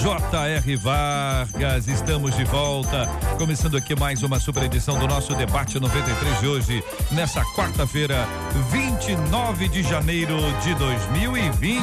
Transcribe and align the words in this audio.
J.R. 0.00 0.76
Vargas. 0.76 1.86
Estamos 1.86 2.34
de 2.34 2.42
volta, 2.44 3.06
começando 3.36 3.76
aqui 3.76 3.94
mais 3.94 4.22
uma 4.22 4.40
super 4.40 4.62
edição 4.62 4.98
do 4.98 5.06
nosso 5.06 5.34
debate 5.34 5.78
93 5.78 6.40
de 6.40 6.46
hoje, 6.46 6.84
nessa 7.12 7.44
quarta-feira, 7.54 8.26
29 8.70 9.68
de 9.68 9.82
janeiro 9.82 10.38
de 10.62 10.74
2020. 10.76 11.82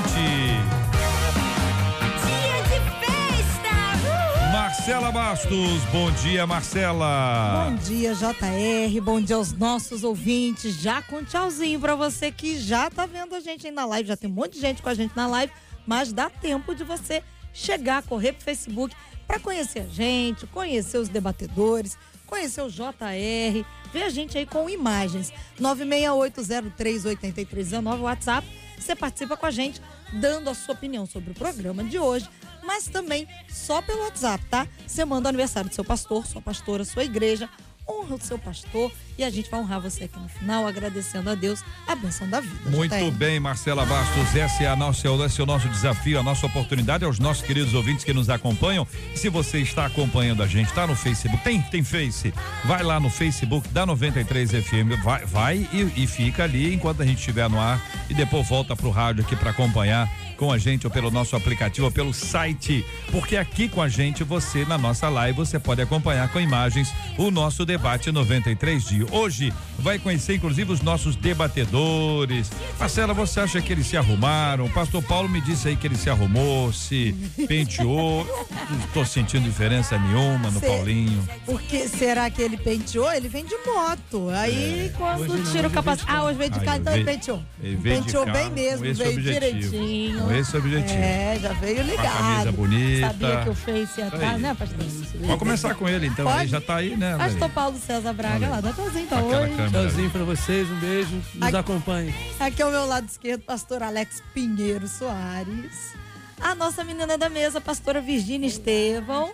Marcela 4.52 5.12
Bastos, 5.12 5.84
bom 5.92 6.10
dia, 6.24 6.48
Marcela. 6.48 7.70
Bom 7.70 7.76
dia, 7.76 8.16
JR. 8.16 9.02
Bom 9.04 9.22
dia 9.22 9.36
aos 9.36 9.54
nossos 9.54 10.04
ouvintes. 10.04 10.82
Já 10.82 11.04
com 11.04 11.24
tchauzinho 11.24 11.80
pra 11.80 11.94
você 11.94 12.32
que 12.32 12.60
já 12.60 12.90
tá 12.90 13.06
vendo 13.06 13.36
a 13.36 13.40
gente 13.40 13.68
aí 13.68 13.72
na 13.72 13.86
live. 13.86 14.10
Já 14.10 14.18
tem 14.18 14.28
um 14.28 14.34
monte 14.34 14.54
de 14.54 14.62
gente 14.62 14.82
com 14.82 14.90
a 14.90 14.96
gente 14.96 15.16
na 15.16 15.28
live, 15.28 15.54
mas 15.86 16.12
dá 16.12 16.32
tempo 16.32 16.74
de 16.74 16.84
você 16.84 17.22
chegar, 17.54 18.04
correr 18.04 18.34
pro 18.34 18.44
Facebook 18.44 18.94
para 19.28 19.40
conhecer 19.40 19.80
a 19.80 19.88
gente, 19.88 20.46
conhecer 20.48 20.98
os 20.98 21.08
debatedores, 21.10 21.98
conhecer 22.26 22.62
o 22.62 22.70
JR, 22.70 23.66
ver 23.92 24.04
a 24.04 24.10
gente 24.10 24.38
aí 24.38 24.46
com 24.46 24.70
imagens. 24.70 25.34
968038319 25.60 28.00
WhatsApp. 28.00 28.48
Você 28.78 28.96
participa 28.96 29.36
com 29.36 29.46
a 29.46 29.52
gente 29.52 29.82
dando 30.14 30.50
a 30.50 30.54
sua 30.54 30.76
opinião 30.76 31.06
sobre 31.06 31.32
o 31.32 31.34
programa 31.34 31.84
de 31.84 32.00
hoje, 32.00 32.30
mas 32.64 32.88
também 32.88 33.28
só 33.50 33.82
pelo 33.82 34.04
WhatsApp, 34.04 34.46
tá? 34.46 34.66
Você 34.86 35.04
manda 35.04 35.28
o 35.28 35.30
aniversário 35.30 35.70
do 35.70 35.76
seu 35.76 35.84
pastor, 35.84 36.26
sua 36.26 36.42
pastora, 36.42 36.86
sua 36.86 37.04
igreja, 37.04 37.50
honra 37.88 38.16
o 38.16 38.22
seu 38.22 38.38
pastor 38.38 38.92
e 39.18 39.24
a 39.24 39.30
gente 39.30 39.50
vai 39.50 39.60
honrar 39.60 39.82
você 39.82 40.04
aqui 40.04 40.20
no 40.20 40.30
final, 40.30 40.68
agradecendo 40.68 41.30
a 41.30 41.36
Deus 41.36 41.64
a 41.88 41.96
benção 41.96 42.30
da 42.30 42.40
vida. 42.40 42.70
Muito 42.70 42.96
JR. 42.96 43.12
bem, 43.12 43.40
Marcela 43.40 43.86
Bastos. 43.86 44.36
Esse 44.36 44.64
é, 44.64 44.68
a 44.68 44.76
nossa, 44.76 45.08
esse 45.26 45.40
é 45.40 45.44
o 45.44 45.48
nosso 45.48 45.68
desafio, 45.70 46.20
a 46.20 46.24
nossa 46.24 46.46
oportunidade 46.46 47.04
aos 47.04 47.18
nossos 47.18 47.44
queridos 47.44 47.74
ouvintes 47.74 48.04
que 48.04 48.14
nos 48.14 48.30
acompanham. 48.30 48.88
Se 49.16 49.30
você 49.30 49.60
está 49.60 49.86
acompanhando 49.86 50.44
a 50.44 50.48
gente, 50.48 50.68
está 50.68 50.86
no 50.86 50.96
Facebook, 50.96 51.44
tem, 51.44 51.62
tem 51.62 51.84
Face, 51.84 52.34
vai 52.66 52.84
lá 52.84 53.00
no 53.00 53.10
Facebook 53.10 53.68
da 53.70 53.86
93 53.86 54.52
FM, 54.52 55.02
vai, 55.04 55.26
vai 55.26 55.70
e, 55.72 56.04
e 56.04 56.08
fica 56.08 56.44
ali 56.44 56.74
enquanto 56.74 57.02
a 57.02 57.06
gente 57.06 57.20
estiver 57.20 57.50
no 57.50 57.60
ar 57.60 57.82
e 58.10 58.14
depois 58.14 58.48
volta 58.48 58.76
pro 58.76 58.90
rádio 58.90 59.24
aqui 59.24 59.36
para 59.36 59.52
acompanhar 59.52 60.10
com 60.38 60.52
a 60.52 60.58
gente 60.58 60.86
ou 60.86 60.92
pelo 60.92 61.10
nosso 61.10 61.36
aplicativo 61.36 61.88
ou 61.88 61.92
pelo 61.92 62.14
site, 62.14 62.86
porque 63.12 63.36
aqui 63.36 63.68
com 63.68 63.82
a 63.82 63.90
gente 63.90 64.24
você 64.24 64.64
na 64.66 64.78
nossa 64.78 65.10
live 65.10 65.38
você 65.38 65.58
pode 65.60 65.82
acompanhar 65.82 66.32
com 66.32 66.40
imagens 66.40 66.94
o 67.18 67.32
nosso 67.32 67.66
debate 67.66 68.12
93 68.12 68.86
de 68.86 69.06
hoje. 69.12 69.52
Vai 69.80 69.98
conhecer 70.00 70.36
inclusive 70.36 70.72
os 70.72 70.82
nossos 70.82 71.16
debatedores. 71.16 72.52
Marcela, 72.80 73.14
você 73.14 73.40
acha 73.40 73.62
que 73.62 73.72
eles 73.74 73.88
se 73.88 73.98
arrumaram? 73.98 74.66
O 74.66 74.70
pastor 74.70 75.02
Paulo 75.04 75.28
me 75.28 75.42
disse 75.42 75.68
aí 75.70 75.76
que 75.76 75.88
ele 75.88 75.96
se 75.98 76.10
arrumou, 76.10 76.72
se 76.72 77.16
penteou. 77.48 78.26
Não 78.70 78.80
estou 78.86 79.06
sentindo 79.06 79.44
diferença 79.44 79.98
nenhuma 79.98 80.52
no 80.52 80.60
Cê- 80.60 80.68
Paulinho. 80.68 81.28
Porque 81.46 81.88
será 81.88 82.30
que 82.30 82.42
ele 82.42 82.58
penteou? 82.58 83.12
Ele 83.12 83.28
vem 83.28 83.46
de 83.46 83.56
moto. 83.66 84.30
Aí 84.30 84.92
quando 84.98 85.52
tira 85.52 85.68
o 85.68 85.72
capacete. 85.72 86.08
Ah, 86.12 86.24
hoje 86.26 86.38
veio 86.38 86.50
de 86.52 86.60
É. 86.60 86.64
Carro, 86.64 86.78
então 86.80 86.94
ele 86.94 87.04
penteou. 87.06 87.42
ele 87.64 87.78
penteou 87.78 88.26
bem 88.32 88.50
mesmo, 88.52 88.86
esse 88.86 89.02
veio 89.04 89.18
objetivo. 89.18 89.40
direitinho. 89.72 90.27
Esse 90.32 90.58
objetivo. 90.58 91.00
É, 91.00 91.38
já 91.42 91.54
veio 91.54 91.84
ligado. 91.84 92.04
Com 92.04 92.18
a 92.18 92.22
camisa 92.32 92.52
bonita. 92.52 93.08
Sabia 93.08 93.42
que 93.44 93.50
o 93.50 93.56
Face 93.56 94.00
ia 94.00 94.08
estar, 94.08 94.30
Aí. 94.34 94.40
né, 94.40 94.54
pastor? 94.54 94.78
Vamos 95.22 95.40
começar 95.40 95.76
com 95.76 95.88
ele 95.90 96.08
então, 96.08 96.26
Pode? 96.26 96.40
aí 96.40 96.48
já 96.48 96.62
tá 96.62 96.76
aí, 96.76 96.96
né? 96.96 97.16
Pastor? 97.18 97.50
Paulo 97.50 97.78
César 97.78 98.14
Braga 98.14 98.36
Olha. 98.36 98.50
lá, 98.50 98.62
dá 98.62 98.74
tchauzinho, 98.74 99.04
então. 99.06 99.20
Aquela 99.20 99.42
Oi. 99.44 99.50
câmera. 99.50 99.70
Tchauzinho 99.70 100.10
pra 100.10 100.24
vocês, 100.24 100.70
um 100.70 100.80
beijo. 100.80 101.16
Nos 101.34 101.44
Aqui- 101.48 101.58
acompanhe. 101.58 102.14
Aqui 102.40 102.62
ao 102.62 102.72
meu 102.72 102.86
lado 102.86 103.08
esquerdo, 103.08 103.42
pastor 103.42 103.82
Alex 103.84 104.22
Pinheiro 104.34 104.88
Soares. 104.88 105.94
A 106.40 106.54
nossa 106.54 106.84
menina 106.84 107.18
da 107.18 107.30
mesa, 107.30 107.60
pastora 107.60 108.00
Virgínia 108.00 108.48
Estevão. 108.48 109.32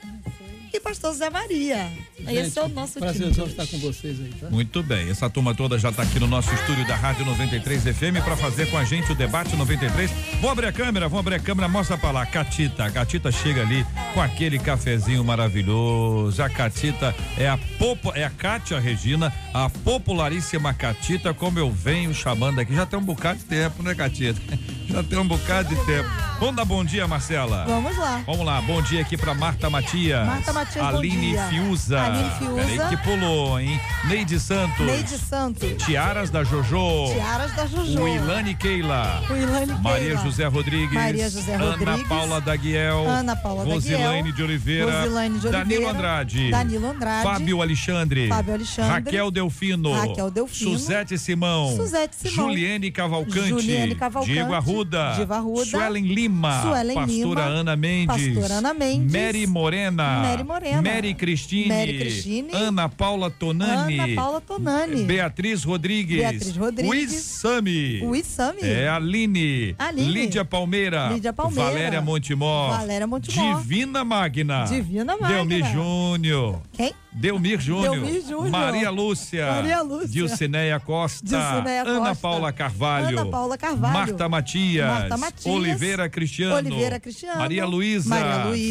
E 0.74 0.80
pastor 0.80 1.14
Zé 1.14 1.30
Maria. 1.30 1.88
Esse 2.28 2.58
é 2.58 2.64
o 2.64 2.68
nosso 2.68 2.94
time. 2.94 3.06
Prazerzão 3.06 3.46
de 3.46 3.52
estar 3.52 3.68
com 3.68 3.78
vocês 3.78 4.20
aí, 4.20 4.34
tá? 4.42 4.50
Muito 4.50 4.82
bem, 4.82 5.08
essa 5.08 5.30
turma 5.30 5.54
toda 5.54 5.78
já 5.78 5.90
está 5.90 6.02
aqui 6.02 6.20
no 6.20 6.26
nosso 6.26 6.52
estúdio 6.52 6.84
da 6.88 6.96
Rádio 6.96 7.24
93 7.26 7.84
FM 7.84 8.24
para 8.24 8.36
fazer 8.36 8.66
com 8.72 8.78
a 8.80 8.84
gente 8.84 9.12
o 9.12 9.16
debate 9.16 9.56
93. 9.56 10.10
Vou 10.42 10.50
abrir 10.50 10.66
a 10.66 10.72
câmera, 10.72 11.08
vou 11.08 11.20
abrir 11.20 11.36
a 11.36 11.40
câmera, 11.40 11.68
mostra 11.68 11.96
para 11.96 12.10
lá, 12.10 12.26
Catita. 12.26 12.86
A 12.86 12.92
Catita 12.92 13.32
chega 13.32 13.62
ali 13.62 13.86
com 14.16 14.22
aquele 14.22 14.58
cafezinho 14.58 15.24
maravilhoso. 15.24 16.42
A 16.42 16.50
Catita 16.50 17.14
é 17.38 17.48
a 17.48 17.58
popo, 17.78 18.12
é 18.16 18.24
a 18.24 18.32
Cátia 18.32 18.80
Regina, 18.80 19.32
a 19.54 19.70
popularíssima 19.70 20.74
Catita, 20.74 21.36
como 21.36 21.60
eu 21.60 21.70
venho 21.70 22.16
chamando 22.16 22.58
aqui. 22.58 22.74
Já 22.74 22.88
tem 22.88 22.98
um 22.98 23.04
bocado 23.04 23.38
de 23.38 23.46
tempo, 23.46 23.84
né, 23.84 23.94
Catita? 23.94 24.42
Já 24.88 25.04
tem 25.04 25.18
um 25.18 25.28
bocado 25.28 25.70
de 25.70 25.86
tempo. 25.86 26.10
Vamos 26.40 26.56
dar 26.56 26.66
bom 26.66 26.84
dia, 26.84 27.08
Marcela. 27.08 27.66
Vamos 27.66 27.98
lá. 27.98 28.22
Vamos 28.26 28.46
lá, 28.46 28.62
bom 28.62 28.82
dia 28.82 29.02
aqui 29.02 29.16
pra 29.16 29.34
Marta 29.34 29.70
Matias. 29.70 30.26
Marta 30.26 30.52
Matias, 30.52 30.63
bom 30.76 30.86
Aline. 30.86 31.38
Fiuza. 31.50 32.02
Aline 32.02 32.30
Fiuza. 32.38 32.64
Peraí 32.64 32.90
que 32.90 32.98
pulou, 32.98 33.60
hein? 33.60 33.80
Neide 34.08 34.40
Santos. 34.40 34.86
Neide 34.86 35.18
Santos. 35.18 35.86
Tiaras 35.86 36.30
da 36.30 36.44
Jojo. 36.44 37.14
Tiaras 37.14 37.56
da 37.56 37.66
Jojo. 37.66 38.02
O 38.02 38.08
Ilane 38.08 38.54
Keila. 38.56 39.22
O 39.30 39.36
Ilane 39.36 39.74
Maria 39.82 40.16
Keila. 40.16 40.22
José 40.22 40.46
Rodrigues. 40.46 40.94
Maria 40.94 41.30
José 41.30 41.54
Ana 41.54 41.66
Rodrigues. 41.66 42.08
Paula 42.08 42.40
Daguiel. 42.42 43.08
Ana 43.08 43.36
Paula 43.36 43.64
Rosilaine 43.64 44.32
Daguiel. 44.32 44.36
de 44.36 44.44
Oliveira. 44.44 45.02
Rosilaine 45.02 45.40
de 45.40 45.50
Danilo 45.52 45.76
Oliveira. 45.88 45.90
Andrade. 45.98 46.52
Danilo 46.52 46.88
Andrade. 46.88 47.24
Fábio 47.24 47.62
Alexandre. 47.62 48.28
Fábio 48.28 48.54
Alexandre. 48.54 48.92
Raquel 48.92 49.32
Delfino. 49.32 49.94
Raquel 49.94 50.32
Delfino. 50.32 50.72
Suzete 50.72 51.18
Simão. 51.18 51.76
Suzete 51.76 52.16
Simão. 52.16 52.50
Juliane 52.50 52.92
Cavalcante. 52.92 53.50
Juliane 53.50 53.96
Cavalcante. 53.96 54.34
Diego 54.34 54.54
Arruda. 54.54 55.14
Diego 55.16 55.34
Arruda. 55.34 55.66
Suelen 55.66 56.06
Lima. 56.06 56.62
Suelen 56.62 56.96
Pastora 56.96 57.48
Lima. 57.48 57.60
Ana 57.60 57.76
Mendes. 57.76 58.34
Pastora 58.36 58.58
Ana 58.58 58.74
Mendes. 58.74 59.12
Mary 59.12 59.48
Morena. 59.48 60.22
Mary 60.22 60.44
Morena. 60.44 60.53
Mary 60.82 61.14
Cristine. 61.14 61.68
Mary 61.68 61.98
Cristine. 62.00 62.54
Ana 62.54 62.90
Paula 62.90 63.30
Tonani. 63.30 64.00
Ana 64.00 64.16
Paula 64.16 64.42
Tonani. 64.42 65.04
Beatriz 65.04 65.64
Rodrigues. 65.66 66.18
Beatriz 66.18 66.56
Rodrigues. 66.58 66.90
O 66.90 66.94
Isami. 66.94 68.02
O 68.04 68.16
Isami. 68.16 68.62
É 68.62 68.88
Aline. 68.90 69.76
Aline. 69.78 70.12
Lídia 70.12 70.46
Palmeira. 70.46 71.10
Lídia 71.10 71.34
Palmeira. 71.34 71.70
Valéria 71.70 72.02
Montemor. 72.02 72.70
Valéria 72.78 73.08
Montemor. 73.08 73.62
Divina 73.62 74.04
Magna. 74.04 74.66
Divina 74.66 75.18
Magna. 75.18 75.28
Delmir 75.28 75.66
Júnior. 75.66 76.62
Quem? 76.74 76.94
Delmir 77.16 77.60
Júnior. 77.60 78.50
Maria 78.50 78.90
Lúcia. 78.90 79.46
Maria 79.48 79.82
Lúcia. 79.82 80.08
Dilcineia 80.08 80.80
Costa. 80.80 81.26
Dilcineia 81.26 81.82
Ana 81.84 82.00
Costa. 82.10 82.16
Paula 82.16 82.52
Carvalho. 82.52 83.20
Ana 83.20 83.32
Paula 83.32 83.58
Carvalho. 83.58 83.94
Marta 83.94 84.30
Matias. 84.30 84.88
Marta 84.88 85.18
Matias. 85.18 85.56
Oliveira 85.56 86.10
Cristiano. 86.10 86.56
Oliveira 86.56 87.00
Cristiano. 87.00 87.40
Maria 87.40 87.66
Luísa. 87.66 88.16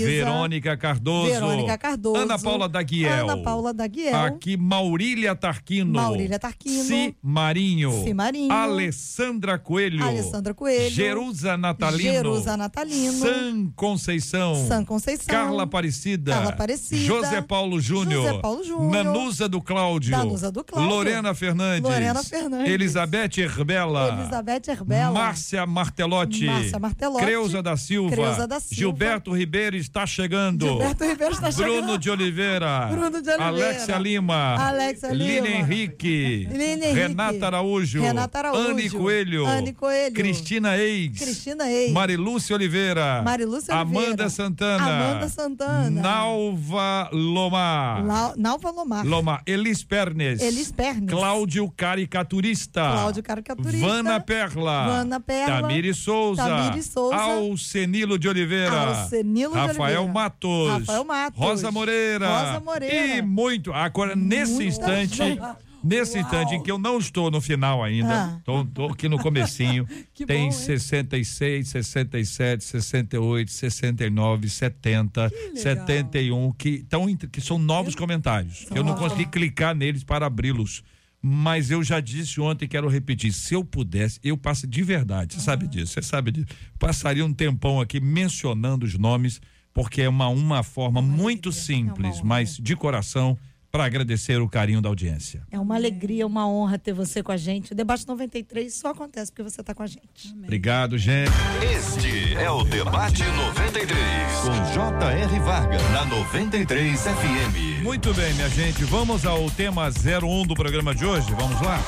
Verônica 0.04 0.76
Cardoso. 0.76 1.28
Verônica 1.30 1.78
Cardoso. 1.78 2.16
Ana 2.16 2.38
Paula 2.38 2.68
Daguiel. 2.68 3.30
Ana 3.30 3.36
Paula 3.42 3.72
Daguiel. 3.72 4.14
Aqui 4.16 4.56
Maurília 4.56 5.36
Tarquino. 5.36 5.92
Maurília 5.92 6.38
Tarquino. 6.38 6.84
Si 6.84 7.14
Marinho. 7.22 8.02
Si 8.04 8.12
Marinho. 8.12 8.52
Alessandra 8.52 9.58
Coelho. 9.58 10.04
Alessandra 10.04 10.52
Coelho. 10.52 10.90
Jerusa 10.90 11.56
Natalino. 11.56 12.12
Jerusa 12.12 12.56
Natalino. 12.56 13.12
San 13.12 13.72
Conceição. 13.76 14.66
San 14.66 14.84
Conceição. 14.84 15.26
Carla 15.26 15.62
Aparecida. 15.62 16.32
Carla 16.32 16.50
Aparecida. 16.50 17.04
José 17.04 17.40
Paulo 17.40 17.80
Júnior. 17.80 18.31
Paulo 18.40 18.64
Júnior. 18.64 19.04
Nanusa 19.04 19.48
do 19.48 19.60
Cláudio. 19.60 20.10
Danusa 20.10 20.50
do 20.50 20.64
Cláudio. 20.64 20.90
Lorena 20.90 21.34
Fernandes. 21.34 21.82
Lorena 21.82 22.22
Fernandes. 22.22 22.70
Elizabeth 22.72 23.38
Herbela. 23.38 24.08
Elizabeth 24.20 24.68
Herbela. 24.68 25.12
Márcia 25.12 25.66
Martelotti. 25.66 26.46
Márcia 26.46 26.78
Martelotti. 26.78 27.24
Creuza 27.24 27.62
da 27.62 27.76
Silva. 27.76 28.10
Creuza 28.10 28.46
da 28.46 28.60
Silva. 28.60 28.74
Gilberto 28.74 29.32
Ribeiro 29.34 29.76
está 29.76 30.06
chegando. 30.06 30.66
Gilberto 30.66 31.04
Ribeiro 31.04 31.34
está 31.34 31.50
Bruno 31.50 31.72
chegando. 31.72 31.98
de 31.98 32.10
Oliveira. 32.10 32.86
Bruno 32.90 33.10
de 33.10 33.16
Oliveira. 33.30 33.46
Alexia 33.46 33.98
Lima. 33.98 34.54
Alexia 34.56 35.12
Lima. 35.12 35.32
Lina 35.32 35.48
Henrique. 35.48 36.48
Lina 36.50 36.86
Henrique. 36.86 36.94
Renata 36.94 37.46
Araújo. 37.46 38.02
Renata 38.02 38.38
Araújo. 38.38 38.70
Anne 38.70 38.90
Coelho. 38.90 39.46
Anne 39.46 39.72
Coelho. 39.72 40.14
Cristina 40.14 40.76
Eis. 40.76 41.18
Cristina 41.18 41.70
Eis. 41.70 41.92
Marilúcia 41.92 42.54
Oliveira. 42.56 43.22
Marilúcia 43.22 43.74
Amanda 43.74 43.98
Oliveira. 44.00 44.30
Santana. 44.30 44.84
Amanda 44.84 45.28
Santana. 45.28 46.02
Nalva 46.02 47.08
Lomar. 47.12 48.02
Nalva 48.36 48.70
Lomar. 48.70 49.04
Lomar. 49.06 49.42
Elis 49.46 49.84
Pernes. 49.84 50.40
Elis 50.40 50.72
Pernes. 50.72 51.10
Cláudio 51.10 51.70
Caricaturista. 51.76 52.92
Cláudio 52.92 53.22
Caricaturista. 53.22 53.86
Vana 53.86 54.20
Perla. 54.20 54.86
Vana 54.86 55.20
Perla. 55.20 55.60
Tamiri 55.62 55.94
Souza. 55.94 56.42
Tamiri 56.42 56.82
Souza. 56.82 57.16
Alcenilo 57.16 58.18
de 58.18 58.28
Oliveira. 58.28 59.00
Alcenilo 59.00 59.54
Rafael 59.54 59.74
de 59.74 59.80
Oliveira. 59.82 60.12
Matos. 60.12 60.70
Rafael 60.72 61.04
Matos. 61.04 61.38
Rosa 61.40 61.70
Moreira. 61.70 62.28
Rosa 62.28 62.60
Moreira. 62.60 63.16
E 63.16 63.22
muito. 63.22 63.72
Agora, 63.72 64.14
nesse 64.16 64.52
Muita 64.52 64.64
instante. 64.64 65.16
gente. 65.16 65.40
Nesse 65.82 66.16
Uau. 66.18 66.24
instante 66.24 66.54
em 66.54 66.62
que 66.62 66.70
eu 66.70 66.78
não 66.78 66.98
estou 66.98 67.30
no 67.30 67.40
final 67.40 67.82
ainda, 67.82 68.24
Ah. 68.24 68.40
tô, 68.44 68.64
tô 68.64 68.86
aqui 68.86 69.08
no 69.08 69.18
comecinho, 69.18 69.86
Que 70.14 70.24
tem 70.24 70.38
bom, 70.40 70.44
hein? 70.46 70.52
66, 70.52 71.68
67, 71.68 72.64
68, 72.64 73.50
69, 73.50 74.48
70, 74.48 75.22
legal. 75.24 75.56
71, 75.56 76.52
que, 76.52 76.84
tão, 76.88 77.06
que 77.16 77.40
são 77.40 77.58
novos 77.58 77.94
comentários. 77.94 78.66
Eu 78.74 78.84
não 78.84 78.94
consegui 78.94 79.26
clicar 79.26 79.74
neles 79.74 80.04
para 80.04 80.26
abri-los. 80.26 80.82
Mas 81.24 81.70
eu 81.70 81.84
já 81.84 82.00
disse 82.00 82.40
ontem, 82.40 82.66
quero 82.66 82.88
repetir, 82.88 83.32
se 83.32 83.54
eu 83.54 83.64
pudesse, 83.64 84.18
eu 84.24 84.36
passo 84.36 84.66
de 84.66 84.82
verdade, 84.82 85.34
você 85.34 85.40
sabe 85.40 85.68
disso, 85.68 85.92
você 85.92 86.02
sabe 86.02 86.32
disso. 86.32 86.48
Passaria 86.80 87.24
um 87.24 87.32
tempão 87.32 87.80
aqui 87.80 88.00
mencionando 88.00 88.84
os 88.84 88.98
nomes, 88.98 89.40
porque 89.72 90.02
é 90.02 90.08
uma, 90.08 90.26
uma 90.28 90.64
forma 90.64 91.00
muito 91.00 91.52
simples, 91.52 92.16
honra. 92.16 92.24
mas 92.24 92.56
de 92.56 92.74
coração, 92.74 93.38
para 93.72 93.86
agradecer 93.86 94.38
o 94.42 94.46
carinho 94.46 94.82
da 94.82 94.90
audiência. 94.90 95.42
É 95.50 95.58
uma 95.58 95.76
alegria, 95.76 96.26
uma 96.26 96.46
honra 96.46 96.78
ter 96.78 96.92
você 96.92 97.22
com 97.22 97.32
a 97.32 97.38
gente. 97.38 97.72
O 97.72 97.74
Debate 97.74 98.06
93 98.06 98.72
só 98.72 98.90
acontece 98.90 99.32
porque 99.32 99.42
você 99.42 99.62
está 99.62 99.74
com 99.74 99.82
a 99.82 99.86
gente. 99.86 100.30
Obrigado, 100.44 100.98
gente. 100.98 101.32
Este 101.74 102.34
é 102.34 102.50
o 102.50 102.64
Debate 102.64 103.22
93, 103.22 103.96
com 104.42 104.74
J.R. 104.74 105.40
Varga, 105.40 105.78
na 105.88 106.04
93 106.04 107.00
FM. 107.00 107.82
Muito 107.82 108.12
bem, 108.12 108.34
minha 108.34 108.50
gente, 108.50 108.84
vamos 108.84 109.24
ao 109.24 109.50
tema 109.50 109.88
01 109.88 110.46
do 110.46 110.54
programa 110.54 110.94
de 110.94 111.06
hoje, 111.06 111.32
vamos 111.32 111.58
lá? 111.62 111.80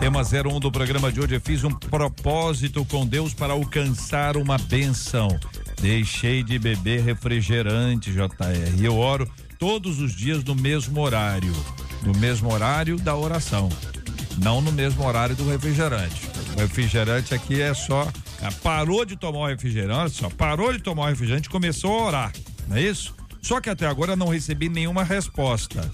Tema 0.00 0.22
01 0.22 0.58
do 0.58 0.72
programa 0.72 1.12
de 1.12 1.20
hoje, 1.20 1.36
eu 1.36 1.40
fiz 1.40 1.62
um 1.62 1.70
propósito 1.70 2.84
com 2.84 3.06
Deus 3.06 3.32
para 3.32 3.52
alcançar 3.52 4.36
uma 4.36 4.58
benção. 4.58 5.28
Deixei 5.80 6.42
de 6.42 6.58
beber 6.58 7.02
refrigerante, 7.02 8.10
JR, 8.12 8.76
e 8.76 8.84
eu 8.84 8.96
oro 8.96 9.30
todos 9.58 10.00
os 10.00 10.14
dias 10.14 10.44
no 10.44 10.54
mesmo 10.54 11.00
horário, 11.00 11.52
no 12.02 12.16
mesmo 12.18 12.52
horário 12.52 12.96
da 12.96 13.16
oração, 13.16 13.68
não 14.42 14.60
no 14.60 14.70
mesmo 14.70 15.04
horário 15.04 15.34
do 15.34 15.48
refrigerante. 15.50 16.28
O 16.56 16.60
refrigerante 16.60 17.34
aqui 17.34 17.60
é 17.60 17.74
só, 17.74 18.10
ah, 18.42 18.52
parou 18.62 19.04
de 19.04 19.16
tomar 19.16 19.40
o 19.40 19.46
refrigerante, 19.46 20.14
só 20.14 20.30
parou 20.30 20.72
de 20.72 20.78
tomar 20.78 21.04
o 21.04 21.08
refrigerante, 21.08 21.50
começou 21.50 21.98
a 21.98 22.06
orar, 22.06 22.32
não 22.68 22.76
é 22.76 22.82
isso? 22.82 23.14
Só 23.42 23.60
que 23.60 23.68
até 23.68 23.86
agora 23.86 24.14
não 24.14 24.28
recebi 24.28 24.68
nenhuma 24.68 25.02
resposta. 25.02 25.90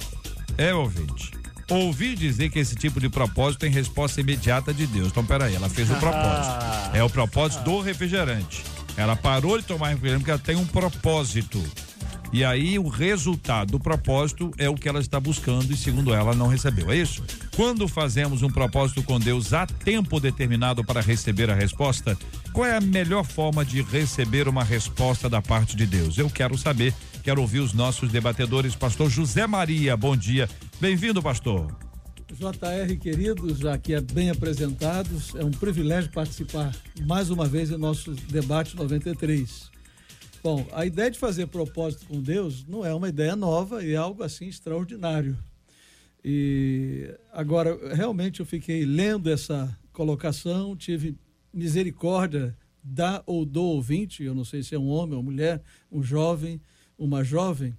É, 0.56 0.72
ouvinte. 0.74 1.32
Ouvi 1.70 2.14
dizer 2.14 2.50
que 2.50 2.58
esse 2.58 2.74
tipo 2.74 3.00
de 3.00 3.08
propósito 3.08 3.60
tem 3.60 3.70
resposta 3.70 4.20
imediata 4.20 4.72
de 4.72 4.86
Deus. 4.86 5.08
Então, 5.08 5.24
peraí, 5.24 5.54
ela 5.54 5.68
fez 5.68 5.90
o 5.90 5.94
propósito. 5.96 6.64
É 6.92 7.02
o 7.02 7.08
propósito 7.08 7.64
do 7.64 7.80
refrigerante. 7.80 8.62
Ela 8.96 9.16
parou 9.16 9.58
de 9.58 9.64
tomar 9.64 9.88
refrigerante 9.88 10.20
porque 10.20 10.30
ela 10.30 10.40
tem 10.40 10.56
um 10.56 10.66
propósito. 10.66 11.62
E 12.32 12.44
aí 12.44 12.78
o 12.78 12.88
resultado 12.88 13.72
do 13.72 13.80
propósito 13.80 14.50
é 14.58 14.68
o 14.68 14.74
que 14.74 14.88
ela 14.88 15.00
está 15.00 15.20
buscando 15.20 15.72
e 15.72 15.76
segundo 15.76 16.12
ela 16.12 16.34
não 16.34 16.48
recebeu. 16.48 16.90
É 16.90 16.96
isso? 16.96 17.22
Quando 17.54 17.86
fazemos 17.86 18.42
um 18.42 18.50
propósito 18.50 19.02
com 19.02 19.20
Deus 19.20 19.52
há 19.52 19.66
tempo 19.66 20.18
determinado 20.18 20.84
para 20.84 21.00
receber 21.00 21.48
a 21.50 21.54
resposta, 21.54 22.18
qual 22.52 22.66
é 22.66 22.76
a 22.76 22.80
melhor 22.80 23.24
forma 23.24 23.64
de 23.64 23.82
receber 23.82 24.48
uma 24.48 24.64
resposta 24.64 25.28
da 25.28 25.40
parte 25.40 25.76
de 25.76 25.86
Deus? 25.86 26.18
Eu 26.18 26.28
quero 26.28 26.58
saber, 26.58 26.92
quero 27.22 27.40
ouvir 27.40 27.60
os 27.60 27.72
nossos 27.72 28.10
debatedores. 28.10 28.74
Pastor 28.74 29.08
José 29.08 29.46
Maria, 29.46 29.96
bom 29.96 30.16
dia. 30.16 30.48
Bem-vindo, 30.80 31.22
pastor. 31.22 31.72
JR, 32.32 32.96
queridos, 33.00 33.64
aqui 33.64 33.94
é 33.94 34.00
bem 34.00 34.30
apresentados, 34.30 35.34
é 35.36 35.44
um 35.44 35.52
privilégio 35.52 36.10
participar 36.10 36.74
mais 37.06 37.30
uma 37.30 37.46
vez 37.46 37.70
em 37.70 37.76
nosso 37.76 38.12
debate 38.12 38.74
93. 38.76 39.73
Bom, 40.44 40.68
a 40.72 40.84
ideia 40.84 41.10
de 41.10 41.18
fazer 41.18 41.46
propósito 41.46 42.04
com 42.04 42.20
Deus 42.20 42.66
não 42.66 42.84
é 42.84 42.92
uma 42.92 43.08
ideia 43.08 43.34
nova 43.34 43.82
e 43.82 43.92
é 43.92 43.96
algo 43.96 44.22
assim 44.22 44.46
extraordinário. 44.46 45.38
E 46.22 47.10
agora, 47.32 47.94
realmente 47.94 48.40
eu 48.40 48.46
fiquei 48.46 48.84
lendo 48.84 49.30
essa 49.30 49.74
colocação, 49.90 50.76
tive 50.76 51.16
misericórdia 51.50 52.54
da 52.82 53.22
ou 53.24 53.46
do 53.46 53.62
ouvinte, 53.62 54.22
eu 54.22 54.34
não 54.34 54.44
sei 54.44 54.62
se 54.62 54.74
é 54.74 54.78
um 54.78 54.88
homem 54.88 55.16
ou 55.16 55.22
mulher, 55.22 55.62
um 55.90 56.02
jovem, 56.02 56.60
uma 56.98 57.24
jovem, 57.24 57.74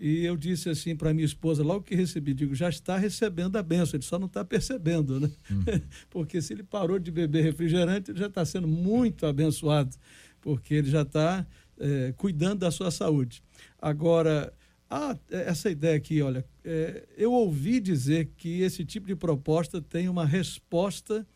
e 0.00 0.24
eu 0.24 0.34
disse 0.34 0.70
assim 0.70 0.96
para 0.96 1.12
minha 1.12 1.26
esposa, 1.26 1.62
logo 1.62 1.84
que 1.84 1.94
recebi, 1.94 2.32
digo, 2.32 2.54
já 2.54 2.70
está 2.70 2.96
recebendo 2.96 3.56
a 3.56 3.62
benção, 3.62 3.98
ele 3.98 4.04
só 4.04 4.18
não 4.18 4.28
está 4.28 4.42
percebendo, 4.42 5.20
né? 5.20 5.30
porque 6.08 6.40
se 6.40 6.54
ele 6.54 6.62
parou 6.62 6.98
de 6.98 7.10
beber 7.10 7.44
refrigerante, 7.44 8.12
ele 8.12 8.18
já 8.18 8.28
está 8.28 8.46
sendo 8.46 8.66
muito 8.66 9.26
abençoado, 9.26 9.94
porque 10.40 10.72
ele 10.72 10.90
já 10.90 11.02
está 11.02 11.46
é, 11.78 12.12
cuidando 12.16 12.60
da 12.60 12.70
sua 12.70 12.90
saúde. 12.90 13.42
Agora, 13.80 14.52
ah, 14.90 15.16
essa 15.30 15.70
ideia 15.70 15.96
aqui, 15.96 16.22
olha, 16.22 16.44
é, 16.64 17.06
eu 17.16 17.32
ouvi 17.32 17.78
dizer 17.80 18.30
que 18.36 18.62
esse 18.62 18.84
tipo 18.84 19.06
de 19.06 19.14
proposta 19.14 19.82
tem 19.82 20.08
uma 20.08 20.24
resposta 20.24 21.26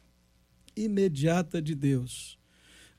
imediata 0.74 1.60
de 1.60 1.74
Deus. 1.74 2.38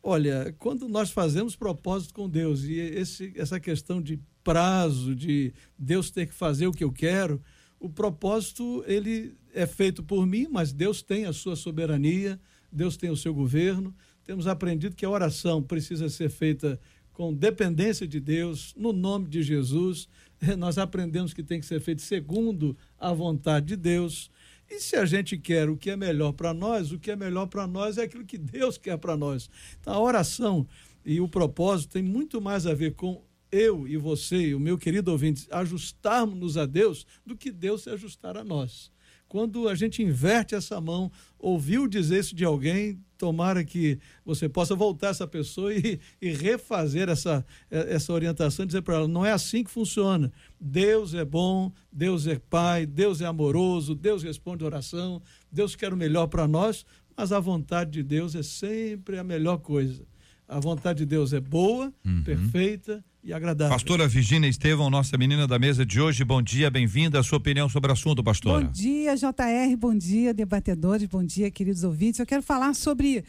Olha, 0.02 0.54
quando 0.60 0.88
nós 0.88 1.12
fazemos 1.12 1.56
propósito 1.56 2.14
com 2.14 2.30
Deus 2.30 2.64
e 2.64 2.74
esse, 2.74 3.34
essa 3.36 3.60
questão 3.60 4.02
de 4.02 4.20
prazo, 4.44 5.16
de 5.16 5.54
Deus 5.80 6.12
ter 6.12 6.28
que 6.28 6.34
fazer 6.34 6.68
o 6.68 6.74
que 6.74 6.84
eu 6.84 6.92
quero, 6.92 7.42
o 7.80 7.90
propósito 7.90 8.84
ele 8.86 9.36
é 9.54 9.66
feito 9.66 10.04
por 10.04 10.26
mim, 10.26 10.48
mas 10.52 10.72
Deus 10.72 11.02
tem 11.02 11.26
a 11.26 11.34
sua 11.34 11.56
soberania, 11.56 12.40
Deus 12.72 12.96
tem 12.98 13.10
o 13.10 13.18
seu 13.18 13.34
governo. 13.34 13.96
Temos 14.24 14.48
aprendido 14.48 14.96
que 14.96 15.06
a 15.06 15.10
oração 15.10 15.62
precisa 15.62 16.10
ser 16.10 16.30
feita 16.30 16.80
com 17.14 17.34
dependência 17.34 18.08
de 18.08 18.20
Deus, 18.20 18.74
no 18.76 18.92
nome 18.92 19.28
de 19.28 19.42
Jesus. 19.42 20.10
Nós 20.58 20.78
aprendemos 20.78 21.34
que 21.34 21.44
tem 21.44 21.60
que 21.60 21.66
ser 21.66 21.80
feito 21.80 22.02
segundo 22.02 22.76
a 23.00 23.14
vontade 23.14 23.68
de 23.68 23.76
Deus. 23.76 24.30
E 24.70 24.80
se 24.80 24.96
a 24.96 25.06
gente 25.06 25.38
quer 25.38 25.70
o 25.70 25.78
que 25.78 25.92
é 25.92 25.96
melhor 25.96 26.34
para 26.34 26.54
nós, 26.54 26.92
o 26.92 27.00
que 27.00 27.12
é 27.12 27.16
melhor 27.16 27.46
para 27.48 27.68
nós 27.68 27.98
é 27.98 28.04
aquilo 28.04 28.26
que 28.26 28.38
Deus 28.38 28.78
quer 28.78 28.98
para 28.98 29.16
nós. 29.16 29.50
Então, 29.80 29.94
a 29.94 30.00
oração 30.00 30.68
e 31.06 31.22
o 31.22 31.28
propósito 31.28 31.92
tem 31.92 32.04
muito 32.04 32.42
mais 32.42 32.66
a 32.66 32.74
ver 32.74 32.96
com 32.96 33.24
eu 33.52 33.88
e 33.88 33.98
você, 33.98 34.56
o 34.56 34.60
meu 34.60 34.80
querido 34.80 35.12
ouvinte, 35.12 35.48
ajustarmos-nos 35.52 36.58
a 36.58 36.66
Deus 36.66 37.06
do 37.24 37.38
que 37.38 37.52
Deus 37.52 37.84
se 37.84 37.90
ajustar 37.92 38.36
a 38.36 38.44
nós. 38.44 38.92
Quando 39.34 39.68
a 39.68 39.74
gente 39.74 40.04
inverte 40.04 40.54
essa 40.54 40.80
mão, 40.80 41.12
ouviu 41.40 41.88
dizer 41.88 42.20
isso 42.20 42.36
de 42.36 42.46
alguém, 42.46 43.00
tomara 43.18 43.64
que 43.64 43.98
você 44.24 44.48
possa 44.48 44.76
voltar 44.76 45.08
essa 45.08 45.26
pessoa 45.26 45.74
e, 45.74 46.00
e 46.22 46.30
refazer 46.30 47.10
essa, 47.10 47.44
essa 47.72 48.14
orientação, 48.14 48.64
dizer 48.64 48.84
para 48.84 48.94
ela: 48.94 49.08
não 49.08 49.26
é 49.26 49.32
assim 49.32 49.64
que 49.64 49.72
funciona. 49.72 50.32
Deus 50.62 51.16
é 51.16 51.26
bom, 51.26 51.72
Deus 51.92 52.28
é 52.28 52.38
Pai, 52.38 52.86
Deus 52.86 53.22
é 53.22 53.26
amoroso, 53.26 53.96
Deus 53.96 54.22
responde 54.22 54.64
oração, 54.64 55.20
Deus 55.52 55.76
quer 55.76 55.92
o 55.92 55.98
melhor 55.98 56.28
para 56.28 56.48
nós, 56.48 56.86
mas 57.18 57.32
a 57.32 57.40
vontade 57.40 57.90
de 57.90 58.04
Deus 58.04 58.36
é 58.36 58.44
sempre 58.44 59.18
a 59.18 59.24
melhor 59.24 59.58
coisa. 59.58 60.06
A 60.54 60.60
vontade 60.60 61.00
de 61.00 61.06
Deus 61.08 61.34
é 61.34 61.40
boa, 61.40 61.92
uhum. 62.06 62.22
perfeita 62.24 63.04
e 63.24 63.34
agradável. 63.34 63.74
Pastora 63.74 64.08
Virginia 64.08 64.48
Estevão, 64.48 64.88
nossa 64.88 65.18
menina 65.18 65.48
da 65.48 65.58
mesa 65.58 65.84
de 65.84 66.00
hoje, 66.00 66.24
bom 66.24 66.44
dia, 66.44 66.70
bem-vinda. 66.70 67.20
A 67.20 67.24
sua 67.24 67.40
opinião 67.40 67.68
sobre 67.68 67.90
o 67.90 67.94
assunto, 67.94 68.24
pastora. 68.24 68.66
Bom 68.66 68.72
dia, 68.72 69.16
JR, 69.16 69.76
bom 69.76 69.98
dia, 69.98 70.32
debatedores, 70.32 71.08
bom 71.08 71.24
dia, 71.24 71.50
queridos 71.50 71.84
ouvintes. 71.84 72.20
Eu 72.20 72.26
quero 72.28 72.44
falar 72.44 72.76
sobre 72.76 73.24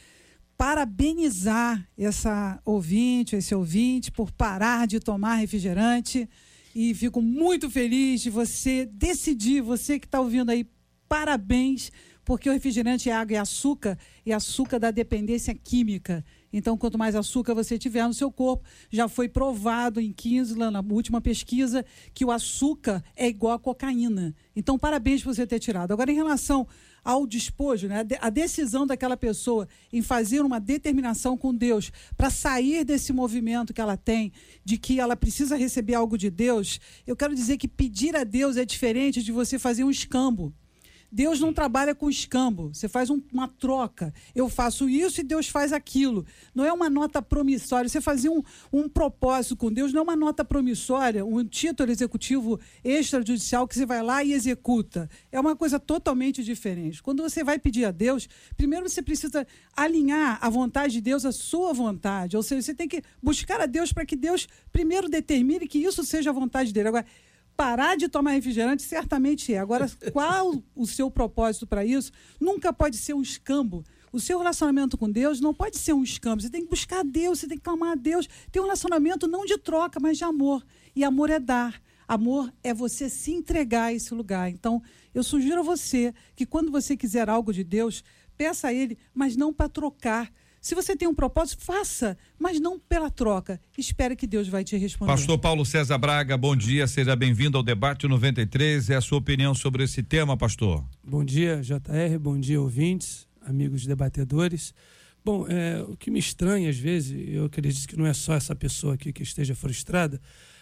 parabenizar 0.59 1.89
essa 1.97 2.61
ouvinte, 2.63 3.37
esse 3.37 3.55
ouvinte, 3.55 4.13
por 4.13 4.31
parar 4.31 4.87
de 4.87 5.01
tomar 5.01 5.37
refrigerante. 5.37 6.29
E 6.75 6.93
fico 6.93 7.23
muito 7.23 7.71
feliz 7.71 8.21
de 8.21 8.29
você 8.29 8.85
decidir, 8.93 9.63
você 9.63 9.99
que 9.99 10.07
está 10.07 10.21
ouvindo 10.21 10.51
aí, 10.51 10.67
parabéns, 11.09 11.91
porque 12.25 12.49
o 12.49 12.53
refrigerante 12.53 13.11
é 13.11 13.13
água 13.13 13.35
e 13.35 13.37
açúcar, 13.37 13.99
e 14.25 14.33
açúcar 14.33 14.79
dá 14.79 14.91
dependência 14.91 15.55
química. 15.55 16.25
Então, 16.53 16.79
quanto 16.79 16.97
mais 16.97 17.17
açúcar 17.17 17.53
você 17.53 17.77
tiver 17.77 18.07
no 18.07 18.15
seu 18.15 18.31
corpo, 18.31 18.65
já 18.91 19.09
foi 19.09 19.29
provado 19.29 20.01
em 20.01 20.13
Kinsland, 20.13 20.73
na 20.73 20.81
última 20.81 21.21
pesquisa, 21.21 21.85
que 22.15 22.25
o 22.25 22.31
açúcar 22.31 23.03
é 23.17 23.27
igual 23.27 23.55
a 23.55 23.59
cocaína. 23.59 24.35
Então, 24.55 24.79
parabéns 24.79 25.23
por 25.23 25.35
você 25.35 25.47
ter 25.47 25.59
tirado. 25.59 25.93
Agora, 25.93 26.13
em 26.13 26.15
relação 26.15 26.67
ao 27.05 27.27
despojo, 27.27 27.87
né, 27.87 28.07
a 28.21 28.31
decisão 28.31 28.87
daquela 28.87 29.17
pessoa 29.17 29.69
em 29.93 30.01
fazer 30.01 30.41
uma 30.41 30.59
determinação 30.59 31.37
com 31.37 31.55
Deus 31.55 31.93
para 32.17 32.31
sair 32.31 32.85
desse 32.85 33.13
movimento 33.13 33.75
que 33.75 33.81
ela 33.81 33.97
tem, 33.97 34.33
de 34.65 34.79
que 34.79 34.99
ela 34.99 35.15
precisa 35.15 35.57
receber 35.57 35.95
algo 35.95 36.17
de 36.17 36.31
Deus, 36.31 36.81
eu 37.07 37.15
quero 37.15 37.35
dizer 37.35 37.59
que 37.59 37.69
pedir 37.69 38.17
a 38.17 38.25
Deus 38.25 38.57
é 38.57 38.65
diferente 38.65 39.23
de 39.23 39.33
você 39.33 39.59
fazer 39.59 39.85
um 39.85 39.91
escambo. 39.91 40.55
Deus 41.11 41.41
não 41.41 41.53
trabalha 41.53 41.95
com 41.95 42.11
escambo. 42.11 42.75
Você 42.75 42.89
faz 42.89 43.11
um, 43.11 43.21
uma 43.33 43.49
troca. 43.49 44.13
Eu 44.35 44.49
faço 44.49 44.89
isso 44.89 45.21
e 45.21 45.25
Deus 45.25 45.49
faz 45.49 45.73
aquilo. 45.73 46.27
Não 46.55 46.65
é 46.65 46.73
uma 46.73 46.91
nota 46.91 47.23
promissória. 47.23 47.89
Você 47.89 48.01
fazia 48.01 48.31
um, 48.31 48.43
um 48.73 48.89
propósito 48.89 49.57
com 49.57 49.73
Deus, 49.73 49.93
não 49.93 50.01
é 50.01 50.03
uma 50.03 50.17
nota 50.17 50.45
promissória, 50.45 51.25
um 51.25 51.45
título 51.45 51.91
executivo 51.91 52.59
extrajudicial 52.83 53.67
que 53.69 53.75
você 53.75 53.87
vai 53.87 54.03
lá 54.03 54.25
e 54.25 54.33
executa. 54.33 55.09
É 55.31 55.39
uma 55.39 55.55
coisa 55.55 55.79
totalmente 55.79 56.43
diferente. 56.43 57.03
Quando 57.03 57.23
você 57.23 57.45
vai 57.45 57.59
pedir 57.59 57.85
a 57.85 57.91
Deus, 57.91 58.29
primeiro 58.57 58.89
você 58.89 59.03
precisa 59.03 59.47
alinhar 59.77 60.39
a 60.41 60.49
vontade 60.49 60.95
de 60.95 61.01
Deus 61.01 61.25
à 61.25 61.33
sua 61.33 61.73
vontade. 61.73 62.37
Ou 62.37 62.43
seja, 62.43 62.63
você 62.63 62.75
tem 62.75 62.89
que 62.89 63.03
buscar 63.23 63.61
a 63.61 63.67
Deus 63.67 63.93
para 63.93 64.05
que 64.05 64.17
Deus 64.17 64.49
primeiro 64.73 65.09
determine 65.09 65.69
que 65.69 65.79
isso 65.79 66.03
seja 66.05 66.31
a 66.31 66.33
vontade 66.33 66.73
dele. 66.73 66.89
Agora, 66.89 67.07
parar 67.57 67.97
de 67.97 68.09
tomar 68.09 68.33
refrigerante 68.33 68.83
certamente 68.83 69.53
é. 69.53 69.59
Agora, 69.59 69.91
qual 70.13 70.63
o 70.75 70.87
seu 70.87 71.11
propósito 71.11 71.67
para 71.67 71.85
isso? 71.85 72.13
Nunca 72.41 72.73
pode 72.73 72.97
ser 72.97 73.15
um 73.15 73.23
escambo. 73.23 73.85
O 74.13 74.21
seu 74.21 74.39
relacionamento 74.39 74.97
com 74.97 75.11
Deus 75.11 75.41
não 75.41 75.53
pode 75.53 75.77
ser 75.77 75.93
um 75.93 76.03
escambo. 76.03 76.41
Você 76.41 76.51
tem 76.51 76.63
que 76.63 76.71
buscar 76.71 77.03
Deus, 77.03 77.41
você 77.41 77.49
tem 77.49 77.59
que 77.59 77.65
clamar 77.65 77.93
a 77.93 77.95
Deus. 77.97 78.29
Ter 78.53 78.61
um 78.61 78.65
relacionamento 78.65 79.27
não 79.27 79.45
de 79.45 79.59
troca, 79.59 79.99
mas 80.01 80.19
de 80.19 80.25
amor. 80.25 80.65
E 80.95 81.03
amor 81.03 81.31
é 81.31 81.41
dar. 81.41 81.83
Amor 82.07 82.53
é 82.63 82.73
você 82.73 83.09
se 83.09 83.33
entregar 83.33 83.85
a 83.85 83.93
esse 83.93 84.15
lugar. 84.15 84.51
Então, 84.51 84.83
eu 85.13 85.25
sugiro 85.25 85.61
a 85.61 85.65
você 85.65 86.15
que 86.37 86.47
quando 86.47 86.71
você 86.71 86.97
quiser 86.97 87.29
algo 87.29 87.53
de 87.53 87.65
Deus, 87.65 88.05
peça 88.37 88.69
a 88.69 88.73
Ele, 88.73 88.99
mas 89.13 89.37
não 89.37 89.53
para 89.53 89.69
trocar 89.69 90.31
se 90.65 90.75
você 90.75 90.97
tem 90.97 91.07
um 91.07 91.15
propósito, 91.15 91.63
faça, 91.63 92.17
mas 92.39 92.59
não 92.59 92.81
pela 92.81 93.11
troca. 93.11 93.61
Espere 93.77 94.17
que 94.17 94.27
Deus 94.27 94.49
vai 94.49 94.65
te 94.65 94.79
responder. 94.79 95.13
Pastor 95.13 95.39
Paulo 95.39 95.63
César 95.63 95.99
Braga, 95.99 96.39
bom 96.39 96.57
dia, 96.57 96.87
seja 96.87 97.15
bem-vindo 97.15 97.59
ao 97.59 97.63
debate 97.63 98.09
93. 98.09 98.89
É 98.89 98.97
a 98.97 99.01
sua 99.03 99.19
opinião 99.19 99.55
sobre 99.55 99.85
esse 99.85 100.03
tema, 100.03 100.39
pastor? 100.39 100.83
Bom 101.07 101.23
dia, 101.23 101.61
JR, 101.61 102.19
bom 102.19 102.41
dia, 102.41 102.59
ouvintes, 102.59 103.29
amigos 103.43 103.85
debatedores. 103.85 104.73
Bom, 105.23 105.47
é, 105.47 105.83
o 105.87 105.99
que 105.99 106.11
me 106.11 106.19
estranha 106.19 106.71
às 106.71 106.79
vezes, 106.79 107.15
eu 107.29 107.45
acredito 107.45 107.87
que 107.87 107.99
não 107.99 108.07
é 108.07 108.15
só 108.15 108.33
essa 108.33 108.57
pessoa 108.57 108.95
aqui 108.95 109.13
que 109.13 109.23
esteja 109.23 109.55
frustrada, 109.55 110.19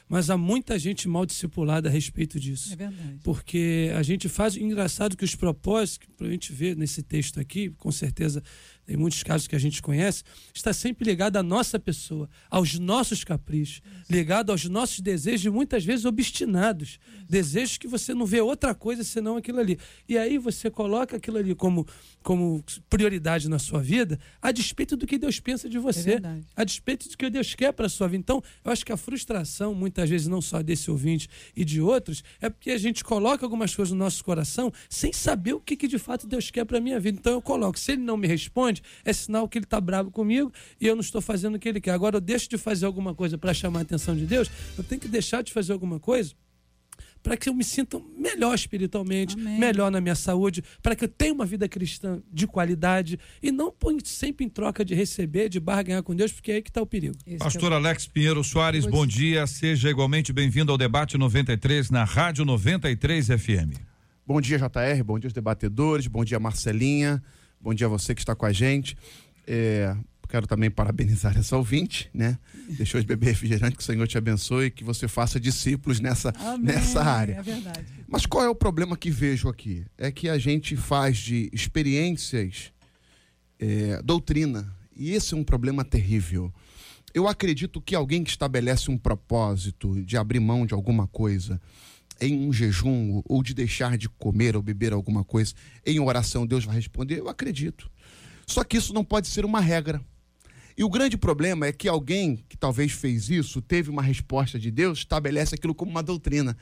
mas 0.08 0.30
há 0.30 0.36
muita 0.36 0.78
gente 0.78 1.08
mal 1.08 1.24
discipulada 1.24 1.88
a 1.88 1.92
respeito 1.92 2.38
disso. 2.38 2.72
É 2.72 2.76
verdade. 2.76 3.20
Porque 3.22 3.90
a 3.96 4.02
gente 4.02 4.28
faz. 4.28 4.56
Engraçado 4.56 5.16
que 5.16 5.24
os 5.24 5.34
propósitos, 5.34 6.06
que 6.16 6.24
a 6.24 6.28
gente 6.28 6.52
vê 6.52 6.74
nesse 6.74 7.02
texto 7.02 7.40
aqui, 7.40 7.70
com 7.78 7.90
certeza 7.90 8.42
em 8.86 8.96
muitos 8.96 9.22
casos 9.22 9.46
que 9.46 9.54
a 9.54 9.58
gente 9.58 9.80
conhece, 9.80 10.22
está 10.52 10.72
sempre 10.72 11.04
ligado 11.04 11.36
à 11.36 11.42
nossa 11.42 11.78
pessoa, 11.78 12.28
aos 12.50 12.78
nossos 12.78 13.24
caprichos, 13.24 13.80
ligado 14.10 14.50
aos 14.50 14.64
nossos 14.64 15.00
desejos, 15.00 15.52
muitas 15.52 15.84
vezes 15.84 16.04
obstinados, 16.04 16.98
desejos 17.28 17.78
que 17.78 17.86
você 17.86 18.12
não 18.12 18.26
vê 18.26 18.40
outra 18.40 18.74
coisa 18.74 19.04
senão 19.04 19.36
aquilo 19.36 19.60
ali. 19.60 19.78
E 20.08 20.18
aí 20.18 20.36
você 20.36 20.70
coloca 20.70 21.16
aquilo 21.16 21.38
ali 21.38 21.54
como, 21.54 21.86
como 22.22 22.62
prioridade 22.90 23.48
na 23.48 23.58
sua 23.58 23.80
vida, 23.80 24.18
a 24.40 24.50
despeito 24.50 24.96
do 24.96 25.06
que 25.06 25.16
Deus 25.16 25.38
pensa 25.38 25.68
de 25.68 25.78
você, 25.78 26.14
é 26.14 26.40
a 26.56 26.64
despeito 26.64 27.08
do 27.08 27.16
que 27.16 27.30
Deus 27.30 27.54
quer 27.54 27.72
para 27.72 27.86
a 27.86 27.88
sua 27.88 28.08
vida. 28.08 28.20
Então, 28.20 28.42
eu 28.64 28.72
acho 28.72 28.84
que 28.84 28.92
a 28.92 28.96
frustração, 28.96 29.74
muitas 29.74 30.08
vezes, 30.10 30.26
não 30.26 30.40
só 30.40 30.62
desse 30.62 30.90
ouvinte 30.90 31.28
e 31.54 31.64
de 31.64 31.80
outros, 31.80 32.22
é 32.40 32.50
porque 32.50 32.70
a 32.70 32.78
gente 32.78 33.04
coloca 33.04 33.46
algumas 33.46 33.74
coisas 33.74 33.92
no 33.92 33.98
nosso 33.98 34.24
coração 34.24 34.72
sem 34.88 35.12
saber 35.12 35.54
o 35.54 35.60
que, 35.60 35.76
que 35.76 35.88
de 35.88 35.98
fato 35.98 36.26
Deus 36.26 36.50
quer 36.50 36.64
para 36.64 36.78
a 36.78 36.80
minha 36.80 36.98
vida. 36.98 37.18
Então, 37.18 37.32
eu 37.32 37.42
coloco, 37.42 37.78
se 37.78 37.92
ele 37.92 38.02
não 38.02 38.16
me 38.16 38.26
responde, 38.26 38.81
é 39.04 39.12
sinal 39.12 39.48
que 39.48 39.58
ele 39.58 39.64
está 39.64 39.80
bravo 39.80 40.10
comigo 40.10 40.52
e 40.80 40.86
eu 40.86 40.94
não 40.94 41.00
estou 41.02 41.20
fazendo 41.20 41.54
o 41.54 41.58
que 41.58 41.68
ele 41.68 41.80
quer. 41.80 41.92
Agora 41.92 42.16
eu 42.16 42.20
deixo 42.20 42.48
de 42.48 42.58
fazer 42.58 42.86
alguma 42.86 43.14
coisa 43.14 43.36
para 43.38 43.52
chamar 43.54 43.80
a 43.80 43.82
atenção 43.82 44.14
de 44.16 44.26
Deus, 44.26 44.50
eu 44.76 44.84
tenho 44.84 45.00
que 45.00 45.08
deixar 45.08 45.42
de 45.42 45.52
fazer 45.52 45.72
alguma 45.72 45.98
coisa 46.00 46.32
para 47.22 47.36
que 47.36 47.48
eu 47.48 47.54
me 47.54 47.62
sinta 47.62 48.00
melhor 48.18 48.52
espiritualmente, 48.52 49.34
Amém. 49.34 49.56
melhor 49.56 49.92
na 49.92 50.00
minha 50.00 50.14
saúde, 50.16 50.60
para 50.82 50.96
que 50.96 51.04
eu 51.04 51.08
tenha 51.08 51.32
uma 51.32 51.46
vida 51.46 51.68
cristã 51.68 52.20
de 52.32 52.48
qualidade 52.48 53.16
e 53.40 53.52
não 53.52 53.72
sempre 54.04 54.44
em 54.44 54.48
troca 54.48 54.84
de 54.84 54.92
receber, 54.92 55.48
de 55.48 55.60
barganhar 55.60 56.02
com 56.02 56.16
Deus, 56.16 56.32
porque 56.32 56.50
é 56.50 56.54
aí 56.56 56.62
que 56.62 56.68
está 56.70 56.82
o 56.82 56.86
perigo. 56.86 57.14
Esse 57.24 57.38
Pastor 57.38 57.70
é 57.70 57.76
Alex 57.76 58.08
Pinheiro 58.08 58.42
Soares, 58.42 58.82
Pois- 58.84 58.92
bom 58.92 59.06
dia, 59.06 59.46
seja 59.46 59.88
igualmente 59.88 60.32
bem-vindo 60.32 60.72
ao 60.72 60.78
debate 60.78 61.16
93 61.16 61.90
na 61.90 62.02
Rádio 62.02 62.44
93 62.44 63.28
FM. 63.28 63.78
Bom 64.26 64.40
dia, 64.40 64.58
JR. 64.58 65.04
Bom 65.04 65.16
dia, 65.18 65.28
os 65.28 65.32
debatedores. 65.32 66.08
Bom 66.08 66.24
dia, 66.24 66.40
Marcelinha. 66.40 67.22
Bom 67.62 67.72
dia 67.72 67.86
a 67.86 67.90
você 67.90 68.12
que 68.12 68.20
está 68.20 68.34
com 68.34 68.44
a 68.44 68.52
gente. 68.52 68.96
É, 69.46 69.96
quero 70.28 70.48
também 70.48 70.68
parabenizar 70.68 71.38
essa 71.38 71.56
ouvinte, 71.56 72.10
né? 72.12 72.36
Deixou 72.70 73.00
de 73.00 73.06
beber 73.06 73.26
refrigerante, 73.26 73.76
que 73.76 73.82
o 73.82 73.86
Senhor 73.86 74.08
te 74.08 74.18
abençoe 74.18 74.66
e 74.66 74.70
que 74.70 74.82
você 74.82 75.06
faça 75.06 75.38
discípulos 75.38 76.00
nessa, 76.00 76.32
Amém. 76.40 76.74
nessa 76.74 77.04
área. 77.04 77.34
É 77.34 77.42
verdade. 77.42 77.86
Mas 78.08 78.26
qual 78.26 78.44
é 78.44 78.48
o 78.48 78.54
problema 78.54 78.96
que 78.96 79.10
vejo 79.10 79.48
aqui? 79.48 79.84
É 79.96 80.10
que 80.10 80.28
a 80.28 80.38
gente 80.38 80.74
faz 80.74 81.18
de 81.18 81.48
experiências 81.52 82.72
é, 83.60 84.02
doutrina. 84.02 84.74
E 84.96 85.12
esse 85.12 85.32
é 85.32 85.36
um 85.36 85.44
problema 85.44 85.84
terrível. 85.84 86.52
Eu 87.14 87.28
acredito 87.28 87.80
que 87.80 87.94
alguém 87.94 88.24
que 88.24 88.30
estabelece 88.30 88.90
um 88.90 88.98
propósito 88.98 90.02
de 90.02 90.16
abrir 90.16 90.40
mão 90.40 90.66
de 90.66 90.74
alguma 90.74 91.06
coisa 91.06 91.60
em 92.22 92.46
um 92.46 92.52
jejum 92.52 93.20
ou 93.24 93.42
de 93.42 93.52
deixar 93.52 93.98
de 93.98 94.08
comer 94.08 94.56
ou 94.56 94.62
beber 94.62 94.92
alguma 94.92 95.24
coisa 95.24 95.52
em 95.84 95.98
oração, 95.98 96.46
Deus 96.46 96.64
vai 96.64 96.76
responder. 96.76 97.18
Eu 97.18 97.28
acredito. 97.28 97.90
Só 98.46 98.62
que 98.62 98.76
isso 98.76 98.94
não 98.94 99.04
pode 99.04 99.26
ser 99.26 99.44
uma 99.44 99.60
regra. 99.60 100.00
E 100.76 100.84
o 100.84 100.88
grande 100.88 101.18
problema 101.18 101.66
é 101.66 101.72
que 101.72 101.88
alguém 101.88 102.44
que 102.48 102.56
talvez 102.56 102.92
fez 102.92 103.28
isso, 103.28 103.60
teve 103.60 103.90
uma 103.90 104.02
resposta 104.02 104.58
de 104.58 104.70
Deus, 104.70 105.00
estabelece 105.00 105.54
aquilo 105.54 105.74
como 105.74 105.90
uma 105.90 106.02
doutrina, 106.02 106.56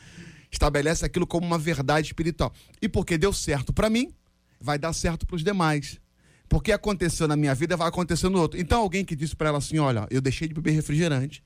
estabelece 0.51 1.05
aquilo 1.05 1.27
como 1.27 1.47
uma 1.47 1.59
verdade 1.59 2.09
espiritual. 2.09 2.53
E 2.83 2.89
porque 2.89 3.17
deu 3.17 3.33
certo 3.33 3.73
para 3.73 3.89
mim, 3.89 4.13
vai 4.61 4.79
dar 4.79 4.93
certo 4.93 5.27
para 5.27 5.37
os 5.37 5.45
demais. 5.45 6.01
Porque 6.49 6.73
aconteceu 6.73 7.29
na 7.29 7.37
minha 7.37 7.55
vida, 7.55 7.77
vai 7.77 7.87
acontecer 7.87 8.29
no 8.29 8.41
outro. 8.41 8.59
Então 8.59 8.81
alguém 8.81 9.05
que 9.05 9.15
disse 9.15 9.37
para 9.37 9.51
ela 9.51 9.59
assim, 9.59 9.79
olha, 9.79 10.09
eu 10.11 10.21
deixei 10.21 10.49
de 10.49 10.55
beber 10.55 10.73
refrigerante, 10.73 11.45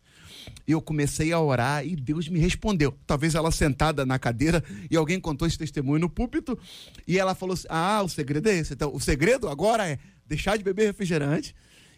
eu 0.66 0.80
comecei 0.80 1.32
a 1.32 1.40
orar 1.40 1.86
e 1.86 1.96
Deus 1.96 2.28
me 2.28 2.38
respondeu. 2.38 2.94
Talvez 3.06 3.34
ela 3.34 3.50
sentada 3.50 4.04
na 4.04 4.18
cadeira 4.18 4.62
e 4.90 4.96
alguém 4.96 5.20
contou 5.20 5.46
esse 5.46 5.58
testemunho 5.58 6.00
no 6.00 6.08
púlpito 6.08 6.58
e 7.06 7.18
ela 7.18 7.34
falou 7.34 7.54
assim: 7.54 7.66
Ah, 7.68 8.02
o 8.02 8.08
segredo 8.08 8.48
é 8.48 8.56
esse. 8.56 8.74
Então, 8.74 8.94
o 8.94 9.00
segredo 9.00 9.48
agora 9.48 9.88
é 9.88 9.98
deixar 10.26 10.56
de 10.56 10.64
beber 10.64 10.86
refrigerante 10.86 11.54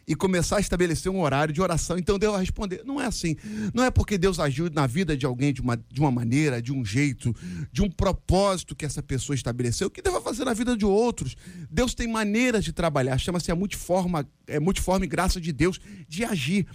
e 0.07 0.15
começar 0.15 0.59
a 0.59 0.61
estabelecer 0.61 1.11
um 1.11 1.21
horário 1.21 1.53
de 1.53 1.61
oração. 1.61 1.99
Então 1.99 2.19
Deus 2.19 2.33
vai 2.33 2.43
responder. 2.43 2.83
Não 2.85 3.01
é 3.01 3.07
assim. 3.07 3.37
Não 3.75 3.83
é 3.83 3.91
porque 3.91 4.17
Deus 4.17 4.39
agiu 4.39 4.71
na 4.71 4.87
vida 4.87 5.17
de 5.17 5.27
alguém 5.27 5.53
de 5.53 5.61
uma, 5.61 5.77
de 5.77 6.01
uma 6.01 6.11
maneira, 6.11 6.63
de 6.63 6.73
um 6.73 6.85
jeito, 6.85 7.35
de 7.73 7.83
um 7.83 7.91
propósito 7.91 8.77
que 8.77 8.85
essa 8.85 9.03
pessoa 9.03 9.35
estabeleceu, 9.35 9.91
que 9.91 10.01
Deus 10.01 10.15
vai 10.15 10.23
fazer 10.23 10.45
na 10.45 10.55
vida 10.55 10.77
de 10.77 10.85
outros. 10.85 11.37
Deus 11.71 11.95
tem 11.95 12.07
maneiras 12.07 12.65
de 12.65 12.73
trabalhar, 12.73 13.19
chama-se 13.19 13.51
a 13.51 13.57
multiforma, 13.57 14.27
é, 14.47 14.61
multiforme 14.61 15.07
graça 15.07 15.41
de 15.41 15.53
Deus 15.53 15.81
de 16.09 16.25
agir. 16.25 16.67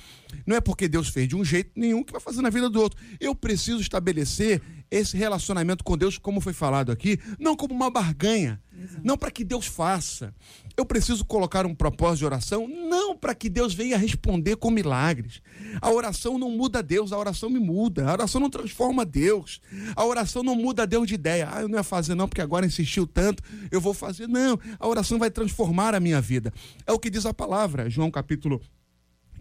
Não 0.46 0.58
é 0.58 0.62
porque 0.62 0.88
Deus 0.88 1.08
fez 1.08 1.28
de 1.28 1.36
um 1.36 1.46
jeito 1.46 1.72
nenhum 1.76 2.04
que 2.04 2.12
vai 2.12 2.22
fazer 2.22 2.42
na 2.42 2.50
vida 2.50 2.70
do 2.70 2.82
outro. 2.82 3.00
Eu 3.20 3.34
preciso 3.34 3.80
estabelecer 3.80 4.62
esse 4.90 5.16
relacionamento 5.16 5.86
com 5.86 5.98
Deus, 5.98 6.18
como 6.18 6.42
foi 6.42 6.52
falado 6.52 6.92
aqui, 6.92 7.18
não 7.40 7.56
como 7.56 7.74
uma 7.74 7.90
barganha, 7.90 8.62
não 9.04 9.18
para 9.18 9.32
que 9.32 9.44
Deus 9.44 9.66
faça. 9.66 10.34
Eu 10.78 10.86
preciso 10.86 11.26
colocar 11.26 11.66
um 11.66 11.76
propósito 11.76 12.20
de 12.20 12.26
oração, 12.26 12.68
não 12.68 13.16
para 13.16 13.36
que 13.36 13.50
Deus 13.50 13.74
venha 13.74 13.98
responder 13.98 14.56
com 14.56 14.72
milagres. 14.72 15.42
A 15.82 15.92
oração 15.92 16.38
não 16.38 16.50
muda 16.52 16.82
Deus, 16.82 17.12
a 17.12 17.18
oração 17.18 17.50
me 17.50 17.60
muda. 17.60 18.10
A 18.10 18.14
oração 18.14 18.40
não 18.42 18.50
transforma 18.50 19.06
Deus. 19.06 19.62
A 19.96 20.06
oração 20.06 20.44
não 20.44 20.56
muda 20.56 20.88
Deus 20.88 21.08
de 21.08 21.16
ideia. 21.16 21.50
Ah, 21.52 21.62
eu 21.62 21.68
não 21.68 21.78
ia 21.78 21.84
fazer 21.84 22.16
não, 22.16 22.28
porque 22.28 22.42
agora 22.42 22.66
insistiu 22.66 23.06
tanto, 23.06 23.44
eu 23.70 23.82
vou 23.82 23.94
fazer. 23.94 24.28
Não, 24.28 24.60
a 24.80 24.88
oração 24.88 25.20
vai 25.20 25.30
transformar 25.30 25.94
a 25.94 26.00
minha 26.00 26.22
vida. 26.22 26.54
É 26.86 26.92
o 26.92 27.00
que 27.00 27.10
diz 27.10 27.26
a 27.26 27.34
palavra, 27.34 27.90
João 27.90 28.10
capítulo 28.10 28.62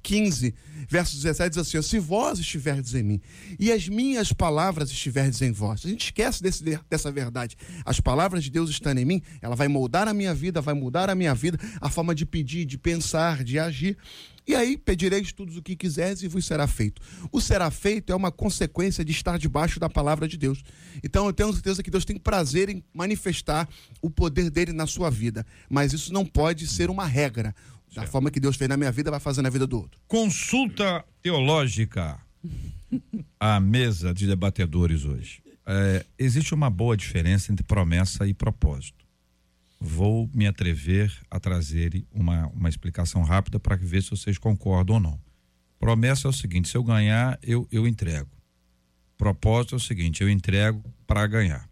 15, 0.03 0.55
verso 0.89 1.17
17 1.17 1.51
diz 1.51 1.59
assim: 1.59 1.83
Se 1.83 1.99
vós 1.99 2.39
estiverdes 2.39 2.95
em 2.95 3.03
mim 3.03 3.21
e 3.59 3.71
as 3.73 3.89
minhas 3.89 4.33
palavras 4.33 4.91
estiverdes 4.91 5.41
em 5.43 5.53
vós. 5.53 5.85
A 5.85 5.89
gente 5.89 6.07
esquece 6.07 6.43
desse, 6.43 6.65
dessa 6.89 7.11
verdade. 7.11 7.57
As 7.85 8.01
palavras 8.01 8.45
de 8.45 8.51
Deus 8.51 8.71
estão 8.71 8.93
em 8.93 9.05
mim, 9.05 9.23
ela 9.41 9.55
vai 9.55 9.69
moldar 9.69 10.09
a 10.09 10.15
minha 10.15 10.35
vida, 10.35 10.61
vai 10.61 10.75
mudar 10.75 11.11
a 11.11 11.15
minha 11.15 11.35
vida, 11.35 11.59
a 11.81 11.89
forma 11.89 12.15
de 12.15 12.27
pedir, 12.27 12.65
de 12.65 12.79
pensar, 12.79 13.45
de 13.45 13.59
agir. 13.59 13.97
E 14.51 14.55
aí 14.55 14.77
pedireis 14.77 15.33
tudo 15.33 15.57
o 15.57 15.63
que 15.63 15.77
quiseres 15.77 16.23
e 16.23 16.29
vos 16.29 16.45
será 16.45 16.67
feito. 16.67 17.01
O 17.31 17.41
será 17.41 17.71
feito 17.71 18.13
é 18.13 18.17
uma 18.17 18.33
consequência 18.33 19.05
de 19.05 19.13
estar 19.13 19.39
debaixo 19.39 19.79
da 19.79 19.89
palavra 19.89 20.27
de 20.27 20.37
Deus. 20.37 20.65
Então 21.05 21.27
eu 21.27 21.33
tenho 21.33 21.53
certeza 21.53 21.83
que 21.83 21.91
Deus 21.91 22.05
tem 22.05 22.17
prazer 22.17 22.69
em 22.69 22.83
manifestar 22.93 23.69
o 24.03 24.11
poder 24.11 24.51
dele 24.51 24.73
na 24.73 24.89
sua 24.89 25.09
vida. 25.09 25.47
Mas 25.69 25.93
isso 25.93 26.13
não 26.13 26.27
pode 26.27 26.67
ser 26.67 26.91
uma 26.91 27.07
regra. 27.07 27.55
Da 27.95 28.07
forma 28.07 28.31
que 28.31 28.39
Deus 28.39 28.57
fez 28.57 28.69
na 28.69 28.77
minha 28.77 28.93
vida, 28.93 29.11
vai 29.11 29.21
fazer 29.21 29.43
na 29.43 29.51
vida 29.51 29.67
do 29.67 29.79
outro. 29.79 30.01
Consulta 30.07 31.05
teológica 31.23 32.21
à 33.39 33.59
mesa 33.59 34.15
de 34.15 34.27
debatedores 34.27 35.05
hoje. 35.05 35.43
É, 35.67 36.05
existe 36.19 36.55
uma 36.55 36.71
boa 36.71 36.97
diferença 36.97 37.53
entre 37.53 37.65
promessa 37.65 38.27
e 38.27 38.35
propósito. 38.35 39.05
Vou 39.81 40.29
me 40.35 40.47
atrever 40.47 41.13
a 41.31 41.41
trazer 41.41 42.05
uma, 42.13 42.47
uma 42.49 42.69
explicação 42.69 43.23
rápida 43.23 43.59
para 43.59 43.77
ver 43.77 44.03
se 44.03 44.11
vocês 44.11 44.37
concordam 44.37 44.97
ou 44.97 45.01
não. 45.01 45.21
Promessa 45.79 46.29
é 46.29 46.31
o 46.31 46.33
seguinte: 46.33 46.69
se 46.69 46.77
eu 46.77 46.85
ganhar, 46.85 47.39
eu, 47.43 47.67
eu 47.73 47.87
entrego. 47.87 48.31
Propósito 49.17 49.75
é 49.75 49.77
o 49.77 49.81
seguinte: 49.81 50.23
eu 50.23 50.29
entrego 50.29 50.85
para 51.07 51.27
ganhar. 51.27 51.69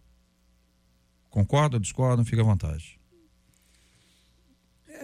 Concorda, 1.29 1.79
discorda, 1.79 2.25
fica 2.25 2.41
à 2.41 2.45
vontade. 2.45 2.98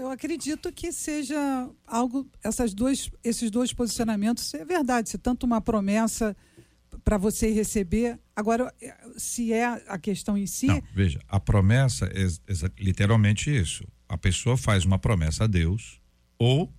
Eu 0.06 0.12
acredito 0.12 0.72
que 0.72 0.92
seja 0.92 1.68
algo, 1.88 2.28
essas 2.44 2.74
duas, 2.76 3.10
esses 3.24 3.50
dois 3.50 3.74
posicionamentos, 3.74 4.54
é 4.54 4.64
verdade, 4.64 5.10
se 5.10 5.18
tanto 5.18 5.46
uma 5.48 5.60
promessa 5.60 6.38
para 7.04 7.18
você 7.18 7.52
receber. 7.52 8.20
Agora, 8.36 8.72
se 9.18 9.52
é 9.52 9.66
a 9.66 9.98
questão 9.98 10.38
em 10.38 10.46
si. 10.46 10.68
Não, 10.68 10.82
veja, 10.94 11.20
a 11.28 11.40
promessa 11.40 12.06
é, 12.06 12.24
é 12.26 12.72
literalmente 12.80 13.50
isso. 13.50 13.84
A 14.08 14.16
pessoa 14.16 14.56
faz 14.56 14.86
uma 14.86 15.00
promessa 15.00 15.46
a 15.46 15.48
Deus 15.48 16.00
ou 16.38 16.72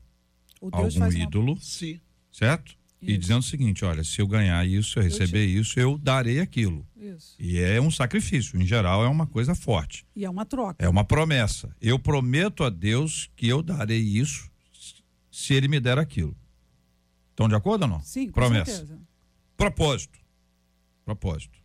algum 0.71 0.97
uma- 0.97 1.09
ídolo, 1.09 1.57
Sim. 1.61 2.01
certo? 2.31 2.77
E 3.07 3.13
Isso. 3.13 3.21
dizendo 3.21 3.39
o 3.41 3.43
seguinte: 3.43 3.85
olha, 3.85 4.03
se 4.03 4.21
eu 4.21 4.27
ganhar 4.27 4.67
isso, 4.67 4.99
eu 4.99 5.03
receber 5.05 5.47
isso, 5.47 5.79
eu 5.79 5.97
darei 5.97 6.41
aquilo. 6.41 6.87
Isso. 6.97 7.37
E 7.39 7.59
é 7.59 7.81
um 7.81 7.91
sacrifício, 7.91 8.61
em 8.61 8.67
geral, 8.67 9.05
é 9.05 9.09
uma 9.09 9.27
coisa 9.27 9.55
forte. 9.55 10.05
E 10.15 10.25
é 10.25 10.31
uma 10.31 10.45
troca. 10.45 10.85
É 10.85 10.89
uma 10.89 11.05
promessa. 11.05 11.75
Eu 11.81 11.99
prometo 11.99 12.65
a 12.65 12.71
Deus 12.71 13.31
que 13.37 13.47
eu 13.47 13.63
darei 13.63 14.01
isso 14.01 14.51
se 15.31 15.55
ele 15.55 15.69
me 15.69 15.79
der 15.79 15.99
aquilo. 15.99 16.37
Estão 17.31 17.49
de 17.49 17.55
acordo 17.55 17.83
ou 17.83 17.89
não? 17.89 18.01
Sim, 18.01 18.27
com 18.27 18.33
promessa. 18.33 18.71
certeza. 18.71 18.99
Propósito. 19.57 20.19
Propósito. 21.05 21.59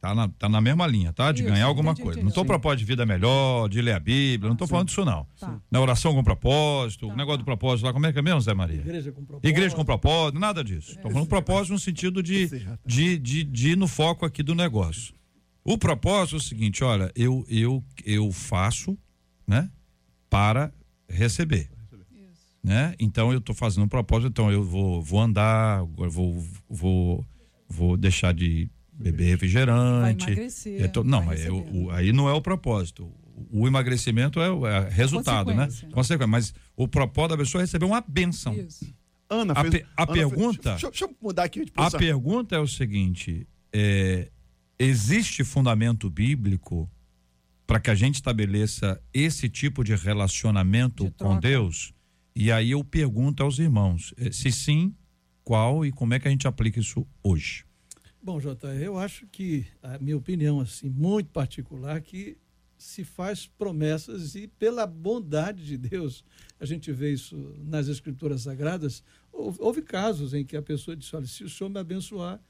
Tá 0.00 0.14
na, 0.14 0.28
tá 0.28 0.48
na 0.48 0.60
mesma 0.60 0.86
linha, 0.86 1.12
tá? 1.12 1.32
De 1.32 1.42
Isso, 1.42 1.50
ganhar 1.50 1.64
alguma 1.66 1.92
entendi, 1.92 2.02
coisa. 2.04 2.18
entendi. 2.18 2.24
Não 2.24 2.28
estou 2.28 2.44
Sim. 2.44 2.48
propósito 2.48 2.78
de 2.80 2.84
vida 2.84 3.06
melhor, 3.06 3.68
de 3.68 3.80
ler 3.80 3.92
a 3.94 3.98
Bíblia, 4.00 4.48
não 4.48 4.52
estou 4.54 4.68
falando 4.68 4.88
disso, 4.88 5.04
não. 5.04 5.26
Tá. 5.40 5.58
Na 5.70 5.80
oração 5.80 6.14
com 6.14 6.22
propósito, 6.22 7.06
Tá, 7.08 7.12
o 7.14 7.16
negócio 7.16 7.38
tá. 7.38 7.42
do 7.42 7.44
propósito 7.44 7.86
lá, 7.86 7.92
como 7.92 8.06
é 8.06 8.12
que 8.12 8.18
é 8.18 8.22
mesmo, 8.22 8.40
Zé 8.40 8.54
Maria? 8.54 8.80
Igreja 8.80 9.10
com 9.10 9.24
propósito. 9.24 9.48
Igreja 9.48 9.74
com 9.74 9.84
propósito, 9.84 10.38
nada 10.38 10.62
disso. 10.62 10.92
Estou 10.92 11.10
falando 11.10 11.26
propósito 11.28 11.72
no 11.72 11.78
sentido 11.78 12.22
de, 12.22 12.48
de, 12.84 13.18
de, 13.18 13.44
de 13.44 13.68
ir 13.70 13.76
no 13.76 13.88
foco 13.88 14.24
aqui 14.26 14.42
do 14.42 14.54
negócio. 14.54 15.14
O 15.64 15.76
propósito 15.76 16.36
é 16.36 16.38
o 16.38 16.42
seguinte, 16.42 16.84
olha, 16.84 17.10
eu, 17.16 17.44
eu, 17.48 17.82
eu 18.04 18.30
faço, 18.30 18.96
né, 19.48 19.68
para 20.30 20.72
receber. 21.08 21.70
Né? 22.62 22.94
Então 22.98 23.32
eu 23.32 23.38
estou 23.38 23.54
fazendo 23.54 23.84
um 23.84 23.88
propósito, 23.88 24.28
então 24.28 24.50
eu 24.52 24.62
vou, 24.62 25.00
vou 25.00 25.20
andar, 25.20 25.84
vou, 26.10 26.44
vou, 26.68 27.24
vou 27.68 27.96
deixar 27.96 28.34
de 28.34 28.68
beber 28.98 29.24
refrigerante. 29.26 30.24
emagrecer. 30.30 30.80
Eu 30.80 30.88
tô- 30.90 31.04
não, 31.04 31.18
vai 31.18 31.36
mas 31.36 31.44
eu- 31.46 31.58
receber. 31.60 31.78
o- 31.78 31.90
aí 31.90 32.12
não 32.12 32.28
é 32.28 32.32
o 32.32 32.40
propósito. 32.40 33.10
O 33.50 33.66
emagrecimento 33.66 34.40
é, 34.40 34.50
o- 34.50 34.66
é 34.66 34.88
resultado, 34.88 35.48
né? 35.52 35.66
Consequência. 35.66 35.88
Consequência. 35.90 36.26
Mas 36.26 36.54
o 36.74 36.88
propósito 36.88 37.30
da 37.32 37.36
pessoa 37.38 37.60
é 37.60 37.64
receber 37.64 37.84
uma 37.84 38.00
bênção. 38.00 38.54
Isso. 38.54 38.86
Ana 39.28 39.52
A 39.56 39.60
fez, 39.62 39.74
pe- 39.74 39.86
a 39.96 40.02
Ana 40.04 40.12
fez- 40.12 40.28
pergunta- 40.28 40.70
deixa, 40.70 40.88
deixa 40.90 41.04
eu 41.04 41.16
mudar 41.20 41.44
aqui 41.44 41.64
de 41.64 41.72
A 41.76 41.90
pergunta 41.90 42.54
é 42.56 42.58
o 42.60 42.66
seguinte: 42.66 43.46
é, 43.72 44.30
existe 44.78 45.42
fundamento 45.44 46.08
bíblico 46.08 46.88
para 47.66 47.80
que 47.80 47.90
a 47.90 47.94
gente 47.94 48.14
estabeleça 48.14 48.98
esse 49.12 49.48
tipo 49.48 49.82
de 49.84 49.94
relacionamento 49.96 51.04
De 51.06 51.10
com. 51.10 51.38
Deus? 51.38 51.92
E 52.34 52.52
aí 52.52 52.70
eu 52.70 52.82
pergunto 52.84 53.42
aos 53.42 53.58
irmãos: 53.58 54.14
eh, 54.16 54.30
se 54.32 54.50
sim, 54.52 54.94
qual 55.44 55.84
e 55.84 55.90
como 55.92 56.14
é 56.14 56.20
que 56.20 56.28
a 56.28 56.30
gente 56.30 56.46
aplica 56.46 56.78
isso 56.80 57.06
hoje? 57.22 57.65
Bom, 58.26 58.40
Jota, 58.40 58.74
eu 58.74 58.98
acho 58.98 59.24
que 59.28 59.64
a 59.80 60.00
minha 60.00 60.16
opinião 60.16 60.58
assim 60.58 60.88
muito 60.90 61.30
particular 61.30 62.00
que 62.00 62.36
se 62.76 63.04
faz 63.04 63.46
promessas 63.46 64.34
e 64.34 64.48
pela 64.48 64.84
bondade 64.84 65.64
de 65.64 65.76
Deus, 65.78 66.24
a 66.58 66.66
gente 66.66 66.90
vê 66.90 67.12
isso 67.12 67.54
nas 67.56 67.86
escrituras 67.86 68.42
sagradas, 68.42 69.00
houve, 69.32 69.80
casos 69.80 70.34
em 70.34 70.44
que 70.44 70.56
a 70.56 70.60
pessoa 70.60 70.96
disse, 70.96 71.14
olha, 71.14 71.24
se 71.24 71.44
o 71.44 71.48
Senhor 71.48 71.70
me 71.70 71.78
abençoar, 71.78 72.40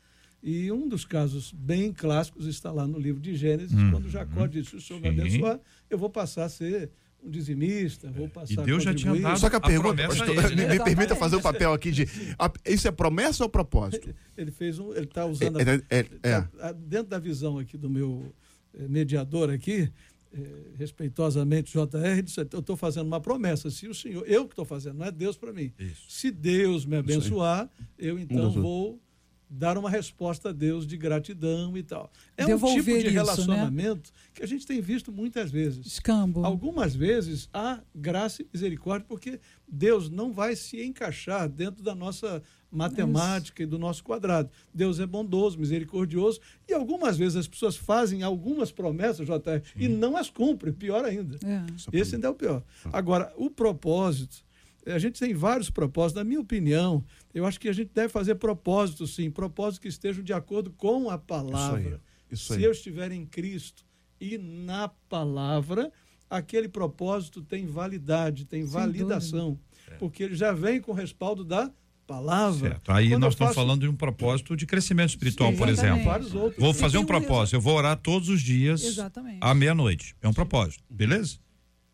e 0.43 0.73
um 0.73 0.89
dos 0.89 1.05
casos 1.05 1.53
bem 1.53 1.93
clássicos 1.93 2.47
está 2.47 2.73
lá 2.73 2.87
no 2.87 2.99
livro 2.99 3.21
de 3.21 3.37
Gênesis, 3.37 3.79
Uhum. 3.79 3.91
quando 3.91 4.09
Jacó 4.09 4.47
disse, 4.47 4.71
se 4.71 4.77
o 4.77 4.81
Senhor 4.81 5.01
me 5.03 5.11
Sim. 5.13 5.21
abençoar, 5.21 5.61
eu 5.91 5.99
vou 5.99 6.09
passar 6.09 6.47
a 6.47 6.49
ser 6.49 6.91
um 7.27 7.31
dizimista, 7.31 8.11
vou 8.11 8.29
passar 8.29 8.53
E 8.63 8.65
Deus 8.65 8.83
já 8.85 8.95
tinha 8.95 9.15
dado 9.21 9.39
Só 9.39 9.49
que 9.51 9.57
a, 9.57 9.59
A 9.59 9.63
pergunta, 9.63 10.07
pastor, 10.07 10.29
é 10.29 10.47
ele, 10.47 10.55
né? 10.57 10.69
me, 10.69 10.79
me 10.79 10.85
permita 10.85 11.17
fazer 11.17 11.37
o 11.37 11.41
papel 11.43 11.73
aqui 11.73 11.91
de. 11.91 12.05
a- 12.39 12.53
isso 12.67 12.87
é 12.87 12.91
promessa 12.93 13.43
ou 13.43 13.51
propósito? 13.51 14.15
Ele 14.37 14.51
fez 14.51 14.79
um, 14.79 14.93
ele 14.93 15.05
está 15.07 15.25
usando 15.25 15.59
a- 15.59 15.63
É, 15.63 15.65
é, 15.65 15.99
é, 15.99 16.07
é. 16.31 16.41
Tá- 16.43 16.73
dentro 16.73 17.09
da 17.09 17.19
visão 17.19 17.59
aqui 17.59 17.77
do 17.79 17.89
meu 17.89 18.33
eh, 18.79 18.87
mediador 18.87 19.49
aqui, 19.51 19.91
eh, 20.33 20.39
respeitosamente 20.79 21.73
JR, 21.73 22.23
disse, 22.23 22.41
eu 22.53 22.61
estou 22.61 22.77
fazendo 22.77 23.07
uma 23.07 23.21
promessa. 23.21 23.71
Se 23.71 23.89
o 23.89 23.95
senhor, 23.95 24.25
eu 24.27 24.45
que 24.45 24.53
estou 24.53 24.65
fazendo, 24.67 24.99
não 24.99 25.07
é 25.07 25.11
Deus 25.11 25.37
para 25.39 25.53
mim. 25.53 25.73
Isso. 25.79 26.05
Se 26.09 26.31
Deus 26.31 26.85
me 26.85 26.97
abençoar, 26.97 27.69
eu 27.99 28.19
então 28.19 28.37
Deus- 28.51 28.55
vou 28.55 29.01
dar 29.49 29.79
uma 29.79 29.89
resposta 29.89 30.49
a 30.49 30.53
Deus 30.53 30.87
de 30.87 30.97
gratidão 30.97 31.77
e 31.77 31.83
tal. 31.83 32.11
É 32.37 32.45
um 32.45 32.49
Devolver 32.49 32.83
tipo 32.83 32.91
de 32.91 32.99
isso, 32.99 33.07
né? 33.07 33.13
relacionamento 33.13 34.13
que 34.35 34.43
a 34.43 34.47
gente 34.47 34.67
tem 34.67 34.81
visto 34.81 35.13
muitas 35.13 35.51
vezes. 35.51 35.87
Escambo. 35.87 36.45
Algumas 36.45 36.95
vezes 36.95 37.49
há 37.53 37.81
graça 37.95 38.43
e 38.43 38.49
misericórdia, 38.53 39.07
porque 39.09 39.41
Deus 39.69 40.11
não 40.11 40.33
vai 40.33 40.57
se 40.57 40.83
encaixar 40.83 41.49
dentro 41.49 41.83
da 41.83 41.95
nossa 41.95 42.43
matemática 42.71 43.63
e 43.63 43.67
do 43.67 43.79
nosso 43.79 44.03
quadrado. 44.03 44.51
Deus 44.75 45.01
é 45.01 45.07
bondoso, 45.07 45.59
misericordioso, 45.59 46.41
e 46.69 46.75
algumas 46.75 47.17
vezes 47.17 47.37
as 47.37 47.49
pessoas 47.49 47.77
fazem 47.77 48.23
algumas 48.23 48.71
promessas, 48.73 49.27
JR, 49.27 49.63
e 49.77 49.89
não 49.89 50.17
as 50.17 50.29
cumprem, 50.29 50.73
pior 50.73 51.05
ainda. 51.05 51.39
É. 51.45 51.65
Esse 51.93 52.17
ainda 52.17 52.27
é 52.27 52.31
o 52.31 52.35
pior. 52.35 52.63
Agora, 52.93 53.33
o 53.37 53.49
propósito, 53.49 54.45
a 54.87 54.99
gente 54.99 55.19
tem 55.21 55.35
vários 55.35 55.69
propósitos. 55.71 56.23
Na 56.23 56.25
minha 56.25 56.41
opinião, 56.41 57.05
eu 57.35 57.45
acho 57.45 57.59
que 57.61 57.69
a 57.69 57.73
gente 57.73 57.91
deve 57.95 58.09
fazer 58.09 58.37
propósitos, 58.37 59.15
sim, 59.15 59.31
propósitos 59.31 59.79
que 59.81 59.89
estejam 59.89 60.23
de 60.23 60.33
acordo 60.33 60.71
com 60.71 61.11
a 61.11 61.19
palavra. 61.19 62.01
Isso 62.31 62.53
Se 62.53 62.59
aí. 62.59 62.65
eu 62.65 62.73
estiver 62.73 63.13
em 63.13 63.25
Cristo 63.27 63.85
e 64.21 64.39
na 64.39 64.89
palavra, 64.89 65.93
aquele 66.29 66.69
propósito 66.69 67.43
tem 67.43 67.67
validade, 67.67 68.45
tem 68.45 68.63
Sem 68.63 68.71
validação, 68.71 69.59
porque 69.99 70.23
ele 70.25 70.35
já 70.35 70.53
vem 70.53 70.81
com 70.81 70.93
o 70.93 70.95
respaldo 70.95 71.45
da 71.45 71.71
palavra. 72.07 72.71
Certo. 72.71 72.93
Aí 72.93 73.09
Quando 73.11 73.23
nós 73.23 73.35
estamos 73.35 73.55
faço- 73.55 73.67
falando 73.67 73.81
de 73.81 73.89
um 73.89 73.97
propósito 73.97 74.57
de 74.57 74.65
crescimento 74.67 75.11
espiritual, 75.11 75.51
Sim, 75.51 75.57
por 75.59 75.69
exemplo. 75.69 76.05
Vários 76.05 76.35
outros. 76.35 76.61
Vou 76.63 76.73
fazer 76.73 76.99
um 76.99 77.03
um 77.03 77.07
propósito. 77.07 77.55
Eu 77.57 77.61
vou 77.61 77.75
orar 77.77 77.97
todos 77.97 78.29
os 78.29 78.41
dias 78.41 78.85
Exatamente. 78.85 79.39
à 79.41 79.53
meia-noite. 79.55 80.15
É 80.23 80.29
um 80.29 80.33
propósito, 80.33 80.83
beleza? 80.89 81.39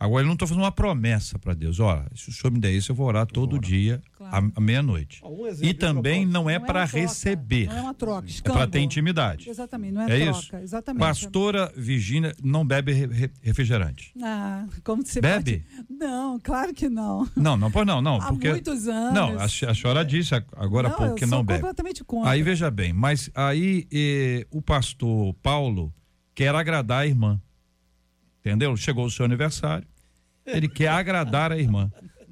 Agora 0.05 0.23
eu 0.25 0.27
não 0.27 0.33
estou 0.33 0.49
fazendo 0.49 0.65
uma 0.65 0.73
promessa 0.73 1.39
para 1.39 1.55
Deus. 1.55 1.79
Olha, 1.79 2.07
se 2.15 2.29
o 2.29 2.33
senhor 2.33 2.53
me 2.53 2.59
der 2.59 2.73
isso, 2.73 2.91
eu 2.91 2.97
vou 2.97 3.07
orar 3.07 3.25
todo 3.25 3.57
dia 3.59 4.03
Claro. 4.17 4.53
à, 4.55 4.59
à 4.59 4.61
meia-noite. 4.61 5.21
Um 5.25 5.47
E 5.63 5.73
também 5.73 6.27
não 6.27 6.51
é 6.51 6.59
Não 6.59 6.67
para 6.67 6.85
receber, 6.85 7.67
Não 7.69 7.77
é 7.77 7.81
uma 7.83 7.95
troca. 7.95 8.27
é 8.29 8.43
para 8.51 8.67
ter 8.67 8.81
intimidade. 8.81 9.49
Exatamente, 9.49 9.93
não 9.93 10.03
é, 10.03 10.05
É 10.21 10.25
troca. 10.25 10.39
isso. 10.41 10.57
Exatamente. 10.57 11.01
Pastora 11.01 11.73
Virgínia 11.77 12.35
não 12.43 12.67
bebe 12.67 12.93
re- 12.93 13.07
re- 13.07 13.31
refrigerante. 13.43 14.13
Ah, 14.23 14.67
como 14.83 15.05
você 15.07 15.21
Bebe? 15.21 15.65
pode... 15.77 15.87
Não, 15.89 16.41
claro 16.41 16.75
que 16.75 16.89
não. 16.89 17.29
Não, 17.37 17.57
não, 17.57 17.71
pois 17.71 17.87
não, 17.87 18.03
não. 18.03 18.17
Há 18.21 18.27
porque... 18.29 18.51
muitos 18.51 18.89
anos. 18.89 19.15
Não, 19.15 19.39
a, 19.39 19.45
a 19.45 19.49
senhora 19.75 20.05
disse 20.05 20.35
agora 20.57 20.89
há 20.89 20.91
não, 20.91 20.97
pouco 20.99 21.15
que 21.15 21.25
eu 21.25 21.29
sou 21.29 21.39
não 21.39 21.45
bebe. 21.45 21.61
completamente 21.61 22.03
contra. 22.05 22.31
Aí 22.31 22.43
veja 22.43 22.71
bem, 22.73 22.93
mas 22.93 23.31
aí 23.35 23.87
eh, 23.93 24.47
o 24.51 24.61
pastor 24.61 25.33
Paulo 25.43 25.95
quer 26.35 26.53
agradar 26.55 27.03
a 27.03 27.07
irmã. 27.07 27.41
Entendeu? 28.41 28.77
Chegou 28.77 29.05
o 29.07 29.11
seu 29.11 29.25
aniversário, 29.25 29.87
ele 30.47 30.69
quer 30.69 30.89
agradar 30.89 31.53
a 31.53 31.59
irmã. 31.59 31.91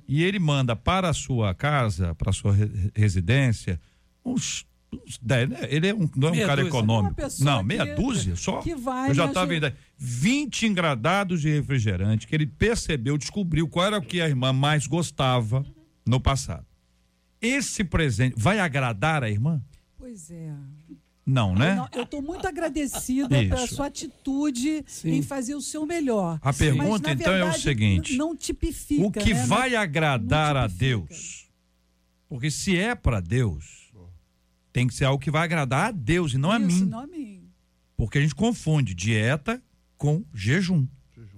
E 0.09 0.23
ele 0.25 0.38
manda 0.40 0.75
para 0.75 1.09
a 1.09 1.12
sua 1.14 1.55
casa, 1.55 2.14
para 2.16 2.31
a 2.31 2.33
sua 2.33 2.53
re- 2.53 2.90
residência, 2.96 3.81
uns, 4.25 4.66
uns 4.92 5.18
10, 5.23 5.49
né? 5.49 5.59
Ele 5.68 5.87
é 5.88 5.94
um, 5.94 6.11
não 6.16 6.29
é 6.29 6.31
um 6.33 6.35
Meia 6.35 6.46
cara 6.46 6.62
dúzia. 6.62 6.68
econômico. 6.79 7.14
Pessoa 7.14 7.44
Não, 7.51 7.62
meia 7.62 7.87
que- 7.87 7.94
dúzia 7.94 8.35
só. 8.35 8.61
que 8.61 8.75
vai 8.75 9.11
Eu 9.11 9.14
já 9.14 9.27
estava 9.27 9.53
ajudar. 9.53 9.68
vendo 9.70 9.73
aí, 9.73 9.85
20 9.96 10.66
engradados 10.66 11.40
de 11.40 11.49
refrigerante 11.51 12.27
que 12.27 12.35
ele 12.35 12.46
percebeu, 12.46 13.16
descobriu 13.16 13.68
qual 13.68 13.87
era 13.87 13.99
o 13.99 14.03
que 14.03 14.20
a 14.20 14.29
irmã 14.29 14.53
mais 14.53 14.87
gostava 14.87 15.64
no 16.05 16.18
passado. 16.20 16.66
Esse 17.40 17.85
presente 17.85 18.35
vai 18.37 18.59
agradar 18.59 19.23
a 19.23 19.31
irmã? 19.31 19.62
Pois 19.96 20.29
é. 20.31 20.53
Não, 21.25 21.55
né? 21.55 21.77
Não, 21.77 21.89
eu 21.93 22.03
estou 22.03 22.23
muito 22.23 22.47
agradecida 22.47 23.29
pela 23.29 23.65
Isso. 23.65 23.77
sua 23.77 23.87
atitude 23.87 24.83
Sim. 24.87 25.11
em 25.11 25.23
fazer 25.23 25.55
o 25.55 25.61
seu 25.61 25.87
melhor. 25.87 26.39
A 26.43 26.53
pergunta, 26.53 26.89
Mas, 26.89 27.01
na 27.03 27.13
então, 27.13 27.33
é 27.33 27.37
o 27.37 27.45
verdade, 27.45 27.63
seguinte: 27.63 28.17
Não 28.17 28.35
tipifica. 28.37 29.03
o 29.03 29.13
que 29.13 29.35
né? 29.35 29.47
vai 29.47 29.75
agradar 29.77 30.55
não 30.55 30.63
a. 30.63 30.67
Deus? 30.67 31.49
Porque 32.29 32.51
se 32.51 32.77
é 32.77 32.95
para 32.95 33.21
Deus, 33.21 33.93
tem 34.73 34.87
que 34.87 34.95
ser 34.95 35.05
algo 35.05 35.23
que 35.23 35.31
vai 35.31 35.43
agradar 35.45 35.89
a 35.89 35.91
Deus 35.91 36.33
e 36.33 36.39
não 36.39 36.51
a 36.51 36.59
Isso, 36.59 36.85
mim. 36.85 36.91
Não 36.91 37.01
a 37.01 37.07
mim. 37.07 37.49
Porque 37.97 38.19
a 38.19 38.21
gente 38.21 38.35
confunde 38.35 38.95
dieta 38.95 39.63
com 39.99 40.25
jejum. 40.35 40.87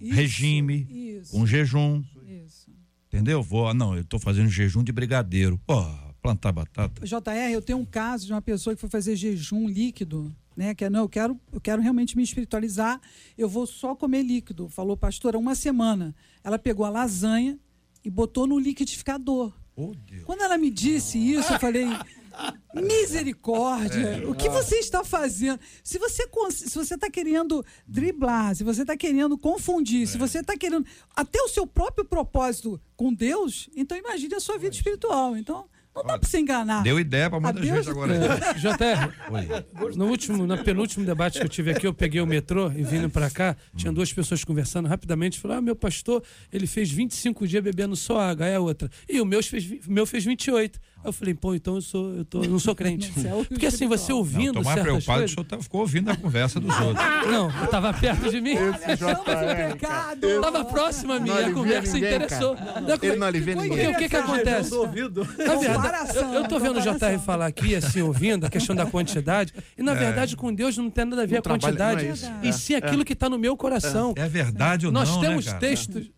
Isso, 0.00 0.14
Regime 0.14 0.86
Isso. 0.90 1.32
Com 1.32 1.46
jejum. 1.46 2.02
isso. 2.44 2.70
Entendeu? 3.08 3.42
Vou, 3.42 3.68
ah, 3.68 3.74
não, 3.74 3.96
eu 3.96 4.04
tô 4.04 4.18
fazendo 4.18 4.48
jejum 4.48 4.82
de 4.82 4.92
brigadeiro. 4.92 5.58
Pô, 5.66 5.84
plantar 6.22 6.52
batata. 6.52 7.04
JR, 7.04 7.52
eu 7.52 7.60
tenho 7.60 7.78
um 7.78 7.84
caso 7.84 8.26
de 8.26 8.32
uma 8.32 8.40
pessoa 8.40 8.74
que 8.74 8.80
foi 8.80 8.88
fazer 8.88 9.16
jejum 9.16 9.68
líquido, 9.68 10.34
né? 10.56 10.74
Que 10.74 10.84
é, 10.84 10.90
não, 10.90 11.00
eu 11.00 11.08
quero, 11.08 11.38
eu 11.52 11.60
quero 11.60 11.82
realmente 11.82 12.16
me 12.16 12.22
espiritualizar, 12.22 13.00
eu 13.36 13.48
vou 13.48 13.66
só 13.66 13.94
comer 13.94 14.22
líquido. 14.22 14.68
Falou, 14.68 14.96
pastora, 14.96 15.36
uma 15.36 15.54
semana. 15.54 16.14
Ela 16.44 16.58
pegou 16.58 16.86
a 16.86 16.90
lasanha 16.90 17.58
e 18.04 18.08
botou 18.08 18.46
no 18.46 18.58
liquidificador. 18.58 19.52
Oh, 19.74 19.92
Deus. 20.08 20.22
Quando 20.24 20.42
ela 20.42 20.56
me 20.56 20.70
disse 20.70 21.18
isso, 21.18 21.52
eu 21.52 21.58
falei, 21.58 21.86
Misericórdia! 22.74 24.28
O 24.28 24.34
que 24.34 24.48
você 24.48 24.76
está 24.76 25.04
fazendo? 25.04 25.60
Se 25.84 25.98
você 25.98 26.28
se 26.50 26.74
você 26.74 26.94
está 26.94 27.10
querendo 27.10 27.64
driblar, 27.86 28.54
se 28.54 28.64
você 28.64 28.82
está 28.82 28.96
querendo 28.96 29.36
confundir, 29.36 30.06
se 30.06 30.16
você 30.16 30.38
está 30.38 30.56
querendo 30.56 30.86
até 31.14 31.40
o 31.42 31.48
seu 31.48 31.66
próprio 31.66 32.04
propósito 32.04 32.80
com 32.96 33.12
Deus, 33.12 33.68
então 33.76 33.96
imagine 33.96 34.34
a 34.34 34.40
sua 34.40 34.58
vida 34.58 34.74
espiritual. 34.74 35.36
Então, 35.36 35.66
não 35.94 36.04
dá 36.04 36.18
para 36.18 36.28
se 36.28 36.38
enganar. 36.38 36.82
Deu 36.82 36.98
ideia 36.98 37.28
pra 37.28 37.38
muita 37.40 37.58
A 37.58 37.62
Deus- 37.62 37.76
gente 37.84 37.90
agora. 37.90 38.12
aí. 38.12 38.60
JR, 38.60 39.96
no 39.96 40.06
último, 40.06 40.46
no 40.46 40.58
penúltimo 40.64 41.04
debate 41.04 41.38
que 41.38 41.44
eu 41.44 41.48
tive 41.48 41.70
aqui, 41.72 41.86
eu 41.86 41.92
peguei 41.94 42.20
o 42.20 42.26
metrô 42.26 42.70
e 42.72 42.82
vindo 42.82 43.08
pra 43.10 43.30
cá, 43.30 43.56
tinha 43.76 43.92
duas 43.92 44.12
pessoas 44.12 44.42
conversando 44.44 44.88
rapidamente, 44.88 45.38
falaram, 45.38 45.58
ah, 45.58 45.62
meu 45.62 45.76
pastor, 45.76 46.22
ele 46.52 46.66
fez 46.66 46.90
25 46.90 47.46
dias 47.46 47.62
bebendo 47.62 47.94
só 47.96 48.18
água, 48.20 48.46
aí 48.46 48.54
a 48.54 48.60
outra, 48.60 48.90
e 49.08 49.20
o 49.20 49.24
meu 49.26 49.42
fez, 49.42 49.86
meu 49.86 50.06
fez 50.06 50.24
28. 50.24 50.78
Eu 51.04 51.12
falei, 51.12 51.34
pô, 51.34 51.54
então 51.54 51.74
eu 51.76 51.80
sou, 51.80 52.14
eu 52.14 52.24
tô, 52.24 52.44
eu 52.44 52.50
não 52.50 52.58
sou 52.58 52.74
crente. 52.74 53.12
É 53.22 53.44
Porque 53.44 53.66
assim, 53.66 53.86
você 53.86 54.10
Não, 54.12 54.18
ouvindo 54.18 54.54
tô 54.54 54.62
mais 54.62 54.74
certas 54.74 54.82
preocupado 54.84 55.04
que 55.04 55.10
o 55.10 55.14
coisas... 55.14 55.30
senhor 55.32 55.44
tá- 55.44 55.58
ficou 55.62 55.80
ouvindo 55.80 56.10
a 56.10 56.16
conversa 56.16 56.60
dos 56.60 56.78
outros. 56.80 57.04
Não, 57.30 57.50
eu 57.60 57.66
tava 57.68 57.92
perto 57.92 58.30
de 58.30 58.40
mim. 58.40 58.54
Achamos 58.56 59.20
o 59.20 59.24
pecado. 59.72 60.40
Tava 60.40 60.64
próximo 60.64 61.12
a 61.12 61.20
mim, 61.20 61.30
Não 61.30 61.36
a 61.38 61.52
conversa 61.52 61.94
ninguém, 61.94 62.14
interessou. 62.14 62.54
Não, 62.54 62.98
Ele 63.02 63.16
não 63.16 63.26
alivia 63.26 63.54
ninguém. 63.54 63.68
Porque 63.70 63.86
o 63.86 63.98
que 63.98 64.08
que 64.08 64.16
acontece? 64.16 64.70
Na 64.70 65.54
verdade, 65.56 66.16
eu, 66.16 66.22
eu 66.34 66.48
tô 66.48 66.58
vendo 66.58 66.78
o 66.78 66.82
JR 66.82 67.18
falar 67.24 67.46
aqui, 67.46 67.74
assim, 67.74 68.00
ouvindo, 68.02 68.46
a 68.46 68.50
questão 68.50 68.74
da 68.76 68.86
quantidade. 68.86 69.52
E, 69.76 69.82
na 69.82 69.94
verdade, 69.94 70.36
com 70.36 70.52
Deus 70.54 70.76
não 70.76 70.90
tem 70.90 71.04
nada 71.04 71.22
a 71.22 71.26
ver 71.26 71.34
Não 71.44 71.54
a 71.54 71.58
quantidade. 71.58 72.04
não 72.06 72.40
é. 72.42 72.48
E 72.48 72.52
sim 72.52 72.74
aquilo 72.74 73.04
que 73.04 73.12
está 73.12 73.28
no 73.28 73.38
meu 73.38 73.56
coração. 73.56 74.12
É 74.16 74.28
verdade 74.28 74.86
ou 74.86 74.92
Nós 74.92 75.08
não, 75.08 75.20
temos 75.20 75.46
né, 75.46 75.54
textos. 75.58 76.10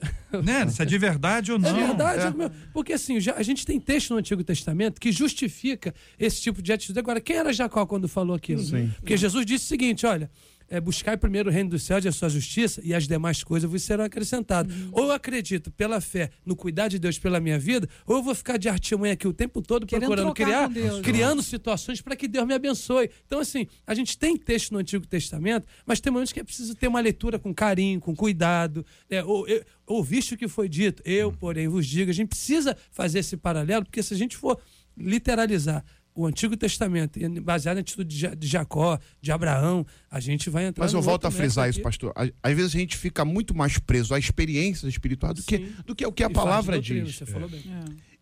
Né? 0.43 0.67
Se 0.69 0.83
é 0.83 0.85
de 0.85 0.99
verdade 0.99 1.53
ou 1.53 1.59
não. 1.59 1.71
É 1.71 1.87
verdade. 1.87 2.35
Porque 2.73 2.93
assim, 2.93 3.21
já- 3.21 3.35
a 3.37 3.43
gente 3.43 3.65
tem 3.65 3.79
texto 3.79 4.11
no 4.11 4.17
Antigo 4.19 4.43
Testamento 4.43 4.74
que 5.01 5.13
justifica 5.13 5.95
esse 6.19 6.41
tipo 6.41 6.61
de 6.63 6.73
atitude. 6.73 6.99
Agora, 6.99 7.21
quem 7.21 7.37
era 7.37 7.53
Jacó 7.53 7.87
quando 7.87 8.09
falou 8.09 8.35
aquilo? 8.37 8.63
Porque 9.01 9.17
Jesus 9.17 9.45
disse 9.47 9.65
o 9.65 9.69
seguinte: 9.69 10.07
olha. 10.07 10.31
É, 10.75 10.81
buscar 10.81 11.17
primeiro 11.17 11.49
o 11.51 11.53
reino 11.53 11.71
dos 11.71 11.85
céus 11.85 12.05
e 12.05 12.09
a 12.09 12.13
sua 12.13 12.29
justiça, 12.29 12.81
e 12.83 12.93
as 12.93 13.07
demais 13.07 13.45
coisas 13.45 13.71
vos 13.71 13.81
serão 13.83 14.05
acrescentadas. 14.05 14.75
Ou 14.91 15.05
eu 15.05 15.13
acredito 15.13 15.71
pela 15.71 16.01
fé 16.01 16.31
no 16.45 16.57
cuidar 16.57 16.89
de 16.89 16.99
Deus 16.99 17.17
pela 17.17 17.39
minha 17.39 17.57
vida, 17.61 17.89
ou 18.05 18.17
eu 18.17 18.23
vou 18.25 18.35
ficar 18.35 18.57
de 18.57 18.69
artimanha 18.69 19.13
aqui 19.15 19.29
o 19.29 19.33
tempo 19.33 19.63
todo 19.63 19.87
Querendo 19.87 20.07
procurando 20.09 20.35
criar, 20.35 20.69
Deus. 20.69 21.01
criando 21.01 21.43
situações 21.45 22.01
para 22.01 22.17
que 22.17 22.27
Deus 22.27 22.45
me 22.45 22.55
abençoe. 22.55 23.09
Então, 23.25 23.39
assim, 23.39 23.69
a 23.87 23.95
gente 23.95 24.19
tem 24.19 24.37
texto 24.37 24.73
no 24.73 24.79
Antigo 24.79 25.07
Testamento, 25.07 25.65
mas 25.87 26.01
tem 26.01 26.13
momentos 26.13 26.33
que 26.33 26.41
é 26.41 26.45
preciso 26.45 26.75
ter 26.75 26.89
uma 26.89 26.99
leitura 27.01 27.39
com 27.39 27.55
carinho, 27.55 28.01
com 28.01 28.13
cuidado. 28.17 28.85
É, 29.09 29.23
ou, 29.23 29.47
eu- 29.47 29.63
ouviste 29.87 30.35
o 30.35 30.37
que 30.37 30.49
foi 30.49 30.69
dito, 30.69 31.01
eu, 31.05 31.31
porém, 31.31 31.69
vos 31.69 31.87
digo. 31.87 32.11
A 32.11 32.15
gente 32.15 32.31
precisa 32.31 32.77
fazer 32.91 33.21
esse 33.21 33.37
paralelo, 33.37 33.85
porque 33.85 34.03
se 34.03 34.13
a 34.13 34.17
gente 34.17 34.37
for 34.37 34.59
literalizar 34.97 35.85
o 36.15 36.27
Antigo 36.27 36.57
Testamento, 36.57 37.19
baseado 37.43 37.77
na 37.77 37.81
atitude 37.81 38.09
de 38.15 38.21
Ja- 38.21 38.35
de 38.35 38.47
Jacó, 38.47 38.99
de 39.21 39.33
Abraão, 39.33 39.85
a 40.11 40.21
gente 40.21 40.49
vai 40.49 40.67
entrar 40.67 40.85
Mas 40.85 40.93
eu 40.93 41.03
volto 41.03 41.25
a 41.27 41.31
frisar 41.31 41.69
isso, 41.69 41.83
pastor. 41.83 42.13
Às- 42.15 42.55
vezes 42.55 42.75
a 42.75 42.79
gente 42.79 42.97
fica 42.97 43.25
muito 43.25 43.55
mais 43.55 43.79
preso 43.79 44.15
à 44.15 44.19
experiência 44.19 44.87
espiritual 44.87 45.35
do 45.35 45.43
que, 45.43 45.59
do 45.85 45.95
que 45.95 46.07
o 46.07 46.13
que 46.13 46.23
a 46.23 46.29
E 46.29 46.33
palavra 46.33 46.77
doutrina, 46.77 47.05
diz. 47.05 47.17
Você 47.17 47.27
falou 47.27 47.49
bem. 47.49 47.63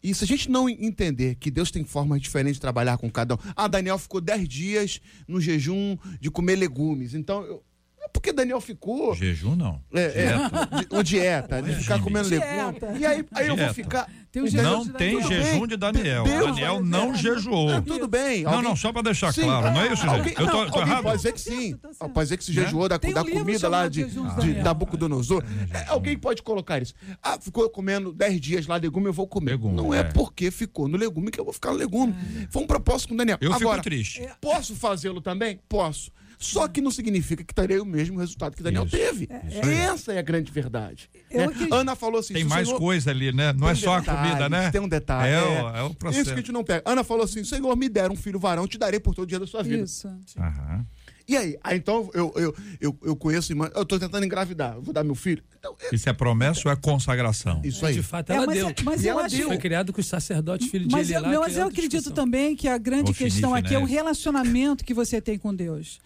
E 0.03 0.13
se 0.15 0.25
a 0.25 0.27
gente 0.27 0.51
não 0.51 0.69
entender 0.69 1.37
que 1.37 1.51
Deus 1.51 1.71
tem 1.71 1.85
formas 1.85 2.21
diferentes 2.21 2.57
de 2.57 2.61
trabalhar 2.61 2.99
com 2.99 3.09
cada 3.09 3.35
um. 3.35 3.39
Ah, 3.55 3.69
Daniel 3.69 3.99
ficou 3.99 4.21
10 4.21 4.49
dias 4.49 5.01
no 5.29 5.41
jejum 5.41 5.97
de 6.21 6.29
comer 6.31 6.57
legumes. 6.57 7.15
Então, 7.15 7.45
eu... 7.45 7.63
é 8.13 8.23
porque 8.23 8.33
Daniel 8.33 8.61
ficou. 8.61 9.15
Jejum 9.15 9.57
não. 9.57 9.81
É, 9.93 10.03
é, 10.03 10.81
de- 10.81 10.87
uma 10.95 11.03
dieta, 11.03 11.63
de 11.63 11.75
ficar 11.77 12.01
comendo 12.01 12.29
legumes. 12.29 12.53
Dieta. 12.81 12.93
E 12.99 13.07
aí, 13.07 13.25
aí 13.35 13.45
eu 13.45 13.49
vou 13.49 13.57
Dieta. 13.57 13.75
ficar. 13.75 14.09
Tem 14.31 14.43
o 14.43 14.47
jejum 14.47 14.63
Não 14.63 14.85
de 14.85 14.93
tem 14.93 15.23
jejum 15.23 15.59
bem. 15.61 15.67
de 15.69 15.77
Daniel. 15.77 16.25
Deus 16.25 16.47
Daniel 16.47 16.75
vai- 16.77 16.83
não 16.85 17.15
jejuou. 17.15 17.69
Ah, 17.71 17.83
tudo 17.83 18.09
bem. 18.09 18.45
Não, 18.45 18.53
alguém- 18.53 18.69
não, 18.71 18.77
só 18.77 18.91
pra 18.93 19.03
deixar 19.03 19.33
Sim. 19.33 19.43
claro, 19.43 19.71
não 19.75 19.81
é 19.83 19.87
isso, 19.93 19.97
gente? 20.03 20.09
Alguém, 20.15 20.35
Eu 20.39 20.47
tô, 20.51 20.65
não, 20.65 20.71
tô 20.71 20.81
errado? 20.81 21.03
pode 21.03 21.17
dizer 21.17 21.33
que 21.33 21.41
sim. 21.41 21.69
Certo, 21.71 21.99
tá. 21.99 22.09
Pode 22.09 22.25
dizer 22.27 22.37
que 22.39 22.45
se 22.45 22.53
Né? 22.55 22.63
jejuou 22.63 22.89
da, 22.89 22.97
um 22.97 23.13
da 23.13 23.23
livro 23.23 23.39
comida 23.41 23.69
lá 23.69 23.89
de, 23.89 24.01
Jejuns 24.03 24.31
de, 24.31 24.37
Daniel. 24.41 24.65
da 24.65 24.73
Bucodonosor. 24.75 25.45
É, 25.73 25.85
alguém 25.89 26.17
pode 26.17 26.43
colocar 26.43 26.81
isso. 26.81 26.95
Ah, 27.23 27.39
ficou 27.41 27.69
comendo 27.69 28.11
10 28.13 28.41
dias 28.41 28.67
lá 28.67 28.77
legume, 28.77 29.07
eu 29.07 29.13
vou 29.13 29.27
comer. 29.27 29.51
Legume, 29.53 29.75
não 29.77 29.93
é, 29.93 29.99
é. 30.01 30.05
porque 30.05 30.51
ficou 30.51 30.89
no 30.89 30.97
legume 30.97 31.31
que 31.31 31.39
eu 31.41 31.45
vou 31.45 31.53
ficar 31.53 31.71
no 31.73 31.77
legume. 31.77 32.15
Foi 32.51 32.63
um 32.63 32.67
propósito 32.67 33.09
com 33.09 33.15
o 33.15 33.19
Daniel. 33.19 33.37
Eu 33.41 33.53
Agora, 33.53 33.79
fico 33.79 33.83
triste. 33.85 34.27
Posso 34.41 34.75
fazê-lo 34.75 35.21
também? 35.21 35.61
Posso. 35.69 36.11
Só 36.45 36.67
que 36.69 36.81
não 36.81 36.91
significa 36.91 37.45
que 37.45 37.55
terei 37.55 37.79
o 37.79 37.85
mesmo 37.87 38.19
resultado 38.19 38.57
que 38.57 38.63
Daniel 38.63 38.85
Isso. 38.85 38.97
teve. 38.97 39.29
Essa 39.31 40.13
é 40.13 40.19
a 40.19 40.23
grande 40.23 40.51
verdade. 40.51 41.09
Eu 41.31 41.39
né? 41.41 41.45
acredito- 41.47 41.75
Ana 41.75 41.95
falou 41.95 42.19
assim: 42.21 42.35
Tem 42.35 42.45
o 42.45 42.49
mais 42.49 42.67
Senhor- 42.67 42.79
coisa 42.81 43.11
ali, 43.11 43.33
né? 43.33 43.53
Não 43.53 43.69
é 43.69 43.75
tem 43.75 43.83
só 43.83 43.95
a 43.97 44.03
comida, 44.03 44.49
né? 44.49 44.71
Tem 44.71 44.81
um 44.81 44.89
detalhe. 44.89 45.31
É, 45.33 45.35
é. 45.37 45.63
o, 45.63 45.69
é 45.77 45.83
o 45.85 45.95
processo. 45.95 46.23
Isso 46.23 46.31
que 46.31 46.39
a 46.41 46.43
gente 46.43 46.53
não 46.53 46.65
pega. 46.65 46.83
Ana 46.85 47.05
falou 47.05 47.25
assim: 47.25 47.45
Senhor, 47.45 47.77
me 47.77 47.89
der 47.89 48.11
um 48.11 48.17
filho 48.17 48.39
varão, 48.39 48.67
te 48.67 48.77
darei 48.79 48.99
por 49.01 49.15
todo 49.15 49.29
dia 49.29 49.39
da 49.39 49.47
sua 49.47 49.63
vida. 49.63 49.85
Isso. 49.85 50.09
Aham. 50.39 50.85
E 51.29 51.37
aí? 51.37 51.57
aí 51.63 51.79
então 51.79 52.11
eu, 52.13 52.33
eu, 52.35 52.55
eu, 52.81 52.99
eu 53.05 53.15
conheço 53.17 53.53
irmã, 53.53 53.71
eu 53.77 53.87
tô 53.87 53.97
tentando 53.97 54.27
engravidar, 54.27 54.75
eu 54.75 54.83
vou 54.83 54.93
dar 54.93 55.05
meu 55.05 55.15
filho. 55.15 55.41
Então, 55.57 55.75
é 55.81 55.95
Isso 55.95 56.09
é 56.09 56.13
promessa 56.13 56.63
ou 56.67 56.73
é 56.73 56.77
consagração? 56.77 57.63
isso 57.65 57.87
aí. 57.87 57.95
De 57.95 58.03
fato, 58.03 58.31
É, 58.33 58.37
ela 58.37 58.47
mas, 58.47 58.57
deu. 58.57 58.69
é- 58.69 58.75
mas 58.83 59.05
E 59.05 59.07
eu 59.07 59.13
ela 59.13 59.27
acho 59.27 59.37
deu. 59.37 59.47
Foi 59.47 59.57
criado 59.59 59.93
com 59.93 60.01
os 60.01 60.07
sacerdotes, 60.07 60.69
filho 60.69 60.87
de 60.89 60.93
Mas 60.93 61.09
eu, 61.13 61.23
mas 61.23 61.57
é 61.57 61.61
eu 61.63 61.67
acredito 61.69 61.91
discussão. 61.93 62.13
também 62.13 62.57
que 62.57 62.67
a 62.67 62.77
grande 62.77 63.13
Ofinife, 63.13 63.23
questão 63.37 63.55
aqui 63.55 63.73
é 63.73 63.79
o 63.79 63.83
né? 63.87 63.91
relacionamento 63.93 64.85
que 64.85 64.93
você 64.93 65.21
tem 65.21 65.39
com 65.39 65.55
Deus. 65.55 66.01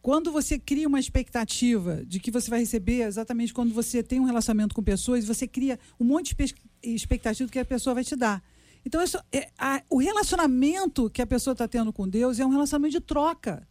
Quando 0.00 0.30
você 0.30 0.58
cria 0.58 0.86
uma 0.88 1.00
expectativa 1.00 2.02
de 2.06 2.20
que 2.20 2.30
você 2.30 2.48
vai 2.48 2.60
receber, 2.60 3.02
exatamente 3.02 3.52
quando 3.52 3.74
você 3.74 4.02
tem 4.02 4.20
um 4.20 4.24
relacionamento 4.24 4.74
com 4.74 4.82
pessoas, 4.82 5.24
você 5.24 5.46
cria 5.46 5.78
um 5.98 6.04
monte 6.04 6.34
de 6.34 6.54
expectativa 6.94 7.46
do 7.46 7.52
que 7.52 7.58
a 7.58 7.64
pessoa 7.64 7.94
vai 7.94 8.04
te 8.04 8.14
dar. 8.16 8.42
Então, 8.86 9.02
isso, 9.02 9.18
é, 9.32 9.48
a- 9.58 9.82
o 9.90 9.98
relacionamento 9.98 11.10
que 11.10 11.20
a 11.20 11.26
pessoa 11.26 11.52
está 11.52 11.66
tendo 11.66 11.92
com 11.92 12.08
Deus 12.08 12.38
é 12.38 12.46
um 12.46 12.50
relacionamento 12.50 12.92
de 12.92 13.00
troca. 13.00 13.66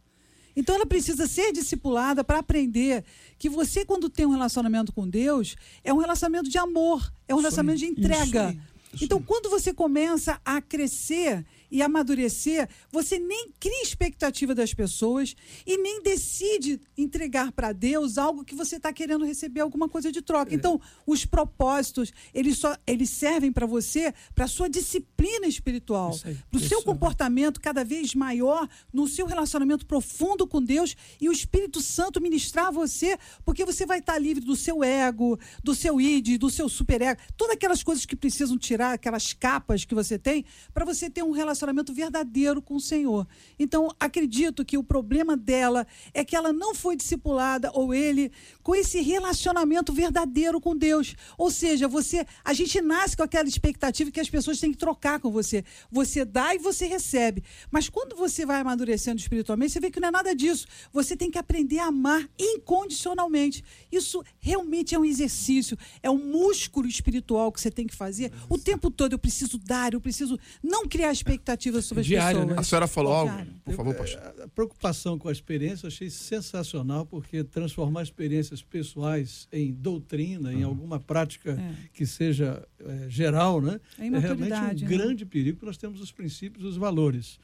Então 0.54 0.74
ela 0.74 0.86
precisa 0.86 1.26
ser 1.28 1.52
discipulada 1.52 2.24
para 2.24 2.40
aprender 2.40 3.04
que 3.38 3.48
você, 3.48 3.84
quando 3.84 4.10
tem 4.10 4.26
um 4.26 4.30
relacionamento 4.30 4.92
com 4.92 5.08
Deus, 5.08 5.54
é 5.84 5.94
um 5.94 5.98
relacionamento 5.98 6.50
de 6.50 6.58
amor, 6.58 7.12
é 7.28 7.34
um 7.34 7.38
relacionamento 7.38 7.78
de 7.78 7.86
entrega. 7.86 8.56
Então, 9.00 9.22
quando 9.22 9.48
você 9.50 9.72
começa 9.72 10.40
a 10.44 10.60
crescer 10.60 11.44
e 11.70 11.82
amadurecer, 11.82 12.68
você 12.90 13.18
nem 13.18 13.50
cria 13.60 13.82
expectativa 13.82 14.54
das 14.54 14.72
pessoas 14.72 15.34
e 15.66 15.76
nem 15.76 16.02
decide 16.02 16.80
entregar 16.96 17.52
para 17.52 17.72
Deus 17.72 18.18
algo 18.18 18.44
que 18.44 18.54
você 18.54 18.76
está 18.76 18.92
querendo 18.92 19.24
receber 19.24 19.60
alguma 19.60 19.88
coisa 19.88 20.10
de 20.10 20.22
troca. 20.22 20.54
Então, 20.54 20.80
os 21.06 21.24
propósitos, 21.24 22.12
eles 22.32 22.58
só 22.58 22.76
eles 22.86 23.10
servem 23.10 23.52
para 23.52 23.66
você, 23.66 24.14
para 24.34 24.46
a 24.46 24.48
sua 24.48 24.68
disciplina 24.68 25.46
espiritual, 25.46 26.18
para 26.50 26.58
o 26.58 26.60
seu 26.60 26.82
comportamento 26.82 27.60
cada 27.60 27.84
vez 27.84 28.14
maior 28.14 28.68
no 28.92 29.06
seu 29.06 29.26
relacionamento 29.26 29.86
profundo 29.86 30.46
com 30.46 30.62
Deus 30.62 30.96
e 31.20 31.28
o 31.28 31.32
Espírito 31.32 31.80
Santo 31.80 32.20
ministrar 32.20 32.66
a 32.66 32.70
você, 32.70 33.18
porque 33.44 33.64
você 33.64 33.84
vai 33.84 33.98
estar 33.98 34.18
livre 34.18 34.44
do 34.44 34.56
seu 34.56 34.82
ego, 34.82 35.38
do 35.62 35.74
seu 35.74 36.00
id, 36.00 36.38
do 36.38 36.50
seu 36.50 36.68
superego, 36.68 37.20
todas 37.36 37.54
aquelas 37.54 37.82
coisas 37.82 38.06
que 38.06 38.16
precisam 38.16 38.56
tirar, 38.56 38.92
aquelas 38.92 39.32
capas 39.32 39.84
que 39.84 39.94
você 39.94 40.18
tem, 40.18 40.44
para 40.72 40.84
você 40.84 41.10
ter 41.10 41.22
um 41.22 41.30
relacionamento 41.30 41.57
verdadeiro 41.92 42.62
com 42.62 42.76
o 42.76 42.80
Senhor. 42.80 43.26
Então, 43.58 43.88
acredito 43.98 44.64
que 44.64 44.78
o 44.78 44.84
problema 44.84 45.36
dela 45.36 45.86
é 46.14 46.24
que 46.24 46.36
ela 46.36 46.52
não 46.52 46.74
foi 46.74 46.96
discipulada 46.96 47.70
ou 47.74 47.94
ele 47.94 48.30
com 48.62 48.74
esse 48.74 49.00
relacionamento 49.00 49.92
verdadeiro 49.92 50.60
com 50.60 50.76
Deus. 50.76 51.14
Ou 51.36 51.50
seja, 51.50 51.88
você, 51.88 52.26
a 52.44 52.52
gente 52.52 52.80
nasce 52.80 53.16
com 53.16 53.22
aquela 53.22 53.48
expectativa 53.48 54.10
que 54.10 54.20
as 54.20 54.30
pessoas 54.30 54.60
têm 54.60 54.72
que 54.72 54.78
trocar 54.78 55.20
com 55.20 55.30
você. 55.30 55.64
Você 55.90 56.24
dá 56.24 56.54
e 56.54 56.58
você 56.58 56.86
recebe. 56.86 57.42
Mas 57.70 57.88
quando 57.88 58.16
você 58.16 58.44
vai 58.44 58.60
amadurecendo 58.60 59.20
espiritualmente, 59.20 59.72
você 59.72 59.80
vê 59.80 59.90
que 59.90 60.00
não 60.00 60.08
é 60.08 60.12
nada 60.12 60.34
disso. 60.34 60.66
Você 60.92 61.16
tem 61.16 61.30
que 61.30 61.38
aprender 61.38 61.78
a 61.78 61.86
amar 61.86 62.28
incondicionalmente. 62.38 63.64
Isso 63.90 64.22
realmente 64.38 64.94
é 64.94 64.98
um 64.98 65.04
exercício, 65.04 65.78
é 66.02 66.10
um 66.10 66.18
músculo 66.18 66.86
espiritual 66.86 67.50
que 67.50 67.60
você 67.60 67.70
tem 67.70 67.86
que 67.86 67.94
fazer 67.94 68.32
o 68.48 68.58
tempo 68.58 68.90
todo. 68.90 69.12
Eu 69.12 69.18
preciso 69.18 69.58
dar, 69.58 69.94
eu 69.94 70.00
preciso 70.00 70.38
não 70.62 70.86
criar 70.86 71.10
expectativas 71.48 71.84
sobre 71.84 72.00
as 72.02 72.06
Diário, 72.06 72.40
né? 72.40 72.46
pessoas. 72.46 72.66
A 72.66 72.68
senhora 72.68 72.86
falou 72.86 73.12
algo? 73.12 73.46
Por 73.64 73.74
favor, 73.74 73.94
pastor. 73.94 74.20
A 74.42 74.48
preocupação 74.48 75.18
com 75.18 75.28
a 75.28 75.32
experiência 75.32 75.86
eu 75.86 75.88
achei 75.88 76.10
sensacional, 76.10 77.06
porque 77.06 77.42
transformar 77.42 78.02
experiências 78.02 78.62
pessoais 78.62 79.48
em 79.52 79.72
doutrina, 79.72 80.52
em 80.52 80.62
alguma 80.62 81.00
prática 81.00 81.52
É. 81.58 81.74
que 81.92 82.06
seja 82.06 82.66
eh, 82.80 83.06
geral, 83.08 83.60
né? 83.60 83.80
É 83.98 84.06
é 84.06 84.18
realmente 84.18 84.52
um 84.52 84.60
né? 84.60 84.74
grande 84.74 85.24
perigo, 85.24 85.56
porque 85.56 85.66
nós 85.66 85.76
temos 85.76 86.00
os 86.00 86.12
princípios 86.12 86.64
e 86.64 86.68
os 86.68 86.76
valores. 86.76 87.38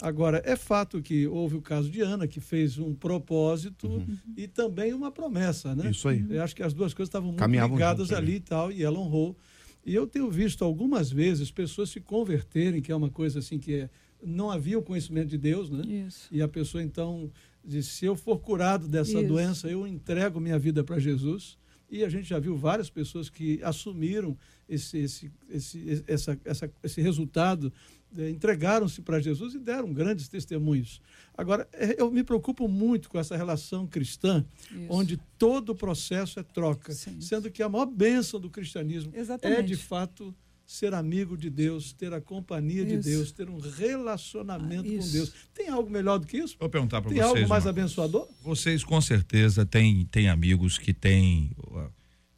Agora, 0.00 0.40
é 0.46 0.56
fato 0.56 1.02
que 1.02 1.26
houve 1.26 1.56
o 1.56 1.60
caso 1.62 1.90
de 1.90 2.00
Ana, 2.00 2.26
que 2.26 2.40
fez 2.40 2.78
um 2.78 2.94
propósito 2.94 4.02
e 4.36 4.48
também 4.48 4.94
uma 4.94 5.10
promessa, 5.10 5.74
né? 5.74 5.90
Isso 5.90 6.08
aí. 6.08 6.24
Eu 6.30 6.42
acho 6.42 6.56
que 6.56 6.62
as 6.62 6.72
duas 6.72 6.94
coisas 6.94 7.08
estavam 7.08 7.28
muito 7.28 7.38
Caminhavam 7.38 7.76
ligadas 7.76 8.08
juntas, 8.08 8.18
ali 8.18 8.32
né? 8.32 8.36
e 8.36 8.40
tal, 8.40 8.72
e 8.72 8.82
ela 8.82 8.98
honrou. 8.98 9.36
E 9.84 9.94
eu 9.94 10.06
tenho 10.06 10.30
visto 10.30 10.64
algumas 10.64 11.10
vezes 11.10 11.50
pessoas 11.50 11.90
se 11.90 12.00
converterem, 12.00 12.82
que 12.82 12.92
é 12.92 12.96
uma 12.96 13.10
coisa 13.10 13.38
assim 13.38 13.58
que 13.58 13.74
é, 13.74 13.90
não 14.22 14.50
havia 14.50 14.78
o 14.78 14.82
conhecimento 14.82 15.28
de 15.28 15.38
Deus, 15.38 15.70
né? 15.70 15.82
Isso. 16.06 16.28
E 16.30 16.42
a 16.42 16.48
pessoa 16.48 16.82
então 16.82 17.30
diz: 17.64 17.86
se 17.86 18.04
eu 18.04 18.14
for 18.14 18.38
curado 18.40 18.86
dessa 18.86 19.18
Isso. 19.18 19.28
doença, 19.28 19.68
eu 19.68 19.86
entrego 19.86 20.40
minha 20.40 20.58
vida 20.58 20.84
para 20.84 20.98
Jesus. 20.98 21.58
E 21.90 22.04
a 22.04 22.08
gente 22.08 22.28
já 22.28 22.38
viu 22.38 22.56
várias 22.56 22.88
pessoas 22.88 23.28
que 23.28 23.60
assumiram 23.64 24.38
esse, 24.68 24.98
esse, 24.98 25.32
esse, 25.48 26.04
essa, 26.06 26.38
essa, 26.44 26.72
esse 26.84 27.00
resultado 27.00 27.72
entregaram-se 28.18 29.02
para 29.02 29.20
Jesus 29.20 29.54
e 29.54 29.58
deram 29.58 29.92
grandes 29.92 30.28
testemunhos. 30.28 31.00
Agora, 31.36 31.68
eh, 31.72 31.96
eu 31.98 32.10
me 32.10 32.22
preocupo 32.24 32.66
muito 32.68 33.08
com 33.08 33.18
essa 33.18 33.36
relação 33.36 33.86
cristã, 33.86 34.44
Isso. 34.70 34.86
onde 34.90 35.16
todo 35.38 35.70
o 35.70 35.74
processo 35.74 36.38
é 36.40 36.42
troca, 36.42 36.92
Sim. 36.92 37.20
sendo 37.20 37.50
que 37.50 37.62
a 37.62 37.68
maior 37.68 37.86
bênção 37.86 38.40
do 38.40 38.50
cristianismo 38.50 39.12
é, 39.14 39.20
Exatamente. 39.20 39.62
de 39.68 39.76
fato, 39.76 40.34
ser 40.66 40.94
amigo 40.94 41.36
de 41.36 41.50
Deus, 41.50 41.92
ter 41.92 42.12
a 42.12 42.20
companhia 42.20 42.84
de 42.84 42.94
Isso. 42.94 43.08
Deus, 43.08 43.32
ter 43.32 43.48
um 43.50 43.58
relacionamento 43.58 44.88
Ah, 44.88 44.98
com. 45.02 45.08
Deus. 45.10 45.32
Tem 45.54 45.68
algo 45.68 45.90
melhor 45.90 46.18
do 46.18 46.26
que 46.26 46.36
isso? 46.38 46.56
Vou 46.60 46.68
perguntar 46.68 47.00
para 47.02 47.10
Tem 47.10 47.18
vocês. 47.20 47.36
algo 47.36 47.48
mais 47.48 47.64
uma- 47.64 47.70
abençoador? 47.70 48.28
Vocês 48.42 48.84
com 48.84 49.00
certeza 49.00 49.64
têm, 49.66 50.04
têm 50.06 50.28
amigos 50.28 50.78
que 50.78 50.92
têm 50.94 51.50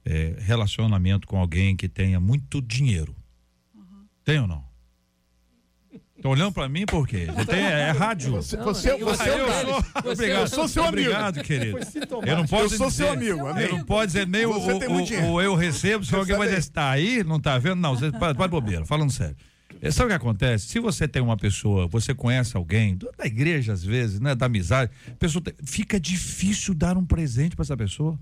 é, 0.04 0.34
relacionamento 0.38 1.26
com 1.28 1.38
alguém 1.38 1.76
que 1.76 1.88
tenha 1.88 2.18
muito 2.18 2.60
dinheiro. 2.60 3.14
Tem 4.24 4.40
ou 4.40 4.46
não? 4.48 4.64
Estão 6.22 6.30
olhando 6.30 6.52
para 6.52 6.68
mim 6.68 6.86
por 6.86 7.04
quê? 7.08 7.26
Tem, 7.48 7.58
é 7.64 7.90
rádio. 7.90 8.30
Você, 8.34 8.56
você, 8.56 8.96
você 8.96 9.22
Ah, 9.24 9.26
é 9.26 9.34
o 9.34 9.38
eu 9.40 9.52
sou, 9.82 10.12
obrigado, 10.12 10.40
eu 10.42 10.46
sou 10.46 10.68
seu 10.68 10.84
amigo. 10.84 11.08
Obrigado, 11.10 11.42
querido. 11.42 11.78
Eu 12.24 12.36
não 12.36 12.46
posso 12.46 12.74
Eu 12.74 12.78
sou 12.78 12.86
dizer, 12.86 13.02
seu 13.04 13.12
amigo, 13.12 13.38
Eu 13.40 13.46
amigo. 13.48 13.76
não 13.78 13.84
pode 13.84 14.12
dizer 14.12 14.28
nem 14.28 14.46
o, 14.46 14.52
o- 14.52 15.32
o- 15.32 15.42
eu 15.42 15.56
recebo, 15.56 16.04
se 16.04 16.14
alguém 16.14 16.36
vai 16.36 16.46
dizer, 16.46 16.60
está 16.60 16.90
aí, 16.90 17.24
não 17.24 17.38
está 17.38 17.58
vendo? 17.58 17.74
Não, 17.80 17.96
você 17.96 18.12
pode, 18.12 18.38
bobeira, 18.48 18.86
falando 18.86 19.10
sério. 19.10 19.34
É, 19.80 19.90
Sabe 19.90 20.06
o 20.06 20.08
que 20.10 20.14
acontece? 20.14 20.68
Se 20.68 20.78
você 20.78 21.08
tem 21.08 21.20
uma 21.20 21.36
pessoa, 21.36 21.88
você 21.88 22.14
conhece 22.14 22.56
alguém, 22.56 22.96
da 23.18 23.26
igreja 23.26 23.72
às 23.72 23.82
vezes, 23.82 24.20
né, 24.20 24.32
da 24.36 24.46
amizade, 24.46 24.92
pessoa 25.18 25.42
tem- 25.42 25.54
fica 25.64 25.98
difícil 25.98 26.72
dar 26.72 26.96
um 26.96 27.04
presente 27.04 27.56
para 27.56 27.64
essa 27.64 27.76
pessoa. 27.76 28.16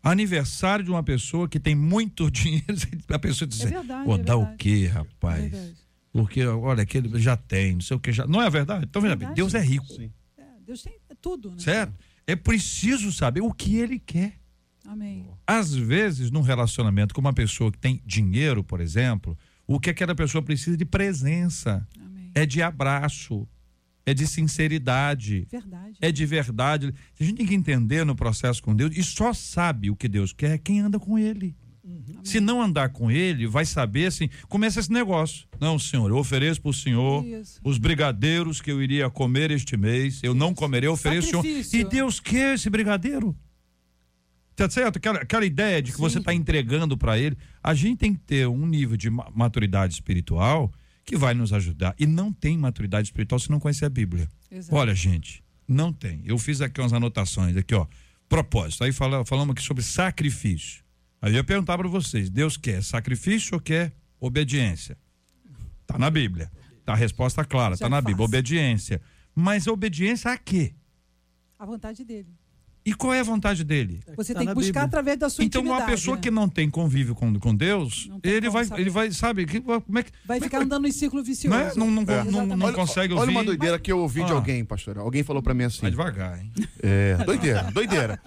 Aniversário 0.00 0.84
de 0.84 0.90
uma 0.92 1.02
pessoa 1.02 1.48
que 1.48 1.58
tem 1.58 1.74
muito 1.74 2.30
dinheiro, 2.30 2.64
a 3.08 3.18
pessoa 3.18 3.48
diz, 3.48 3.62
É 3.62 3.66
verdade, 3.66 4.04
vou 4.06 4.14
é 4.14 4.18
dar 4.22 4.36
o 4.36 4.54
quê, 4.56 4.86
rapaz? 4.86 5.52
É. 5.52 5.85
Porque, 6.16 6.44
olha, 6.46 6.82
aquele 6.82 7.18
já 7.20 7.36
tem, 7.36 7.74
não 7.74 7.80
sei 7.80 7.96
o 7.96 8.00
que 8.00 8.12
já. 8.12 8.26
Não 8.26 8.40
é 8.42 8.48
verdade? 8.48 8.86
Então, 8.88 9.02
veja 9.02 9.16
bem. 9.16 9.32
Deus 9.34 9.54
é 9.54 9.60
rico, 9.60 9.86
É, 10.38 10.44
Deus 10.64 10.82
tem 10.82 10.94
tudo, 11.20 11.50
né? 11.50 11.56
certo? 11.58 11.94
É 12.26 12.34
preciso 12.34 13.12
saber 13.12 13.40
o 13.42 13.52
que 13.52 13.76
ele 13.76 13.98
quer. 13.98 14.38
Amém. 14.84 15.26
Às 15.46 15.74
vezes, 15.74 16.30
num 16.30 16.40
relacionamento 16.42 17.14
com 17.14 17.20
uma 17.20 17.32
pessoa 17.32 17.70
que 17.72 17.78
tem 17.78 18.00
dinheiro, 18.06 18.62
por 18.64 18.80
exemplo, 18.80 19.36
o 19.66 19.78
que 19.80 19.90
aquela 19.90 20.14
pessoa 20.14 20.42
precisa 20.42 20.76
de 20.76 20.84
presença, 20.84 21.86
Amém. 22.00 22.30
é 22.34 22.46
de 22.46 22.62
abraço, 22.62 23.46
é 24.04 24.14
de 24.14 24.26
sinceridade, 24.26 25.46
Verdade. 25.50 25.96
é 26.00 26.12
de 26.12 26.24
verdade. 26.26 26.94
A 27.18 27.24
gente 27.24 27.36
tem 27.38 27.46
que 27.46 27.54
entender 27.54 28.04
no 28.04 28.14
processo 28.14 28.62
com 28.62 28.74
Deus 28.74 28.96
e 28.96 29.02
só 29.02 29.32
sabe 29.32 29.90
o 29.90 29.96
que 29.96 30.08
Deus 30.08 30.32
quer 30.32 30.58
quem 30.58 30.80
anda 30.80 30.98
com 31.00 31.18
Ele. 31.18 31.56
Se 32.24 32.40
não 32.40 32.60
andar 32.60 32.88
com 32.88 33.10
Ele, 33.10 33.46
vai 33.46 33.64
saber 33.64 34.06
assim, 34.06 34.28
começa 34.48 34.80
esse 34.80 34.90
negócio. 34.92 35.46
Não, 35.60 35.78
Senhor, 35.78 36.10
eu 36.10 36.16
ofereço 36.16 36.60
para 36.60 36.70
o 36.70 36.74
Senhor 36.74 37.24
Isso. 37.24 37.60
os 37.62 37.78
brigadeiros 37.78 38.60
que 38.60 38.70
eu 38.72 38.82
iria 38.82 39.08
comer 39.08 39.50
este 39.52 39.76
mês, 39.76 40.20
eu 40.22 40.34
não 40.34 40.52
comerei, 40.52 40.88
eu 40.88 40.92
ofereço 40.94 41.36
ao 41.36 41.42
Senhor. 41.42 41.66
E 41.72 41.84
Deus 41.84 42.18
quer 42.18 42.54
esse 42.54 42.68
brigadeiro. 42.68 43.36
Tá 44.56 44.68
certo? 44.70 44.96
Aquela, 44.96 45.18
aquela 45.20 45.44
ideia 45.44 45.82
de 45.82 45.92
que 45.92 45.98
você 46.00 46.18
está 46.18 46.32
entregando 46.32 46.96
para 46.96 47.18
ele. 47.18 47.36
A 47.62 47.74
gente 47.74 47.98
tem 47.98 48.14
que 48.14 48.20
ter 48.20 48.48
um 48.48 48.66
nível 48.66 48.96
de 48.96 49.10
ma- 49.10 49.30
maturidade 49.34 49.92
espiritual 49.92 50.72
que 51.04 51.14
vai 51.14 51.34
nos 51.34 51.52
ajudar. 51.52 51.94
E 51.98 52.06
não 52.06 52.32
tem 52.32 52.56
maturidade 52.56 53.06
espiritual 53.08 53.38
se 53.38 53.50
não 53.50 53.60
conhecer 53.60 53.84
a 53.84 53.90
Bíblia. 53.90 54.26
Exato. 54.50 54.74
Olha, 54.74 54.94
gente, 54.94 55.44
não 55.68 55.92
tem. 55.92 56.22
Eu 56.24 56.38
fiz 56.38 56.60
aqui 56.62 56.80
umas 56.80 56.92
anotações, 56.94 57.54
aqui, 57.56 57.74
ó. 57.74 57.86
Propósito. 58.28 58.82
Aí 58.82 58.92
fala, 58.92 59.24
falamos 59.26 59.52
aqui 59.52 59.62
sobre 59.62 59.84
sacrifício. 59.84 60.82
Aí 61.20 61.32
eu 61.32 61.36
ia 61.36 61.44
perguntar 61.44 61.76
para 61.78 61.88
vocês: 61.88 62.28
Deus 62.30 62.56
quer 62.56 62.82
sacrifício 62.82 63.54
ou 63.54 63.60
quer 63.60 63.92
obediência? 64.20 64.96
Tá 65.86 65.98
na 65.98 66.10
Bíblia. 66.10 66.50
Tá 66.84 66.92
a 66.92 66.96
resposta 66.96 67.44
clara, 67.44 67.74
Já 67.76 67.86
tá 67.86 67.88
na 67.88 67.96
é 67.98 68.00
Bíblia. 68.00 68.16
fácil. 68.16 68.24
Obediência. 68.28 69.00
Mas 69.34 69.66
obediência 69.66 70.30
a 70.30 70.38
quê? 70.38 70.74
A 71.58 71.66
vontade 71.66 72.04
dele. 72.04 72.28
E 72.84 72.94
qual 72.94 73.12
é 73.12 73.18
a 73.18 73.24
vontade 73.24 73.64
dele? 73.64 74.00
Você 74.16 74.32
tá 74.32 74.38
tem 74.38 74.46
na 74.46 74.52
que 74.52 74.60
buscar 74.60 74.68
Bíblia. 74.82 74.84
através 74.84 75.18
da 75.18 75.28
sua 75.28 75.44
Então, 75.44 75.60
uma 75.60 75.70
intimidade, 75.70 75.90
pessoa 75.90 76.14
né? 76.16 76.22
que 76.22 76.30
não 76.30 76.48
tem 76.48 76.70
convívio 76.70 77.16
com, 77.16 77.34
com 77.40 77.52
Deus, 77.52 78.08
ele 78.22 78.42
como 78.42 78.52
vai, 78.52 78.64
saber. 78.64 78.80
ele 78.80 78.90
vai, 78.90 79.10
sabe, 79.10 79.44
que, 79.46 79.60
como 79.60 79.98
é 79.98 80.02
que. 80.04 80.12
Vai 80.24 80.40
ficar 80.40 80.62
andando 80.62 80.86
em 80.86 80.92
círculo 80.92 81.24
vicioso. 81.24 81.58
Não, 81.58 81.66
é? 81.66 81.74
não, 81.74 81.90
não, 81.90 82.12
É. 82.14 82.24
não, 82.24 82.46
não 82.56 82.72
consegue 82.72 83.12
ouvir. 83.12 83.22
Olha 83.24 83.30
uma 83.32 83.42
doideira 83.44 83.76
que 83.80 83.90
eu 83.90 83.98
ouvi 83.98 84.22
de 84.24 84.30
Ah. 84.30 84.36
alguém, 84.36 84.64
pastor. 84.64 84.98
Alguém 84.98 85.24
falou 85.24 85.42
pra 85.42 85.52
mim 85.52 85.64
assim. 85.64 85.80
Vai 85.80 85.90
devagar, 85.90 86.38
hein? 86.40 86.52
É, 86.80 87.16
doideira, 87.24 87.64
doideira. 87.72 88.22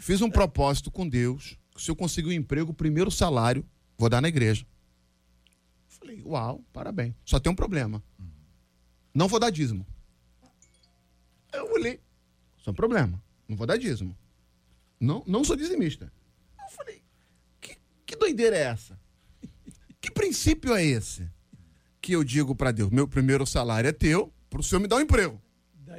Fiz 0.00 0.20
um 0.20 0.30
propósito 0.30 0.90
com 0.90 1.08
Deus. 1.08 1.56
Se 1.80 1.90
eu 1.90 1.96
conseguir 1.96 2.28
um 2.28 2.32
emprego, 2.32 2.72
o 2.72 2.74
primeiro 2.74 3.10
salário, 3.10 3.64
vou 3.96 4.10
dar 4.10 4.20
na 4.20 4.28
igreja. 4.28 4.66
Falei, 5.88 6.22
uau, 6.22 6.62
parabéns. 6.74 7.14
Só 7.24 7.40
tem 7.40 7.50
um 7.50 7.56
problema. 7.56 8.04
Não 9.14 9.26
vou 9.26 9.40
dar 9.40 9.48
dízimo. 9.48 9.86
Eu 11.50 11.72
olhei. 11.72 11.98
Só 12.58 12.70
um 12.70 12.74
problema. 12.74 13.20
Não 13.48 13.56
vou 13.56 13.66
dar 13.66 13.78
dízimo. 13.78 14.14
Não, 15.00 15.24
não 15.26 15.42
sou 15.42 15.56
dizimista. 15.56 16.12
Eu 16.62 16.68
falei, 16.68 17.02
que, 17.62 17.74
que 18.04 18.14
doideira 18.14 18.56
é 18.56 18.64
essa? 18.64 19.00
Que 20.02 20.10
princípio 20.10 20.74
é 20.74 20.84
esse? 20.84 21.26
Que 21.98 22.12
eu 22.12 22.22
digo 22.22 22.54
pra 22.54 22.72
Deus, 22.72 22.90
meu 22.90 23.08
primeiro 23.08 23.46
salário 23.46 23.88
é 23.88 23.92
teu, 23.92 24.30
pro 24.50 24.62
senhor 24.62 24.82
me 24.82 24.86
dar 24.86 24.96
um 24.96 25.00
emprego. 25.00 25.40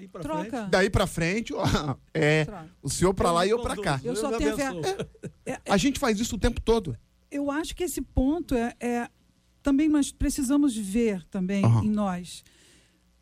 Daí 0.01 0.07
pra 0.07 0.21
Troca. 0.21 0.49
frente. 0.49 0.69
Daí 0.71 0.89
pra 0.89 1.07
frente, 1.07 1.53
ó, 1.53 1.63
é 2.13 2.45
Troca. 2.45 2.69
o 2.81 2.89
senhor 2.89 3.13
pra 3.13 3.31
lá 3.31 3.45
e 3.45 3.49
eu 3.51 3.61
pra 3.61 3.75
cá. 3.77 4.01
Eu 4.03 4.15
só 4.15 4.35
tenho 4.37 4.55
fé. 4.55 4.67
abençoe. 4.67 4.95
A 5.69 5.77
gente 5.77 5.99
faz 5.99 6.19
isso 6.19 6.35
o 6.35 6.39
tempo 6.39 6.59
todo. 6.59 6.97
Eu 7.29 7.51
acho 7.51 7.75
que 7.75 7.83
esse 7.83 8.01
ponto 8.01 8.55
é, 8.55 8.73
é- 8.79 9.07
também 9.61 9.87
nós 9.87 10.11
precisamos 10.11 10.75
ver 10.75 11.23
também 11.29 11.63
Aham. 11.63 11.83
em 11.85 11.89
nós. 11.89 12.43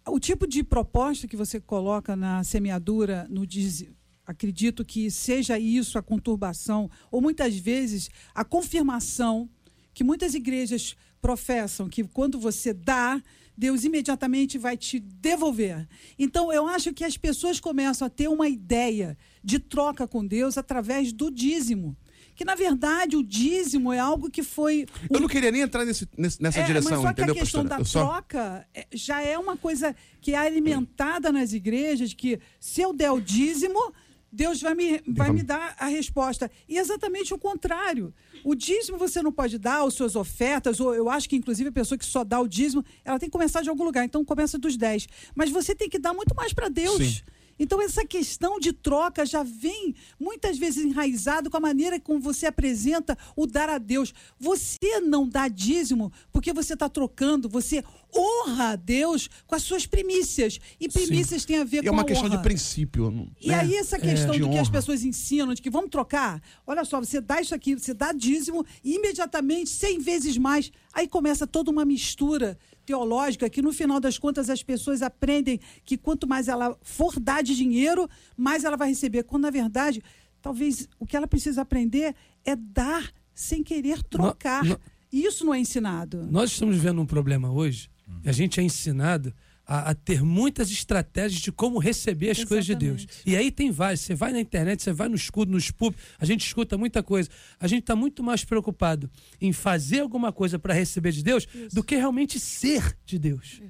O 0.07 0.19
tipo 0.19 0.47
de 0.47 0.63
proposta 0.63 1.27
que 1.27 1.35
você 1.35 1.59
coloca 1.59 2.15
na 2.15 2.43
semeadura, 2.43 3.27
no 3.29 3.45
diz, 3.45 3.85
acredito 4.25 4.85
que 4.85 5.11
seja 5.11 5.59
isso 5.59 5.97
a 5.97 6.01
conturbação, 6.01 6.89
ou 7.11 7.21
muitas 7.21 7.57
vezes 7.57 8.09
a 8.33 8.43
confirmação 8.45 9.49
que 9.93 10.03
muitas 10.03 10.33
igrejas 10.33 10.95
professam 11.21 11.89
que 11.89 12.03
quando 12.05 12.39
você 12.39 12.73
dá, 12.73 13.21
Deus 13.59 13.83
imediatamente 13.83 14.57
vai 14.57 14.77
te 14.77 14.99
devolver. 14.99 15.85
Então, 16.17 16.51
eu 16.51 16.65
acho 16.65 16.93
que 16.93 17.03
as 17.03 17.17
pessoas 17.17 17.59
começam 17.59 18.05
a 18.07 18.09
ter 18.09 18.29
uma 18.29 18.47
ideia 18.47 19.17
de 19.43 19.59
troca 19.59 20.07
com 20.07 20.25
Deus 20.25 20.57
através 20.57 21.11
do 21.11 21.29
dízimo. 21.29 21.95
Que, 22.33 22.45
na 22.45 22.55
verdade, 22.55 23.17
o 23.17 23.23
dízimo 23.23 23.91
é 23.91 23.99
algo 23.99 24.29
que 24.31 24.43
foi. 24.43 24.85
Eu 25.11 25.19
não 25.19 25.27
queria 25.27 25.51
nem 25.51 25.61
entrar 25.61 25.83
nesse, 25.83 26.07
nessa 26.39 26.61
É, 26.61 26.63
direção, 26.63 26.91
mas 26.93 27.01
só 27.01 27.11
entendeu, 27.11 27.33
que 27.35 27.41
a 27.41 27.43
questão 27.43 27.65
pastora? 27.67 27.79
da 27.79 27.85
só- 27.85 28.05
troca 28.05 28.67
é, 28.73 28.87
já 28.93 29.21
é 29.21 29.37
uma 29.37 29.57
coisa 29.57 29.93
que 30.21 30.31
é 30.31 30.37
alimentada 30.37 31.33
nas 31.33 31.51
igrejas, 31.51 32.13
que 32.13 32.39
se 32.57 32.79
eu 32.81 32.93
der 32.93 33.11
o 33.11 33.19
dízimo, 33.19 33.91
Deus 34.31 34.61
vai 34.61 34.75
me, 34.75 35.01
vai 35.07 35.31
me 35.31 35.41
dar 35.41 35.75
a 35.79 35.87
resposta. 35.87 36.49
E 36.67 36.77
exatamente 36.77 37.33
o 37.33 37.37
contrário. 37.37 38.13
O 38.43 38.55
dízimo 38.55 38.97
você 38.97 39.21
não 39.21 39.31
pode 39.31 39.57
dar, 39.57 39.85
as 39.85 39.93
suas 39.93 40.15
ofertas, 40.15 40.79
ou 40.79 40.93
eu 40.93 41.09
acho 41.09 41.27
que, 41.27 41.35
inclusive, 41.35 41.69
a 41.69 41.71
pessoa 41.73 41.97
que 41.97 42.05
só 42.05 42.23
dá 42.23 42.39
o 42.39 42.47
dízimo, 42.47 42.85
ela 43.03 43.19
tem 43.19 43.27
que 43.27 43.33
começar 43.33 43.61
de 43.61 43.69
algum 43.69 43.83
lugar. 43.83 44.05
Então, 44.05 44.23
começa 44.23 44.57
dos 44.57 44.77
10. 44.77 45.07
Mas 45.35 45.49
você 45.49 45.73
tem 45.75 45.89
que 45.89 45.99
dar 45.99 46.13
muito 46.13 46.35
mais 46.35 46.53
para 46.53 46.69
Deus. 46.69 46.97
Sim. 46.97 47.21
Então, 47.59 47.81
essa 47.81 48.05
questão 48.05 48.59
de 48.59 48.71
troca 48.71 49.25
já 49.25 49.43
vem 49.43 49.93
muitas 50.19 50.57
vezes 50.57 50.85
enraizado 50.85 51.49
com 51.49 51.57
a 51.57 51.59
maneira 51.59 51.99
como 51.99 52.19
você 52.19 52.45
apresenta 52.45 53.17
o 53.35 53.45
dar 53.45 53.69
a 53.69 53.77
Deus. 53.77 54.13
Você 54.39 54.99
não 55.03 55.27
dá 55.27 55.47
dízimo 55.47 56.11
porque 56.31 56.53
você 56.53 56.73
está 56.73 56.87
trocando, 56.87 57.49
você 57.49 57.83
honra 58.15 58.69
a 58.71 58.75
Deus 58.75 59.29
com 59.45 59.55
as 59.55 59.63
suas 59.63 59.85
primícias. 59.85 60.59
E 60.79 60.87
primícias 60.89 61.45
têm 61.45 61.57
a 61.59 61.63
ver 61.63 61.83
E 61.83 61.87
é 61.87 61.89
com 61.89 61.95
uma 61.95 62.01
a 62.03 62.05
questão 62.05 62.27
honra. 62.27 62.37
de 62.37 62.43
princípio. 62.43 63.11
não- 63.11 63.29
E 63.41 63.49
né? 63.49 63.55
aí, 63.59 63.75
essa 63.75 63.99
questão 63.99 64.31
de 64.31 64.39
do 64.39 64.49
que 64.49 64.57
as 64.57 64.67
honra. 64.67 64.71
pessoas 64.71 65.03
ensinam, 65.03 65.53
de 65.53 65.61
que 65.61 65.69
vamos 65.69 65.89
trocar, 65.89 66.41
olha 66.65 66.85
só, 66.85 66.99
você 66.99 67.19
dá 67.21 67.41
isso 67.41 67.53
aqui, 67.53 67.75
você 67.75 67.93
dá 67.93 68.11
dízimo, 68.11 68.65
e 68.83 68.95
imediatamente, 68.95 69.69
cem 69.69 69.99
vezes 69.99 70.37
mais, 70.37 70.71
aí 70.93 71.07
começa 71.07 71.45
toda 71.45 71.69
uma 71.69 71.83
mistura 71.85 72.57
teológica 72.89 73.47
que, 73.47 73.61
no 73.61 73.71
final 73.71 73.99
das 73.99 74.17
contas, 74.17 74.49
as 74.49 74.63
pessoas 74.63 75.03
aprendem 75.03 75.59
que 75.85 75.95
quanto 75.95 76.27
mais 76.27 76.47
ela 76.47 76.75
for 76.81 77.19
dar 77.19 77.43
de 77.43 77.55
dinheiro, 77.55 78.09
mais 78.35 78.63
ela 78.63 78.75
vai 78.75 78.89
receber. 78.89 79.21
Quando, 79.23 79.43
na 79.43 79.51
verdade, 79.51 80.01
talvez 80.41 80.89
o 80.97 81.05
que 81.05 81.15
ela 81.15 81.27
precisa 81.27 81.61
aprender 81.61 82.15
é 82.43 82.55
dar 82.55 83.11
sem 83.31 83.61
querer 83.61 84.01
trocar. 84.01 84.63
E 85.11 85.23
isso 85.23 85.45
não 85.45 85.53
é 85.53 85.59
ensinado. 85.59 86.27
Nós 86.31 86.51
estamos 86.51 86.75
vivendo 86.75 86.99
um 86.99 87.05
problema 87.05 87.51
hoje. 87.51 87.91
e 88.23 88.29
A 88.29 88.31
gente 88.31 88.59
é 88.59 88.63
ensinado 88.63 89.35
a, 89.69 89.91
a 89.91 89.93
ter 89.93 90.23
muitas 90.23 90.71
estratégias 90.71 91.39
de 91.39 91.51
como 91.51 91.77
receber 91.77 92.31
as 92.31 92.43
coisas 92.43 92.65
de 92.65 92.73
Deus. 92.73 93.01
Exatamente. 93.01 93.29
E 93.29 93.37
aí 93.37 93.51
tem 93.51 93.69
várias. 93.69 93.99
Você 93.99 94.15
vai 94.15 94.31
na 94.31 94.39
internet, 94.39 94.81
você 94.81 94.91
vai 94.91 95.07
no 95.07 95.15
escudo, 95.15 95.51
nos 95.51 95.69
pub, 95.69 95.95
a 96.17 96.25
gente 96.25 96.43
escuta 96.43 96.75
muita 96.75 97.03
coisa. 97.03 97.29
A 97.59 97.67
gente 97.67 97.81
está 97.81 97.95
muito 97.95 98.23
mais 98.23 98.43
preocupado 98.43 99.11
em 99.39 99.53
fazer 99.53 99.99
alguma 99.99 100.33
coisa 100.33 100.57
para 100.57 100.73
receber 100.73 101.11
de 101.11 101.23
Deus 101.23 101.47
do 101.71 101.83
que 101.83 101.95
realmente 101.95 102.39
ser 102.39 102.97
de 103.05 103.19
Deus. 103.19 103.61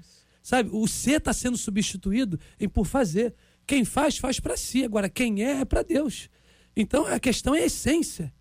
Sabe? 0.41 0.69
O 0.71 0.87
ser 0.87 1.17
está 1.17 1.33
sendo 1.33 1.57
substituído 1.57 2.39
em 2.57 2.69
por 2.69 2.85
fazer. 2.85 3.35
Quem 3.67 3.83
faz, 3.83 4.17
faz 4.17 4.39
para 4.39 4.55
si. 4.55 4.85
Agora, 4.85 5.09
quem 5.09 5.43
é, 5.43 5.59
é 5.59 5.65
para 5.65 5.83
Deus. 5.83 6.29
Então, 6.77 7.05
a 7.05 7.19
questão 7.19 7.53
é 7.53 7.63
a 7.63 7.65
essência. 7.65 8.33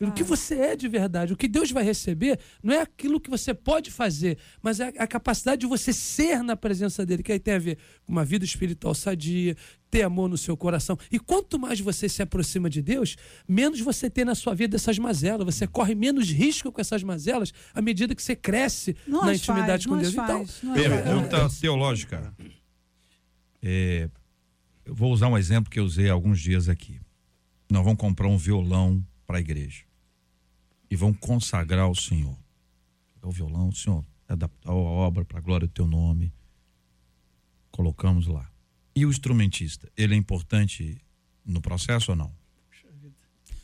O 0.00 0.10
que 0.10 0.24
você 0.24 0.54
é 0.56 0.76
de 0.76 0.88
verdade. 0.88 1.32
O 1.32 1.36
que 1.36 1.46
Deus 1.46 1.70
vai 1.70 1.84
receber 1.84 2.38
não 2.62 2.74
é 2.74 2.80
aquilo 2.80 3.20
que 3.20 3.30
você 3.30 3.54
pode 3.54 3.90
fazer, 3.90 4.38
mas 4.60 4.80
é 4.80 4.92
a 4.98 5.06
capacidade 5.06 5.60
de 5.60 5.66
você 5.66 5.92
ser 5.92 6.42
na 6.42 6.56
presença 6.56 7.06
dele, 7.06 7.22
que 7.22 7.30
aí 7.30 7.38
tem 7.38 7.54
a 7.54 7.58
ver 7.58 7.78
com 8.04 8.10
uma 8.10 8.24
vida 8.24 8.44
espiritual 8.44 8.92
sadia, 8.94 9.56
ter 9.88 10.02
amor 10.02 10.28
no 10.28 10.36
seu 10.36 10.56
coração. 10.56 10.98
E 11.12 11.18
quanto 11.20 11.58
mais 11.58 11.78
você 11.78 12.08
se 12.08 12.20
aproxima 12.20 12.68
de 12.68 12.82
Deus, 12.82 13.16
menos 13.48 13.80
você 13.80 14.10
tem 14.10 14.24
na 14.24 14.34
sua 14.34 14.52
vida 14.52 14.74
essas 14.74 14.98
mazelas. 14.98 15.46
Você 15.46 15.66
corre 15.66 15.94
menos 15.94 16.28
risco 16.28 16.72
com 16.72 16.80
essas 16.80 17.04
mazelas 17.04 17.52
à 17.72 17.80
medida 17.80 18.14
que 18.14 18.22
você 18.22 18.34
cresce 18.34 18.96
Não 19.06 19.24
na 19.24 19.34
intimidade 19.34 19.84
faz, 19.84 19.86
com 19.86 19.94
não 19.94 20.02
Deus. 20.02 20.14
Então, 20.14 20.46
faz, 20.46 20.58
faz. 20.58 20.74
Pergunta 20.74 21.48
teológica. 21.60 22.34
É, 23.62 24.10
eu 24.84 24.94
vou 24.94 25.12
usar 25.12 25.28
um 25.28 25.38
exemplo 25.38 25.70
que 25.70 25.78
eu 25.78 25.84
usei 25.84 26.10
há 26.10 26.12
alguns 26.12 26.40
dias 26.40 26.68
aqui. 26.68 27.00
Nós 27.70 27.84
vamos 27.84 27.98
comprar 27.98 28.26
um 28.26 28.36
violão 28.36 29.02
para 29.34 29.38
a 29.38 29.40
igreja 29.40 29.82
e 30.88 30.94
vamos 30.94 31.18
consagrar 31.18 31.80
ao 31.86 31.94
Senhor. 31.94 32.38
É 33.20 33.26
o 33.26 33.32
violão, 33.32 33.72
Senhor, 33.72 34.04
é 34.28 34.36
da 34.36 34.48
a 34.64 34.72
obra 34.72 35.24
para 35.24 35.38
a 35.38 35.40
glória 35.40 35.66
do 35.66 35.72
Teu 35.72 35.88
nome. 35.88 36.32
Colocamos 37.72 38.28
lá. 38.28 38.48
E 38.94 39.04
o 39.04 39.10
instrumentista, 39.10 39.90
ele 39.96 40.14
é 40.14 40.16
importante 40.16 41.02
no 41.44 41.60
processo 41.60 42.12
ou 42.12 42.16
não? 42.16 42.32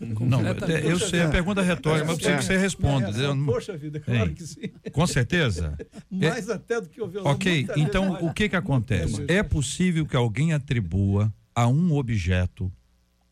Não, 0.01 0.15
Completamente. 0.15 0.87
eu 0.87 0.99
sei, 0.99 1.21
a 1.21 1.29
pergunta 1.29 1.61
é 1.61 1.65
retórica, 1.65 2.07
mas 2.07 2.15
eu 2.15 2.17
preciso 2.17 2.39
que 2.39 2.45
você 2.45 2.57
responda. 2.57 3.11
É, 3.11 3.45
Poxa 3.45 3.77
vida, 3.77 4.01
claro 4.01 4.35
que 4.35 4.47
sim. 4.47 4.63
Com 4.91 5.07
certeza? 5.07 5.79
Mais 6.11 6.49
até 6.49 6.81
do 6.81 6.89
que 6.89 7.01
o 7.01 7.07
violão. 7.07 7.31
Ok, 7.31 7.69
então 7.77 8.15
o 8.15 8.33
que 8.33 8.49
que 8.49 8.57
acontece? 8.57 9.25
É 9.29 9.43
possível 9.43 10.05
que 10.05 10.17
alguém 10.17 10.53
atribua 10.53 11.33
a 11.55 11.69
um 11.69 11.95
objeto 11.95 12.73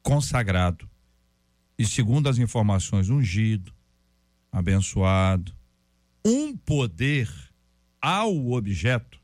consagrado 0.02 0.88
e 1.78 1.86
segundo 1.86 2.28
as 2.28 2.38
informações 2.38 3.08
ungido, 3.08 3.72
abençoado, 4.50 5.54
um 6.24 6.56
poder 6.56 7.30
ao 8.00 8.50
objeto 8.50 9.20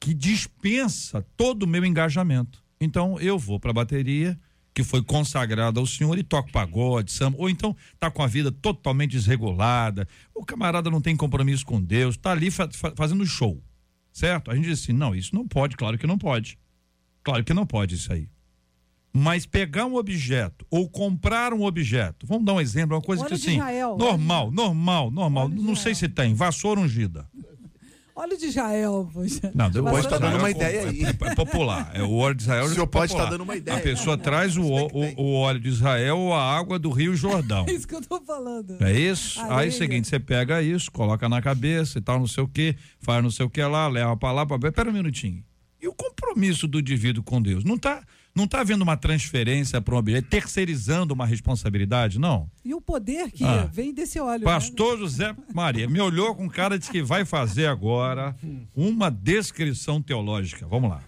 que 0.00 0.14
dispensa 0.14 1.24
todo 1.36 1.64
o 1.64 1.66
meu 1.66 1.84
engajamento. 1.84 2.62
Então 2.80 3.18
eu 3.20 3.38
vou 3.38 3.58
para 3.60 3.70
a 3.70 3.74
bateria 3.74 4.38
que 4.74 4.82
foi 4.82 5.02
consagrada 5.02 5.78
ao 5.78 5.86
Senhor 5.86 6.18
e 6.18 6.24
toco 6.24 6.50
pagode, 6.50 7.12
samba, 7.12 7.36
ou 7.38 7.48
então 7.48 7.76
tá 7.98 8.10
com 8.10 8.22
a 8.22 8.26
vida 8.26 8.50
totalmente 8.50 9.12
desregulada, 9.12 10.08
o 10.34 10.44
camarada 10.44 10.90
não 10.90 11.00
tem 11.00 11.16
compromisso 11.16 11.64
com 11.64 11.80
Deus, 11.80 12.16
tá 12.16 12.32
ali 12.32 12.50
fa- 12.50 12.68
fa- 12.72 12.92
fazendo 12.96 13.24
show, 13.24 13.62
certo? 14.12 14.50
A 14.50 14.56
gente 14.56 14.64
diz 14.64 14.82
assim, 14.82 14.92
não, 14.92 15.14
isso 15.14 15.32
não 15.32 15.46
pode, 15.46 15.76
claro 15.76 15.96
que 15.96 16.08
não 16.08 16.18
pode, 16.18 16.58
claro 17.22 17.44
que 17.44 17.54
não 17.54 17.64
pode 17.64 17.94
isso 17.94 18.12
aí. 18.12 18.28
Mas 19.16 19.46
pegar 19.46 19.86
um 19.86 19.94
objeto 19.94 20.66
ou 20.68 20.88
comprar 20.88 21.54
um 21.54 21.62
objeto, 21.62 22.26
vamos 22.26 22.44
dar 22.44 22.54
um 22.54 22.60
exemplo, 22.60 22.96
uma 22.96 23.02
coisa 23.02 23.22
Óleo 23.22 23.30
que 23.30 23.36
de 23.36 23.48
assim, 23.48 23.56
Israel, 23.58 23.96
normal, 23.96 24.50
normal, 24.50 25.08
normal, 25.08 25.48
de 25.48 25.62
não 25.62 25.76
sei 25.76 25.94
se 25.94 26.08
tem, 26.08 26.34
vassoura 26.34 26.80
ungida. 26.80 27.24
Óleo 28.16 28.38
de 28.38 28.46
Israel, 28.46 29.10
poxa. 29.12 29.50
Não, 29.52 29.68
depois 29.68 30.04
Vassoura 30.04 30.08
tá 30.08 30.18
dando 30.18 30.38
uma 30.38 30.48
é 30.48 30.50
ideia 30.52 30.88
aí. 30.88 31.04
É, 31.04 31.08
é 31.08 31.34
popular. 31.34 31.90
É 31.94 32.02
o 32.02 32.12
óleo 32.12 32.36
de 32.36 32.42
Israel. 32.42 32.64
O 32.64 32.68
senhor 32.68 32.84
é 32.84 32.86
pode 32.86 33.12
estar 33.12 33.24
dando 33.24 33.42
uma 33.42 33.56
ideia. 33.56 33.76
A 33.76 33.80
pessoa 33.80 34.16
traz 34.16 34.56
o, 34.56 34.62
o, 34.62 35.20
o 35.20 35.34
óleo 35.34 35.58
de 35.58 35.68
Israel 35.68 36.18
ou 36.18 36.32
a 36.32 36.56
água 36.56 36.78
do 36.78 36.90
Rio 36.90 37.16
Jordão. 37.16 37.66
É 37.68 37.72
isso 37.72 37.88
que 37.88 37.94
eu 37.94 38.02
tô 38.02 38.20
falando. 38.20 38.76
É 38.80 38.92
isso? 38.92 39.40
Aí 39.40 39.66
é 39.66 39.68
o 39.68 39.72
seguinte, 39.72 40.06
você 40.06 40.20
pega 40.20 40.62
isso, 40.62 40.92
coloca 40.92 41.28
na 41.28 41.42
cabeça 41.42 41.98
e 41.98 42.00
tal, 42.00 42.20
não 42.20 42.26
sei 42.26 42.44
o 42.44 42.48
que, 42.48 42.76
faz 43.00 43.22
não 43.22 43.30
sei 43.30 43.46
o 43.46 43.50
que 43.50 43.62
lá, 43.62 43.88
leva 43.88 44.16
pra 44.16 44.30
lá, 44.30 44.46
pra... 44.46 44.58
Pera 44.70 44.90
um 44.90 44.92
minutinho. 44.92 45.42
E 45.82 45.88
o 45.88 45.92
compromisso 45.92 46.68
do 46.68 46.78
indivíduo 46.78 47.24
com 47.24 47.42
Deus? 47.42 47.64
Não 47.64 47.76
tá, 47.76 48.04
não 48.34 48.48
tá 48.48 48.60
havendo 48.60 48.82
uma 48.82 48.96
transferência 48.96 49.80
para 49.80 49.94
um 49.94 49.98
objeto, 49.98 50.28
terceirizando 50.28 51.14
uma 51.14 51.24
responsabilidade, 51.24 52.18
não? 52.18 52.50
E 52.64 52.74
o 52.74 52.80
poder 52.80 53.30
que 53.30 53.44
Ah. 53.44 53.64
vem 53.72 53.94
desse 53.94 54.18
óleo. 54.18 54.44
Pastor 54.44 54.98
José 54.98 55.34
Maria 55.54 55.88
me 55.88 56.00
olhou 56.00 56.34
com 56.34 56.48
cara 56.48 56.78
de 56.78 56.90
que 56.90 57.02
vai 57.02 57.24
fazer 57.24 57.66
agora 57.66 58.34
uma 58.74 59.10
descrição 59.10 60.02
teológica. 60.02 60.66
Vamos 60.66 60.90
lá. 60.90 61.02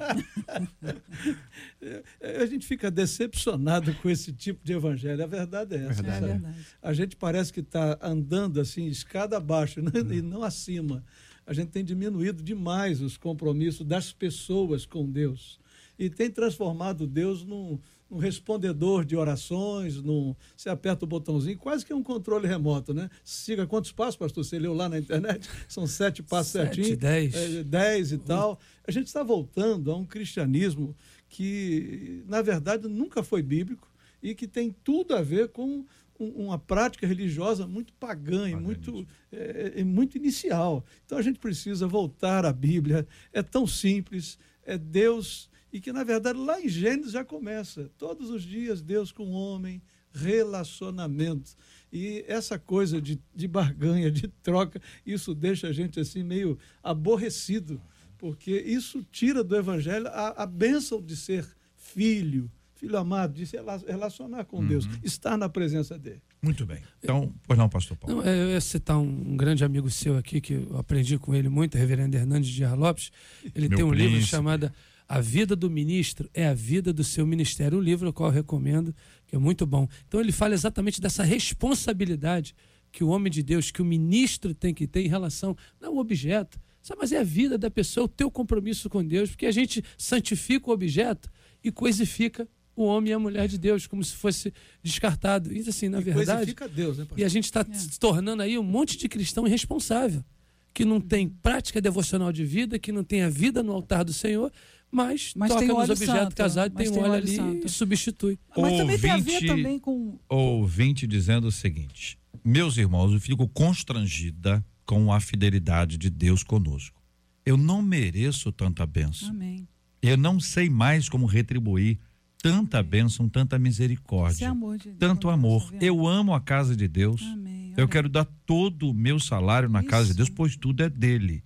A 2.40 2.46
gente 2.46 2.66
fica 2.66 2.90
decepcionado 2.90 3.92
com 3.96 4.08
esse 4.08 4.32
tipo 4.32 4.64
de 4.64 4.72
evangelho. 4.72 5.22
A 5.22 5.26
verdade 5.26 5.76
é 5.76 5.86
essa. 5.86 6.02
Né? 6.02 6.16
É 6.16 6.20
verdade. 6.20 6.54
A 6.82 6.92
gente 6.94 7.16
parece 7.16 7.52
que 7.52 7.60
está 7.60 7.98
andando 8.00 8.58
assim, 8.60 8.86
escada 8.86 9.36
abaixo 9.36 9.82
né? 9.82 9.90
e 10.10 10.22
não 10.22 10.42
acima. 10.42 11.04
A 11.46 11.52
gente 11.52 11.68
tem 11.68 11.84
diminuído 11.84 12.42
demais 12.42 13.02
os 13.02 13.18
compromissos 13.18 13.86
das 13.86 14.10
pessoas 14.10 14.86
com 14.86 15.06
Deus. 15.10 15.59
E 16.00 16.08
tem 16.08 16.30
transformado 16.30 17.06
Deus 17.06 17.44
num, 17.44 17.78
num 18.10 18.16
respondedor 18.16 19.04
de 19.04 19.14
orações, 19.14 20.00
num, 20.02 20.34
você 20.56 20.70
aperta 20.70 21.04
o 21.04 21.08
botãozinho, 21.08 21.58
quase 21.58 21.84
que 21.84 21.92
é 21.92 21.94
um 21.96 22.02
controle 22.02 22.46
remoto, 22.48 22.94
né? 22.94 23.10
Siga 23.22 23.66
quantos 23.66 23.92
passos, 23.92 24.16
pastor? 24.16 24.42
Você 24.42 24.58
leu 24.58 24.72
lá 24.72 24.88
na 24.88 24.98
internet? 24.98 25.46
São 25.68 25.86
sete 25.86 26.22
passos 26.22 26.52
Sete, 26.52 26.74
certinho. 26.76 26.96
dez. 26.96 27.34
É, 27.34 27.62
10 27.62 28.12
e 28.12 28.18
tal. 28.18 28.58
A 28.88 28.90
gente 28.90 29.08
está 29.08 29.22
voltando 29.22 29.92
a 29.92 29.96
um 29.96 30.06
cristianismo 30.06 30.96
que, 31.28 32.22
na 32.26 32.40
verdade, 32.40 32.88
nunca 32.88 33.22
foi 33.22 33.42
bíblico 33.42 33.86
e 34.22 34.34
que 34.34 34.48
tem 34.48 34.74
tudo 34.82 35.14
a 35.14 35.20
ver 35.22 35.48
com 35.48 35.84
um- 36.18 36.46
uma 36.46 36.58
prática 36.58 37.06
religiosa 37.06 37.66
muito 37.66 37.92
pagã 37.94 38.48
e 38.48 38.56
muito, 38.56 39.06
é, 39.30 39.74
é 39.76 39.84
muito 39.84 40.16
inicial. 40.16 40.82
Então 41.04 41.18
a 41.18 41.22
gente 41.22 41.38
precisa 41.38 41.86
voltar 41.86 42.44
à 42.46 42.52
Bíblia. 42.52 43.06
É 43.32 43.42
tão 43.42 43.66
simples, 43.66 44.38
é 44.64 44.76
Deus, 44.78 45.49
e 45.72 45.80
que, 45.80 45.92
na 45.92 46.02
verdade, 46.04 46.38
lá 46.38 46.60
em 46.60 46.68
Gênesis 46.68 47.12
já 47.12 47.24
começa. 47.24 47.90
Todos 47.96 48.30
os 48.30 48.42
dias, 48.42 48.82
Deus 48.82 49.12
com 49.12 49.24
o 49.24 49.32
homem, 49.32 49.80
relacionamento. 50.12 51.52
E 51.92 52.24
essa 52.28 52.58
coisa 52.58 53.00
de, 53.00 53.20
de 53.34 53.48
barganha, 53.48 54.10
de 54.10 54.28
troca, 54.42 54.80
isso 55.04 55.34
deixa 55.34 55.68
a 55.68 55.72
gente 55.72 55.98
assim 55.98 56.22
meio 56.22 56.58
aborrecido, 56.82 57.80
porque 58.18 58.52
isso 58.58 59.04
tira 59.10 59.42
do 59.42 59.56
evangelho 59.56 60.06
a, 60.08 60.42
a 60.42 60.46
bênção 60.46 61.00
de 61.00 61.16
ser 61.16 61.46
filho, 61.76 62.50
filho 62.74 62.96
amado, 62.96 63.34
de 63.34 63.46
se 63.46 63.56
rela- 63.56 63.82
relacionar 63.86 64.44
com 64.44 64.64
Deus, 64.64 64.86
estar 65.02 65.36
na 65.36 65.48
presença 65.48 65.98
dele. 65.98 66.22
Muito 66.42 66.64
bem. 66.64 66.80
Então, 67.02 67.34
pois 67.46 67.58
não, 67.58 67.68
pastor 67.68 67.96
Paulo. 67.96 68.16
Não, 68.16 68.24
é, 68.26 68.42
eu 68.42 68.48
ia 68.50 68.60
citar 68.60 68.98
um, 68.98 69.32
um 69.32 69.36
grande 69.36 69.62
amigo 69.64 69.90
seu 69.90 70.16
aqui, 70.16 70.40
que 70.40 70.54
eu 70.54 70.78
aprendi 70.78 71.18
com 71.18 71.34
ele 71.34 71.48
muito, 71.48 71.76
reverendo 71.76 72.16
Hernandes 72.16 72.50
Dias 72.50 72.72
Lopes. 72.72 73.10
Ele 73.54 73.68
Meu 73.68 73.76
tem 73.76 73.84
um 73.84 73.92
livro 73.92 74.12
príncipe. 74.12 74.30
chamado 74.30 74.72
A 75.10 75.20
Vida 75.20 75.56
do 75.56 75.68
Ministro 75.68 76.30
é 76.32 76.46
a 76.46 76.54
Vida 76.54 76.92
do 76.92 77.02
Seu 77.02 77.26
Ministério. 77.26 77.78
Um 77.78 77.80
livro 77.80 78.06
ao 78.06 78.12
qual 78.12 78.28
eu 78.28 78.32
recomendo, 78.32 78.94
que 79.26 79.34
é 79.34 79.38
muito 79.40 79.66
bom. 79.66 79.88
Então 80.06 80.20
ele 80.20 80.30
fala 80.30 80.54
exatamente 80.54 81.00
dessa 81.00 81.24
responsabilidade 81.24 82.54
que 82.92 83.02
o 83.02 83.08
homem 83.08 83.28
de 83.28 83.42
Deus, 83.42 83.72
que 83.72 83.82
o 83.82 83.84
ministro 83.84 84.54
tem 84.54 84.72
que 84.72 84.86
ter 84.86 85.04
em 85.04 85.08
relação, 85.08 85.56
não 85.80 85.88
ao 85.88 85.96
objeto, 85.96 86.60
sabe, 86.80 87.00
mas 87.00 87.10
é 87.10 87.18
a 87.18 87.24
vida 87.24 87.58
da 87.58 87.68
pessoa, 87.68 88.04
o 88.04 88.08
teu 88.08 88.30
compromisso 88.30 88.88
com 88.88 89.04
Deus, 89.04 89.30
porque 89.30 89.46
a 89.46 89.50
gente 89.50 89.82
santifica 89.98 90.70
o 90.70 90.72
objeto 90.72 91.28
e 91.62 91.72
coisifica 91.72 92.48
o 92.76 92.84
homem 92.84 93.10
e 93.10 93.12
a 93.12 93.18
mulher 93.18 93.48
de 93.48 93.58
Deus, 93.58 93.88
como 93.88 94.04
se 94.04 94.14
fosse 94.14 94.54
descartado. 94.80 95.52
Isso 95.52 95.70
assim, 95.70 95.88
na 95.88 95.98
e 95.98 96.04
verdade, 96.04 96.54
Deus, 96.72 96.98
né, 96.98 97.04
pastor? 97.04 97.18
e 97.18 97.24
a 97.24 97.28
gente 97.28 97.46
está 97.46 97.66
se 97.72 97.98
tornando 97.98 98.44
aí 98.44 98.56
um 98.56 98.62
monte 98.62 98.96
de 98.96 99.08
cristão 99.08 99.44
irresponsável, 99.44 100.24
que 100.72 100.84
não 100.84 101.00
tem 101.00 101.28
prática 101.28 101.80
devocional 101.80 102.32
de 102.32 102.44
vida, 102.44 102.78
que 102.78 102.92
não 102.92 103.02
tem 103.02 103.22
a 103.22 103.28
vida 103.28 103.60
no 103.60 103.72
altar 103.72 104.04
do 104.04 104.12
Senhor, 104.12 104.52
mas, 104.90 105.32
Mas 105.36 105.50
toca 105.52 105.66
nos 105.66 105.88
objetos 105.90 106.06
santo, 106.06 106.34
casados, 106.36 106.76
tem 106.76 106.88
um 106.88 106.92
tem 106.92 107.02
óleo 107.02 107.12
óleo 107.12 107.22
ali 107.22 107.36
santo. 107.36 107.66
e 107.66 107.70
substitui. 107.70 108.38
Mas 108.56 108.76
também 108.76 108.98
tem 108.98 109.10
a 109.10 109.16
ver 109.18 109.32
Ouvinte- 109.34 109.46
também 109.46 109.78
com. 109.78 110.18
ouvinte 110.28 111.06
dizendo 111.06 111.46
o 111.46 111.52
seguinte: 111.52 112.18
Meus 112.44 112.76
irmãos, 112.76 113.12
eu 113.12 113.20
fico 113.20 113.46
constrangida 113.48 114.64
com 114.84 115.12
a 115.12 115.20
fidelidade 115.20 115.96
de 115.96 116.10
Deus 116.10 116.42
conosco. 116.42 117.00
Eu 117.46 117.56
não 117.56 117.80
mereço 117.82 118.50
tanta 118.52 118.84
bênção. 118.86 119.28
Amém. 119.30 119.66
Eu 120.02 120.16
não 120.16 120.40
sei 120.40 120.68
mais 120.70 121.08
como 121.08 121.26
retribuir 121.26 121.98
tanta 122.42 122.82
bênção, 122.82 123.28
tanta 123.28 123.56
Isso 123.56 123.60
é 123.60 123.62
misericórdia, 123.62 124.48
amor 124.50 124.78
de 124.78 124.84
Deus. 124.86 124.96
tanto 124.98 125.28
amor. 125.28 125.72
Eu 125.80 126.06
amo 126.06 126.34
a 126.34 126.40
casa 126.40 126.74
de 126.74 126.88
Deus. 126.88 127.20
Amém. 127.22 127.74
Eu 127.76 127.86
quero 127.86 128.08
dar 128.08 128.24
todo 128.46 128.90
o 128.90 128.94
meu 128.94 129.20
salário 129.20 129.68
na 129.68 129.82
casa 129.82 130.06
de 130.06 130.10
Isso. 130.10 130.16
Deus, 130.16 130.28
pois 130.30 130.56
tudo 130.56 130.82
é 130.82 130.88
dele. 130.88 131.42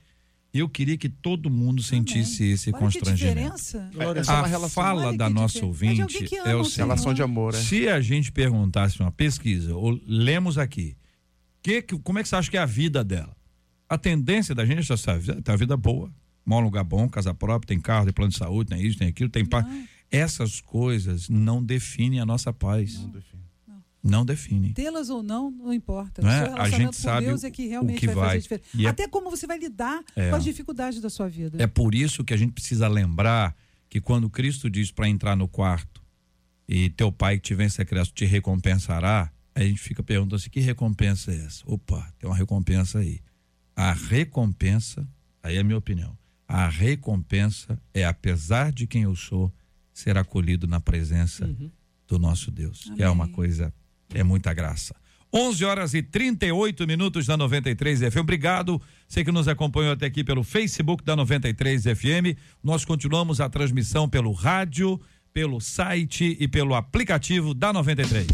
Eu 0.54 0.68
queria 0.68 0.96
que 0.96 1.08
todo 1.08 1.50
mundo 1.50 1.82
sentisse 1.82 2.44
esse 2.44 2.70
Olha 2.70 2.78
que 2.78 2.84
constrangimento. 2.84 3.54
é 3.76 4.30
A 4.30 4.46
relação, 4.46 4.68
fala 4.70 5.08
Olha 5.08 5.18
da 5.18 5.26
que 5.26 5.34
nossa 5.34 5.60
diferença. 5.60 6.00
É 6.00 6.04
ouvinte 6.06 6.34
é 6.36 6.40
ama 6.52 6.60
o 6.60 6.64
seguinte: 6.64 6.76
relação 6.78 7.12
de 7.12 7.22
amor, 7.22 7.54
é. 7.54 7.58
se 7.58 7.88
a 7.88 8.00
gente 8.00 8.30
perguntasse 8.30 9.00
uma 9.00 9.10
pesquisa, 9.10 9.74
ou 9.74 10.00
lemos 10.06 10.56
aqui, 10.56 10.96
que, 11.60 11.82
que- 11.82 11.98
como 11.98 12.20
é 12.20 12.22
que 12.22 12.28
você 12.28 12.36
acha 12.36 12.48
que 12.50 12.56
é 12.56 12.60
a 12.60 12.66
vida 12.66 13.02
dela? 13.02 13.36
A 13.88 13.98
tendência 13.98 14.54
da 14.54 14.64
gente 14.64 14.88
é 14.90 14.94
essa 14.94 15.18
vida, 15.18 15.42
uma 15.46 15.56
vida 15.56 15.76
boa, 15.76 16.10
mora 16.46 16.60
num 16.60 16.66
lugar 16.68 16.84
bom, 16.84 17.08
casa 17.08 17.34
própria, 17.34 17.66
tem 17.66 17.80
carro, 17.80 18.04
tem 18.04 18.14
plano 18.14 18.30
de 18.30 18.38
saúde, 18.38 18.70
tem 18.70 18.80
isso, 18.86 18.96
tem 18.96 19.08
aquilo, 19.08 19.28
tem 19.28 19.44
paz. 19.44 19.66
Essas 20.10 20.60
coisas 20.60 21.28
não 21.28 21.60
definem 21.62 22.20
a 22.20 22.24
nossa 22.26 22.52
paz. 22.52 22.94
Não, 23.02 23.12
definem. 24.24 24.72
Tê-las 24.72 25.08
ou 25.08 25.22
não, 25.22 25.50
não 25.50 25.72
importa. 25.72 26.20
Não 26.20 26.28
o 26.28 26.32
é? 26.32 26.60
A 26.60 26.68
gente 26.68 26.86
com 26.86 26.92
sabe 26.92 27.26
Deus 27.26 27.42
é 27.42 27.48
o- 27.48 27.52
que 27.52 27.66
o 27.66 27.68
realmente 27.70 27.98
que 28.00 28.06
vai, 28.06 28.14
vai. 28.14 28.26
fazer 28.28 28.40
diferença. 28.42 28.68
E 28.74 28.86
é- 28.86 28.88
Até 28.90 29.08
como 29.08 29.30
você 29.30 29.46
vai 29.46 29.58
lidar 29.58 30.02
É. 30.14 30.28
com 30.30 30.36
as 30.36 30.44
dificuldades 30.44 31.00
da 31.00 31.08
sua 31.08 31.28
vida. 31.28 31.62
É 31.62 31.66
por 31.66 31.94
isso 31.94 32.22
que 32.22 32.34
a 32.34 32.36
gente 32.36 32.52
precisa 32.52 32.86
lembrar 32.86 33.56
que 33.88 34.00
quando 34.00 34.28
Cristo 34.28 34.68
diz 34.68 34.90
para 34.90 35.08
entrar 35.08 35.34
no 35.36 35.48
quarto 35.48 36.02
e 36.68 36.90
teu 36.90 37.10
pai 37.10 37.36
que 37.36 37.42
te 37.44 37.54
vem 37.54 37.66
em 37.66 37.70
secreto 37.70 38.12
te 38.12 38.24
recompensará, 38.24 39.30
a 39.54 39.62
gente 39.62 39.80
fica 39.80 40.02
perguntando 40.02 40.36
assim: 40.36 40.50
que 40.50 40.60
recompensa 40.60 41.32
é 41.32 41.36
essa? 41.36 41.62
Opa, 41.66 42.12
tem 42.18 42.28
uma 42.28 42.36
recompensa 42.36 42.98
aí. 42.98 43.20
A 43.76 43.92
recompensa, 43.92 45.06
aí 45.42 45.56
é 45.56 45.60
a 45.60 45.64
minha 45.64 45.78
opinião, 45.78 46.16
a 46.46 46.68
recompensa 46.68 47.80
é, 47.92 48.04
apesar 48.04 48.72
de 48.72 48.86
quem 48.86 49.02
eu 49.02 49.14
sou, 49.16 49.52
ser 49.92 50.16
acolhido 50.18 50.66
na 50.66 50.80
presença 50.80 51.46
Uhum. 51.46 51.70
do 52.08 52.18
nosso 52.18 52.50
Deus, 52.50 52.90
que 52.96 53.02
é 53.02 53.08
uma 53.08 53.24
Amém. 53.24 53.34
coisa, 53.34 53.72
é 54.12 54.22
muita 54.22 54.52
graça. 54.52 54.94
11 55.36 55.64
horas 55.64 55.94
e 55.94 56.00
38 56.00 56.86
minutos 56.86 57.26
da 57.26 57.36
93 57.36 58.02
FM. 58.02 58.18
Obrigado, 58.18 58.80
você 59.08 59.24
que 59.24 59.32
nos 59.32 59.48
acompanhou 59.48 59.92
até 59.92 60.06
aqui 60.06 60.22
pelo 60.22 60.44
Facebook 60.44 61.02
da 61.02 61.16
93 61.16 61.82
FM. 61.82 62.38
Nós 62.62 62.84
continuamos 62.84 63.40
a 63.40 63.48
transmissão 63.48 64.08
pelo 64.08 64.30
rádio, 64.30 65.00
pelo 65.32 65.60
site 65.60 66.36
e 66.38 66.46
pelo 66.46 66.72
aplicativo 66.72 67.52
da 67.52 67.72
93. 67.72 68.28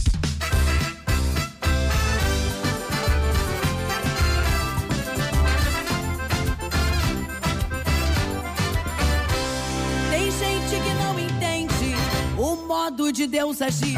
Tem 10.10 10.30
gente 10.30 10.82
que 10.82 10.94
não 11.02 11.18
entende 11.18 11.94
o 12.36 12.56
modo 12.66 13.10
de 13.10 13.26
Deus 13.26 13.62
agir. 13.62 13.96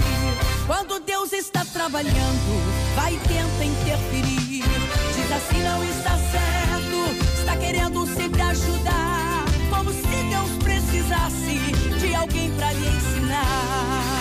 Quando 0.66 1.00
Deus 1.00 1.32
está 1.32 1.64
trabalhando, 1.64 2.94
vai 2.94 3.14
e 3.14 3.18
tenta 3.18 3.64
interferir. 3.64 4.62
Diz 5.14 5.32
assim: 5.32 5.62
não 5.62 5.82
está 5.84 6.16
certo, 6.30 7.40
está 7.40 7.56
querendo 7.56 8.06
sempre 8.06 8.42
ajudar. 8.42 9.44
Como 9.70 9.90
se 9.92 10.02
Deus 10.02 10.50
precisasse 10.62 11.58
de 11.98 12.14
alguém 12.14 12.50
para 12.52 12.72
lhe 12.72 12.86
ensinar. 12.86 14.12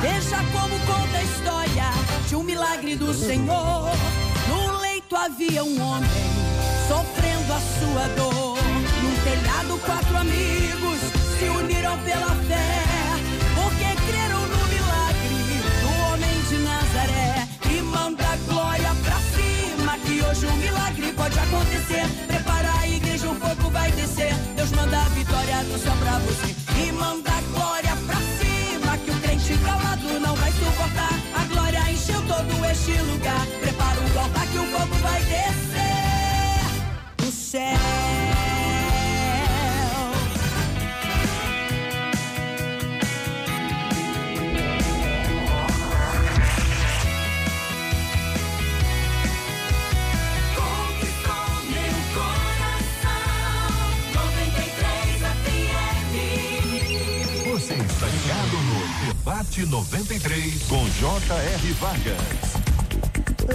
Veja 0.00 0.36
como 0.52 0.78
conta 0.80 1.18
a 1.18 1.22
história 1.22 1.84
de 2.28 2.36
um 2.36 2.42
milagre 2.42 2.96
do 2.96 3.14
Senhor. 3.14 3.90
No 4.48 4.78
leito 4.80 5.14
havia 5.14 5.62
um 5.62 5.80
homem 5.80 6.10
sofrendo 6.88 7.52
a 7.52 7.60
sua 7.60 8.08
dor. 8.16 8.58
Num 9.02 9.16
telhado, 9.22 9.78
quatro 9.84 10.16
amigos 10.16 10.98
se 11.38 11.44
uniram 11.48 11.98
pela 11.98 12.34
fé. 12.46 12.87
Pode 21.28 21.38
acontecer. 21.38 22.06
Prepara 22.26 22.72
a 22.80 22.88
igreja, 22.88 23.28
o 23.28 23.34
fogo 23.34 23.70
vai 23.70 23.92
descer. 23.92 24.34
Deus 24.56 24.72
manda 24.72 24.98
a 24.98 25.08
vitória 25.10 25.62
do 25.64 25.78
céu 25.78 25.92
pra 25.98 26.18
você. 26.18 26.56
E 26.82 26.92
manda 26.92 27.30
glória 27.52 27.96
pra 28.06 28.16
cima, 28.38 28.96
que 28.98 29.10
o 29.10 29.20
crente 29.20 29.56
calado 29.58 30.20
não 30.20 30.34
vai 30.36 30.52
suportar. 30.52 31.12
A 31.34 31.44
glória 31.44 31.90
encheu 31.90 32.22
todo 32.22 32.64
este 32.70 32.92
lugar. 33.02 33.46
Prepara 33.60 34.00
o 34.00 34.18
altar 34.18 34.46
que 34.46 34.58
o 34.58 34.66
fogo 34.66 34.94
vai 34.96 35.22
descer. 35.22 37.26
O 37.26 37.32
céu. 37.32 38.17
793 59.58 60.62
com 60.68 60.88
J.R. 61.00 61.72
Vargas. 61.72 62.16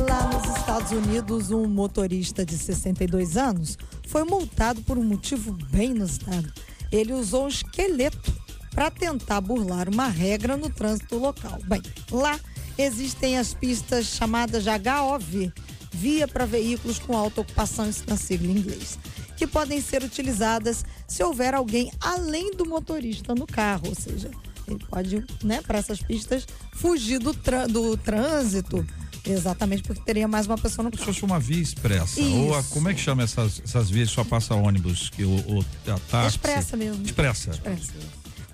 Lá 0.10 0.30
nos 0.34 0.58
Estados 0.58 0.92
Unidos, 0.92 1.50
um 1.50 1.66
motorista 1.66 2.46
de 2.46 2.58
62 2.58 3.38
anos 3.38 3.78
foi 4.10 4.26
multado 4.26 4.82
por 4.82 4.98
um 4.98 5.04
motivo 5.04 5.54
bem 5.72 5.92
inusitado. 5.92 6.52
Ele 6.92 7.14
usou 7.14 7.46
um 7.46 7.48
esqueleto 7.48 8.34
para 8.72 8.92
tentar 8.92 9.40
burlar 9.40 9.88
uma 9.88 10.10
regra 10.10 10.58
no 10.58 10.70
trânsito 10.70 11.18
local. 11.18 11.58
Bem, 11.68 11.82
lá 12.12 12.38
existem 12.78 13.38
as 13.38 13.54
pistas 13.54 14.08
chamadas 14.08 14.66
de 14.66 14.70
HOV, 14.70 15.54
via 15.94 16.28
para 16.28 16.46
veículos 16.46 17.00
com 17.00 17.16
alta 17.16 17.40
ocupação, 17.40 17.90
isso 17.90 18.04
na 18.08 18.18
sigla 18.18 18.48
em 18.48 18.58
inglês, 18.58 19.00
que 19.38 19.48
podem 19.48 19.80
ser 19.80 20.04
utilizadas 20.04 20.84
se 21.08 21.24
houver 21.24 21.54
alguém 21.54 21.94
além 22.02 22.52
do 22.52 22.66
motorista 22.66 23.34
no 23.34 23.48
carro, 23.48 23.88
ou 23.88 23.96
seja, 23.96 24.30
ele 24.68 24.80
pode, 24.90 25.24
né, 25.44 25.62
para 25.62 25.78
essas 25.80 26.00
pistas, 26.02 26.48
fugir 26.74 27.20
do, 27.20 27.34
do 27.70 27.98
trânsito, 27.98 28.86
exatamente 29.26 29.84
porque 29.84 30.02
teria 30.02 30.28
mais 30.28 30.46
uma 30.48 30.58
pessoa 30.58 30.84
no 30.84 30.90
Como 30.92 31.00
se 31.00 31.06
carro. 31.06 31.14
fosse 31.14 31.26
uma 31.26 31.40
via 31.40 31.62
expressa. 31.62 32.22
Ou 32.22 32.56
a- 32.56 32.60
Isso. 32.60 32.70
como 32.70 32.90
é 32.90 32.94
que 32.94 33.00
chama 33.00 33.24
essas, 33.24 33.62
essas 33.64 33.90
vias 33.90 34.10
só 34.10 34.24
passa 34.24 34.54
ônibus? 34.56 35.10
Que 35.10 35.24
o, 35.24 35.30
o 35.36 35.66
a 35.92 36.00
táxi? 36.10 36.28
Expressa 36.30 36.78
mesmo. 36.78 37.04
Expressa. 37.06 37.52
Expressa. 37.52 37.92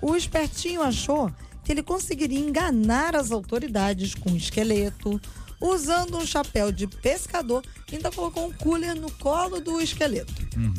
O 0.02 0.16
espertinho 0.16 0.82
achou 0.82 1.30
que 1.64 1.72
ele 1.72 1.82
conseguiria 1.82 2.38
enganar 2.38 3.14
as 3.14 3.30
autoridades 3.30 4.14
com 4.14 4.30
um 4.30 4.36
esqueleto, 4.36 5.20
usando 5.60 6.16
um 6.16 6.24
chapéu 6.26 6.72
de 6.72 6.86
pescador, 6.86 7.62
ainda 7.92 8.10
colocou 8.10 8.46
um 8.46 8.52
cooler 8.52 8.94
no 8.94 9.10
colo 9.12 9.60
do 9.60 9.78
esqueleto. 9.80 10.32
Bom, 10.56 10.72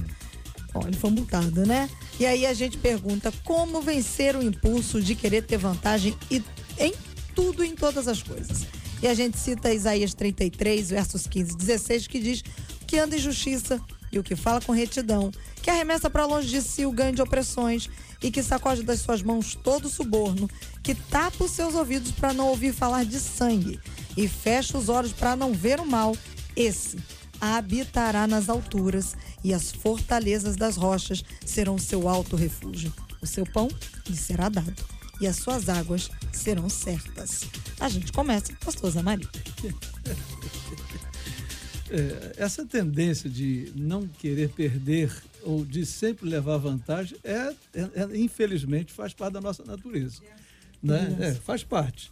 ele 0.85 0.95
foi 0.95 1.09
multado, 1.09 1.65
né? 1.65 1.89
E 2.19 2.25
aí 2.25 2.45
a 2.45 2.53
gente 2.53 2.77
pergunta 2.77 3.31
como 3.43 3.81
vencer 3.81 4.35
o 4.35 4.41
impulso 4.43 5.01
de 5.01 5.15
querer 5.15 5.43
ter 5.43 5.57
vantagem 5.57 6.15
e- 6.29 6.43
em 6.77 6.93
tudo, 7.35 7.63
em 7.63 7.75
todas 7.75 8.07
as 8.07 8.21
coisas. 8.23 8.65
E 9.01 9.07
a 9.07 9.13
gente 9.13 9.37
cita 9.37 9.73
Isaías 9.73 10.13
33, 10.13 10.89
versos 10.89 11.25
15 11.27 11.53
e 11.53 11.55
16, 11.57 12.07
que 12.07 12.19
diz 12.19 12.43
que 12.85 12.99
anda 12.99 13.15
em 13.15 13.19
justiça 13.19 13.81
e 14.11 14.19
o 14.19 14.23
que 14.23 14.35
fala 14.35 14.61
com 14.61 14.71
retidão, 14.73 15.31
que 15.61 15.69
arremessa 15.69 16.09
para 16.09 16.25
longe 16.25 16.47
de 16.49 16.61
si 16.61 16.85
o 16.85 16.91
ganho 16.91 17.13
de 17.15 17.21
opressões 17.21 17.89
e 18.21 18.29
que 18.29 18.43
sacode 18.43 18.83
das 18.83 18.99
suas 18.99 19.23
mãos 19.23 19.55
todo 19.55 19.89
suborno, 19.89 20.49
que 20.83 20.93
tapa 20.93 21.45
os 21.45 21.51
seus 21.51 21.73
ouvidos 21.75 22.11
para 22.11 22.33
não 22.33 22.47
ouvir 22.47 22.73
falar 22.73 23.03
de 23.05 23.19
sangue 23.19 23.79
e 24.15 24.27
fecha 24.27 24.77
os 24.77 24.89
olhos 24.89 25.13
para 25.13 25.35
não 25.35 25.53
ver 25.53 25.79
o 25.79 25.85
mal. 25.85 26.15
Esse 26.55 26.97
habitará 27.41 28.27
nas 28.27 28.47
alturas 28.47 29.15
e 29.43 29.53
as 29.53 29.71
fortalezas 29.71 30.55
das 30.55 30.77
rochas 30.77 31.23
serão 31.43 31.77
seu 31.77 32.07
alto 32.07 32.35
refúgio. 32.35 32.93
O 33.21 33.25
seu 33.25 33.45
pão 33.45 33.67
lhe 34.07 34.15
será 34.15 34.47
dado 34.47 34.83
e 35.19 35.27
as 35.27 35.37
suas 35.37 35.67
águas 35.69 36.09
serão 36.31 36.69
certas. 36.69 37.41
A 37.79 37.89
gente 37.89 38.11
começa, 38.11 38.53
pastor 38.63 38.91
Zé 38.91 39.01
Maria. 39.01 39.27
É, 41.93 42.35
essa 42.37 42.65
tendência 42.65 43.29
de 43.29 43.69
não 43.75 44.07
querer 44.07 44.47
perder 44.51 45.13
ou 45.43 45.65
de 45.65 45.85
sempre 45.85 46.25
levar 46.29 46.55
vantagem 46.57 47.17
é, 47.21 47.53
é- 47.73 47.89
é, 47.95 48.17
infelizmente 48.17 48.93
faz 48.93 49.13
parte 49.13 49.33
da 49.33 49.41
nossa 49.41 49.61
natureza, 49.65 50.21
né? 50.81 51.17
É, 51.19 51.33
faz 51.33 51.65
parte. 51.65 52.09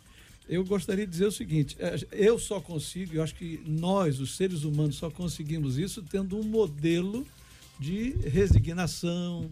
Eu 0.50 0.66
gostaria 0.66 1.06
de 1.06 1.12
dizer 1.12 1.28
o 1.28 1.32
seguinte: 1.32 1.78
é, 1.80 1.96
eu 2.12 2.40
só 2.40 2.60
consigo, 2.60 3.16
eu 3.16 3.24
acho 3.24 3.36
que 3.36 3.62
nós, 3.66 4.20
os 4.20 4.36
seres 4.36 4.64
humanos, 4.64 4.96
só 4.96 5.12
conseguimos 5.12 5.78
isso 5.78 6.02
tendo 6.02 6.36
um 6.36 6.44
modelo 6.44 7.26
de 7.80 8.16
resignação, 8.28 9.50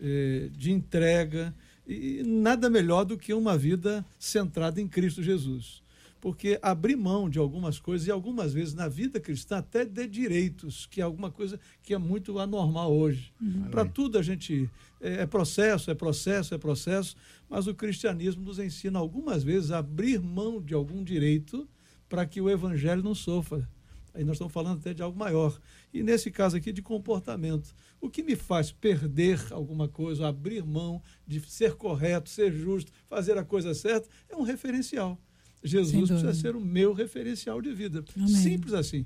eh, 0.00 0.48
de 0.56 0.72
entrega 0.72 1.54
e 1.86 2.22
nada 2.24 2.68
melhor 2.68 3.04
do 3.04 3.16
que 3.16 3.32
uma 3.32 3.56
vida 3.56 4.04
centrada 4.18 4.80
em 4.80 4.88
Cristo 4.88 5.22
Jesus. 5.22 5.82
Porque 6.20 6.58
abrir 6.60 6.96
mão 6.96 7.30
de 7.30 7.38
algumas 7.38 7.78
coisas, 7.78 8.08
e 8.08 8.10
algumas 8.10 8.52
vezes 8.52 8.74
na 8.74 8.88
vida 8.88 9.20
cristã, 9.20 9.58
até 9.58 9.84
de 9.84 10.08
direitos, 10.08 10.86
que 10.86 11.00
é 11.00 11.04
alguma 11.04 11.30
coisa 11.30 11.60
que 11.82 11.94
é 11.94 11.98
muito 11.98 12.38
anormal 12.40 12.92
hoje. 12.92 13.32
Para 13.70 13.84
tudo 13.84 14.18
a 14.18 14.22
gente. 14.22 14.68
É, 15.00 15.22
é 15.22 15.26
processo, 15.26 15.90
é 15.90 15.94
processo, 15.94 16.54
é 16.54 16.58
processo, 16.58 17.16
mas 17.48 17.66
o 17.66 17.74
cristianismo 17.74 18.42
nos 18.44 18.58
ensina 18.58 18.98
algumas 18.98 19.42
vezes 19.44 19.70
a 19.70 19.78
abrir 19.78 20.20
mão 20.20 20.60
de 20.60 20.74
algum 20.74 21.02
direito 21.04 21.68
para 22.08 22.24
que 22.26 22.40
o 22.40 22.48
evangelho 22.50 23.02
não 23.02 23.14
sofra. 23.14 23.68
Aí 24.14 24.24
nós 24.24 24.34
estamos 24.36 24.52
falando 24.52 24.78
até 24.78 24.92
de 24.92 25.02
algo 25.02 25.16
maior. 25.16 25.56
E 25.94 26.02
nesse 26.02 26.30
caso 26.30 26.56
aqui, 26.56 26.72
de 26.72 26.82
comportamento. 26.82 27.72
O 28.00 28.08
que 28.10 28.22
me 28.22 28.34
faz 28.34 28.72
perder 28.72 29.40
alguma 29.52 29.86
coisa, 29.88 30.26
abrir 30.26 30.64
mão 30.64 31.00
de 31.26 31.40
ser 31.48 31.74
correto, 31.74 32.28
ser 32.28 32.52
justo, 32.52 32.90
fazer 33.08 33.36
a 33.38 33.44
coisa 33.44 33.74
certa, 33.74 34.08
é 34.28 34.36
um 34.36 34.42
referencial. 34.42 35.20
Jesus 35.62 36.08
precisa 36.08 36.34
ser 36.34 36.56
o 36.56 36.60
meu 36.60 36.92
referencial 36.92 37.60
de 37.60 37.72
vida. 37.72 38.04
Amém. 38.16 38.28
Simples 38.28 38.72
assim. 38.72 39.04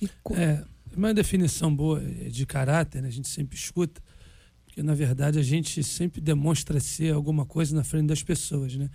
E 0.00 0.08
co- 0.22 0.34
É, 0.36 0.64
uma 0.96 1.12
definição 1.14 1.74
boa 1.74 2.00
de 2.00 2.46
caráter, 2.46 3.00
né? 3.02 3.08
a 3.08 3.12
gente 3.12 3.28
sempre 3.28 3.56
escuta, 3.56 4.00
porque 4.74 4.82
na 4.82 4.92
verdade 4.94 5.38
a 5.38 5.42
gente 5.42 5.84
sempre 5.84 6.20
demonstra 6.20 6.80
ser 6.80 7.14
alguma 7.14 7.46
coisa 7.46 7.76
na 7.76 7.84
frente 7.84 8.08
das 8.08 8.24
pessoas, 8.24 8.74
né? 8.74 8.90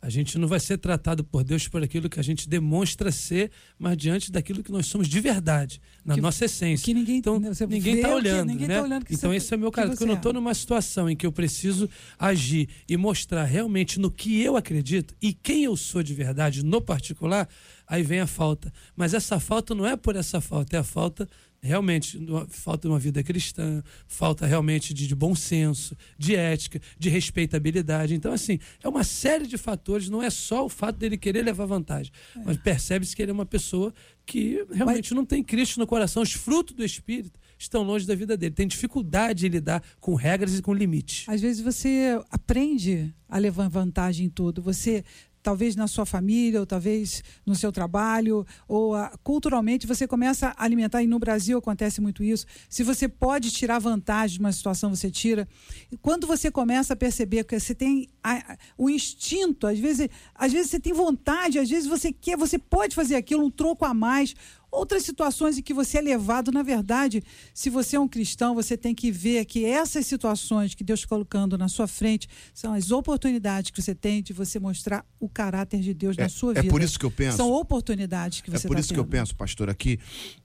A 0.00 0.08
gente 0.10 0.38
não 0.38 0.46
vai 0.46 0.60
ser 0.60 0.76
tratado 0.76 1.24
por 1.24 1.42
Deus 1.42 1.66
por 1.66 1.82
aquilo 1.82 2.10
que 2.10 2.20
a 2.20 2.22
gente 2.22 2.46
demonstra 2.46 3.10
ser, 3.10 3.50
mas 3.78 3.96
diante 3.96 4.30
daquilo 4.30 4.62
que 4.62 4.70
nós 4.70 4.84
somos 4.86 5.08
de 5.08 5.18
verdade, 5.18 5.80
na 6.04 6.14
Que- 6.14 6.20
nossa 6.20 6.44
essência. 6.44 6.84
que 6.84 6.92
ninguém- 6.94 7.16
então, 7.16 7.40
ninguém 7.40 7.96
está 7.96 8.14
olhando. 8.14 8.46
ninguém 8.48 8.68
né? 8.68 8.76
tá 8.76 8.82
olhando 8.82 9.06
então, 9.10 9.30
você- 9.30 9.36
esse 9.38 9.54
é 9.54 9.56
o 9.56 9.60
meu 9.60 9.72
caso. 9.72 9.96
Quando 9.96 10.10
eu 10.10 10.16
estou 10.16 10.30
é. 10.30 10.34
numa 10.34 10.54
situação 10.54 11.08
em 11.10 11.16
que 11.16 11.26
eu 11.26 11.32
preciso 11.32 11.88
agir 12.18 12.68
e 12.88 12.96
mostrar 12.98 13.44
realmente 13.44 13.98
no 13.98 14.10
que 14.10 14.40
eu 14.42 14.56
acredito 14.56 15.14
e 15.22 15.32
quem 15.32 15.64
eu 15.64 15.76
sou 15.76 16.02
de 16.02 16.12
verdade, 16.14 16.62
no 16.62 16.82
particular, 16.82 17.48
aí 17.86 18.02
vem 18.02 18.20
a 18.20 18.26
falta. 18.26 18.70
Mas 18.94 19.14
essa 19.14 19.40
falta 19.40 19.74
não 19.74 19.86
é 19.86 19.96
por 19.96 20.14
essa 20.16 20.38
falta, 20.40 20.76
é 20.76 20.80
a 20.80 20.84
falta 20.84 21.26
realmente 21.64 22.18
falta 22.48 22.86
de 22.86 22.92
uma 22.92 22.98
vida 22.98 23.22
cristã, 23.22 23.82
falta 24.06 24.46
realmente 24.46 24.92
de, 24.92 25.06
de 25.08 25.14
bom 25.14 25.34
senso, 25.34 25.96
de 26.18 26.36
ética, 26.36 26.80
de 26.98 27.08
respeitabilidade. 27.08 28.14
Então, 28.14 28.32
assim, 28.32 28.58
é 28.82 28.88
uma 28.88 29.02
série 29.02 29.46
de 29.46 29.56
fatores, 29.56 30.10
não 30.10 30.22
é 30.22 30.28
só 30.28 30.66
o 30.66 30.68
fato 30.68 30.96
dele 30.96 31.16
querer 31.16 31.42
levar 31.42 31.64
vantagem, 31.64 32.12
mas 32.44 32.58
percebe-se 32.58 33.16
que 33.16 33.22
ele 33.22 33.30
é 33.30 33.34
uma 33.34 33.46
pessoa 33.46 33.92
que 34.26 34.64
realmente 34.72 35.14
não 35.14 35.24
tem 35.24 35.42
Cristo 35.42 35.80
no 35.80 35.86
coração. 35.86 36.22
Os 36.22 36.32
frutos 36.32 36.74
do 36.74 36.84
Espírito 36.84 37.38
estão 37.58 37.82
longe 37.82 38.06
da 38.06 38.14
vida 38.14 38.36
dele, 38.36 38.54
tem 38.54 38.66
dificuldade 38.66 39.46
em 39.46 39.48
lidar 39.48 39.82
com 40.00 40.14
regras 40.14 40.58
e 40.58 40.62
com 40.62 40.74
limites. 40.74 41.28
Às 41.28 41.40
vezes 41.40 41.62
você 41.62 42.20
aprende 42.30 43.14
a 43.28 43.38
levar 43.38 43.68
vantagem 43.68 44.26
em 44.26 44.30
tudo. 44.30 44.62
Você, 44.62 45.04
talvez 45.44 45.76
na 45.76 45.86
sua 45.86 46.06
família, 46.06 46.58
ou 46.58 46.66
talvez 46.66 47.22
no 47.46 47.54
seu 47.54 47.70
trabalho, 47.70 48.44
ou 48.66 48.94
ah, 48.94 49.12
culturalmente, 49.22 49.86
você 49.86 50.08
começa 50.08 50.48
a 50.56 50.64
alimentar, 50.64 51.02
e 51.02 51.06
no 51.06 51.18
Brasil 51.18 51.58
acontece 51.58 52.00
muito 52.00 52.24
isso. 52.24 52.46
Se 52.68 52.82
você 52.82 53.06
pode 53.06 53.50
tirar 53.52 53.78
vantagem 53.78 54.38
de 54.38 54.40
uma 54.40 54.50
situação, 54.52 54.94
você 54.96 55.10
tira. 55.10 55.46
E 55.92 55.96
quando 55.98 56.26
você 56.26 56.50
começa 56.50 56.94
a 56.94 56.96
perceber 56.96 57.44
que 57.44 57.60
você 57.60 57.74
tem 57.74 58.08
a- 58.22 58.52
a- 58.54 58.56
o 58.78 58.88
instinto, 58.88 59.66
às 59.66 59.78
vezes, 59.78 60.08
às 60.34 60.50
vezes 60.50 60.70
você 60.70 60.80
tem 60.80 60.94
vontade, 60.94 61.58
às 61.58 61.68
vezes 61.68 61.86
você 61.86 62.10
quer, 62.10 62.36
você 62.38 62.58
pode 62.58 62.94
fazer 62.96 63.14
aquilo, 63.16 63.44
um 63.44 63.50
troco 63.50 63.84
a 63.84 63.92
mais. 63.92 64.34
Outras 64.74 65.04
situações 65.04 65.56
em 65.56 65.62
que 65.62 65.72
você 65.72 65.98
é 65.98 66.00
levado, 66.00 66.50
na 66.50 66.62
verdade, 66.62 67.22
se 67.54 67.70
você 67.70 67.94
é 67.94 68.00
um 68.00 68.08
cristão, 68.08 68.56
você 68.56 68.76
tem 68.76 68.92
que 68.92 69.12
ver 69.12 69.44
que 69.44 69.64
essas 69.64 70.04
situações 70.04 70.74
que 70.74 70.82
Deus 70.82 70.98
está 71.00 71.08
colocando 71.08 71.56
na 71.56 71.68
sua 71.68 71.86
frente 71.86 72.28
são 72.52 72.74
as 72.74 72.90
oportunidades 72.90 73.70
que 73.70 73.80
você 73.80 73.94
tem 73.94 74.20
de 74.20 74.32
você 74.32 74.58
mostrar 74.58 75.06
o 75.20 75.28
caráter 75.28 75.80
de 75.80 75.94
Deus 75.94 76.16
na 76.16 76.28
sua 76.28 76.52
é 76.52 76.62
vida. 76.62 76.72
por 76.72 76.82
isso 76.82 76.98
que 76.98 77.06
eu 77.06 77.10
penso. 77.10 77.36
São 77.36 77.52
oportunidades 77.52 78.40
que 78.40 78.50
É 78.50 78.58
você 78.58 78.66
por 78.66 78.74
tá 78.74 78.80
isso 78.80 78.92
que 78.92 78.98
eu 78.98 79.04
tendo. 79.04 79.12
penso, 79.12 79.36
pastor, 79.36 79.70
aqui, 79.70 79.98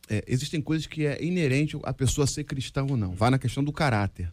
é, 0.08 0.24
existem 0.28 0.62
coisas 0.62 0.86
que 0.86 1.08
é 1.08 1.24
inerente 1.24 1.76
a 1.84 1.92
pessoa 1.94 2.28
ser 2.28 2.44
cristã 2.44 2.86
ou 2.88 2.96
não. 2.96 3.14
Vai 3.14 3.32
na 3.32 3.40
questão 3.40 3.64
do 3.64 3.74
caráter. 3.74 4.32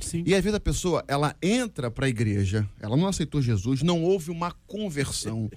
Sim. 0.00 0.24
E 0.26 0.34
às 0.34 0.42
vezes 0.42 0.56
a 0.56 0.60
pessoa, 0.60 1.04
ela 1.06 1.36
entra 1.42 1.90
para 1.90 2.06
a 2.06 2.08
igreja, 2.08 2.68
ela 2.80 2.96
não 2.96 3.06
aceitou 3.08 3.42
Jesus, 3.42 3.82
não 3.82 4.02
houve 4.02 4.30
uma 4.30 4.52
conversão. 4.66 5.50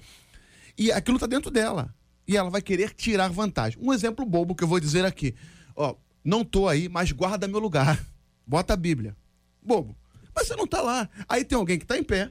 E 0.76 0.92
aquilo 0.92 1.16
está 1.16 1.26
dentro 1.26 1.50
dela. 1.50 1.94
E 2.28 2.36
ela 2.36 2.50
vai 2.50 2.60
querer 2.60 2.92
tirar 2.94 3.28
vantagem. 3.28 3.78
Um 3.82 3.92
exemplo 3.92 4.26
bobo 4.26 4.54
que 4.54 4.62
eu 4.62 4.68
vou 4.68 4.78
dizer 4.78 5.04
aqui. 5.06 5.34
Ó, 5.74 5.96
não 6.22 6.44
tô 6.44 6.68
aí, 6.68 6.86
mas 6.86 7.10
guarda 7.10 7.48
meu 7.48 7.58
lugar. 7.58 7.98
Bota 8.46 8.74
a 8.74 8.76
Bíblia. 8.76 9.16
Bobo. 9.62 9.96
Mas 10.34 10.46
você 10.46 10.54
não 10.54 10.66
tá 10.66 10.82
lá. 10.82 11.08
Aí 11.26 11.42
tem 11.42 11.56
alguém 11.56 11.78
que 11.78 11.86
tá 11.86 11.96
em 11.96 12.02
pé. 12.02 12.30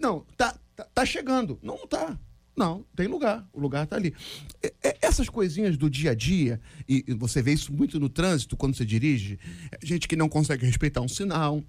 Não, 0.00 0.24
tá, 0.36 0.58
tá, 0.74 0.84
tá 0.94 1.04
chegando. 1.04 1.58
Não, 1.62 1.76
não 1.76 1.86
tá. 1.86 2.18
Não, 2.56 2.84
tem 2.96 3.06
lugar. 3.06 3.46
O 3.52 3.60
lugar 3.60 3.86
tá 3.86 3.96
ali. 3.96 4.14
É- 4.62 4.74
é- 4.82 4.98
essas 5.02 5.28
coisinhas 5.28 5.76
do 5.76 5.88
dia 5.88 6.10
a 6.10 6.14
dia, 6.14 6.60
e, 6.88 7.04
você 7.14 7.40
vê 7.40 7.52
isso 7.52 7.72
muito 7.72 8.00
no 8.00 8.08
trânsito 8.08 8.56
quando 8.56 8.74
você 8.74 8.84
dirige, 8.84 9.38
é 9.70 9.78
gente 9.86 10.08
que 10.08 10.16
não 10.16 10.28
consegue 10.28 10.66
respeitar 10.66 11.00
um 11.00 11.08
sinal, 11.08 11.62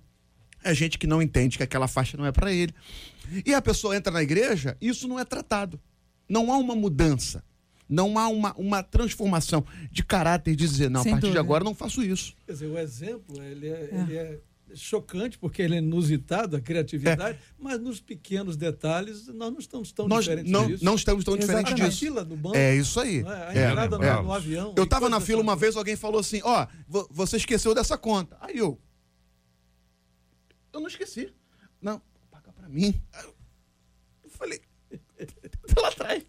é 0.63 0.73
gente 0.73 0.97
que 0.97 1.05
não 1.05 1.21
entende 1.21 1.57
que 1.57 1.63
aquela 1.63 1.87
faixa 1.87 2.17
não 2.17 2.25
é 2.25 2.31
para 2.31 2.51
ele. 2.51 2.73
E 3.45 3.53
a 3.53 3.61
pessoa 3.61 3.95
entra 3.95 4.11
na 4.11 4.23
igreja, 4.23 4.75
isso 4.81 5.07
não 5.07 5.19
é 5.19 5.25
tratado. 5.25 5.79
Não 6.29 6.51
há 6.53 6.57
uma 6.57 6.75
mudança. 6.75 7.43
Não 7.89 8.19
há 8.19 8.27
uma, 8.27 8.53
uma 8.55 8.83
transformação 8.83 9.65
de 9.91 10.03
caráter 10.03 10.55
de 10.55 10.67
dizer, 10.67 10.89
não, 10.91 11.01
Sem 11.01 11.11
a 11.11 11.15
partir 11.15 11.21
de 11.21 11.27
dúvida. 11.29 11.39
agora 11.39 11.63
eu 11.63 11.65
não 11.65 11.73
faço 11.73 12.03
isso. 12.03 12.35
Quer 12.45 12.51
dizer, 12.53 12.67
o 12.67 12.77
exemplo 12.77 13.41
ele 13.41 13.67
é, 13.67 13.89
ele 13.91 14.15
é 14.15 14.39
chocante 14.75 15.39
porque 15.39 15.63
ele 15.63 15.73
é 15.73 15.77
inusitado, 15.79 16.55
a 16.55 16.61
criatividade, 16.61 17.39
mas 17.57 17.79
nos 17.81 17.99
pequenos 17.99 18.55
detalhes 18.55 19.25
nós 19.29 19.51
não 19.51 19.57
estamos 19.57 19.91
tão 19.91 20.07
Nós 20.07 20.25
diferentes 20.25 20.51
não, 20.51 20.67
disso. 20.67 20.85
não 20.85 20.93
estamos 20.93 21.25
tão 21.25 21.35
diferentes 21.35 21.73
disso. 21.73 21.87
Na 21.87 21.91
fila 21.91 22.23
do 22.23 22.35
banco, 22.37 22.55
É 22.55 22.75
isso 22.75 22.99
aí. 22.99 23.21
é? 23.21 23.27
a 23.27 23.53
É, 23.55 23.69
entrada 23.71 23.95
é. 23.95 24.15
no, 24.17 24.23
no 24.25 24.33
avião. 24.33 24.75
Eu 24.77 24.83
e 24.83 24.87
tava 24.87 25.09
na 25.09 25.19
fila 25.19 25.41
uma 25.41 25.55
vez, 25.55 25.75
alguém 25.75 25.95
falou 25.95 26.19
assim: 26.19 26.41
ó, 26.43 26.67
vo- 26.87 27.07
você 27.09 27.37
esqueceu 27.37 27.73
dessa 27.73 27.97
conta. 27.97 28.37
Aí 28.39 28.55
eu. 28.59 28.79
Eu 30.71 30.79
não 30.79 30.87
esqueci. 30.87 31.33
Não, 31.81 31.99
paga 32.29 32.51
pra 32.53 32.69
mim. 32.69 33.01
Eu 34.23 34.29
falei. 34.29 34.61
tá 35.73 35.81
lá 35.81 35.87
atrás. 35.89 36.23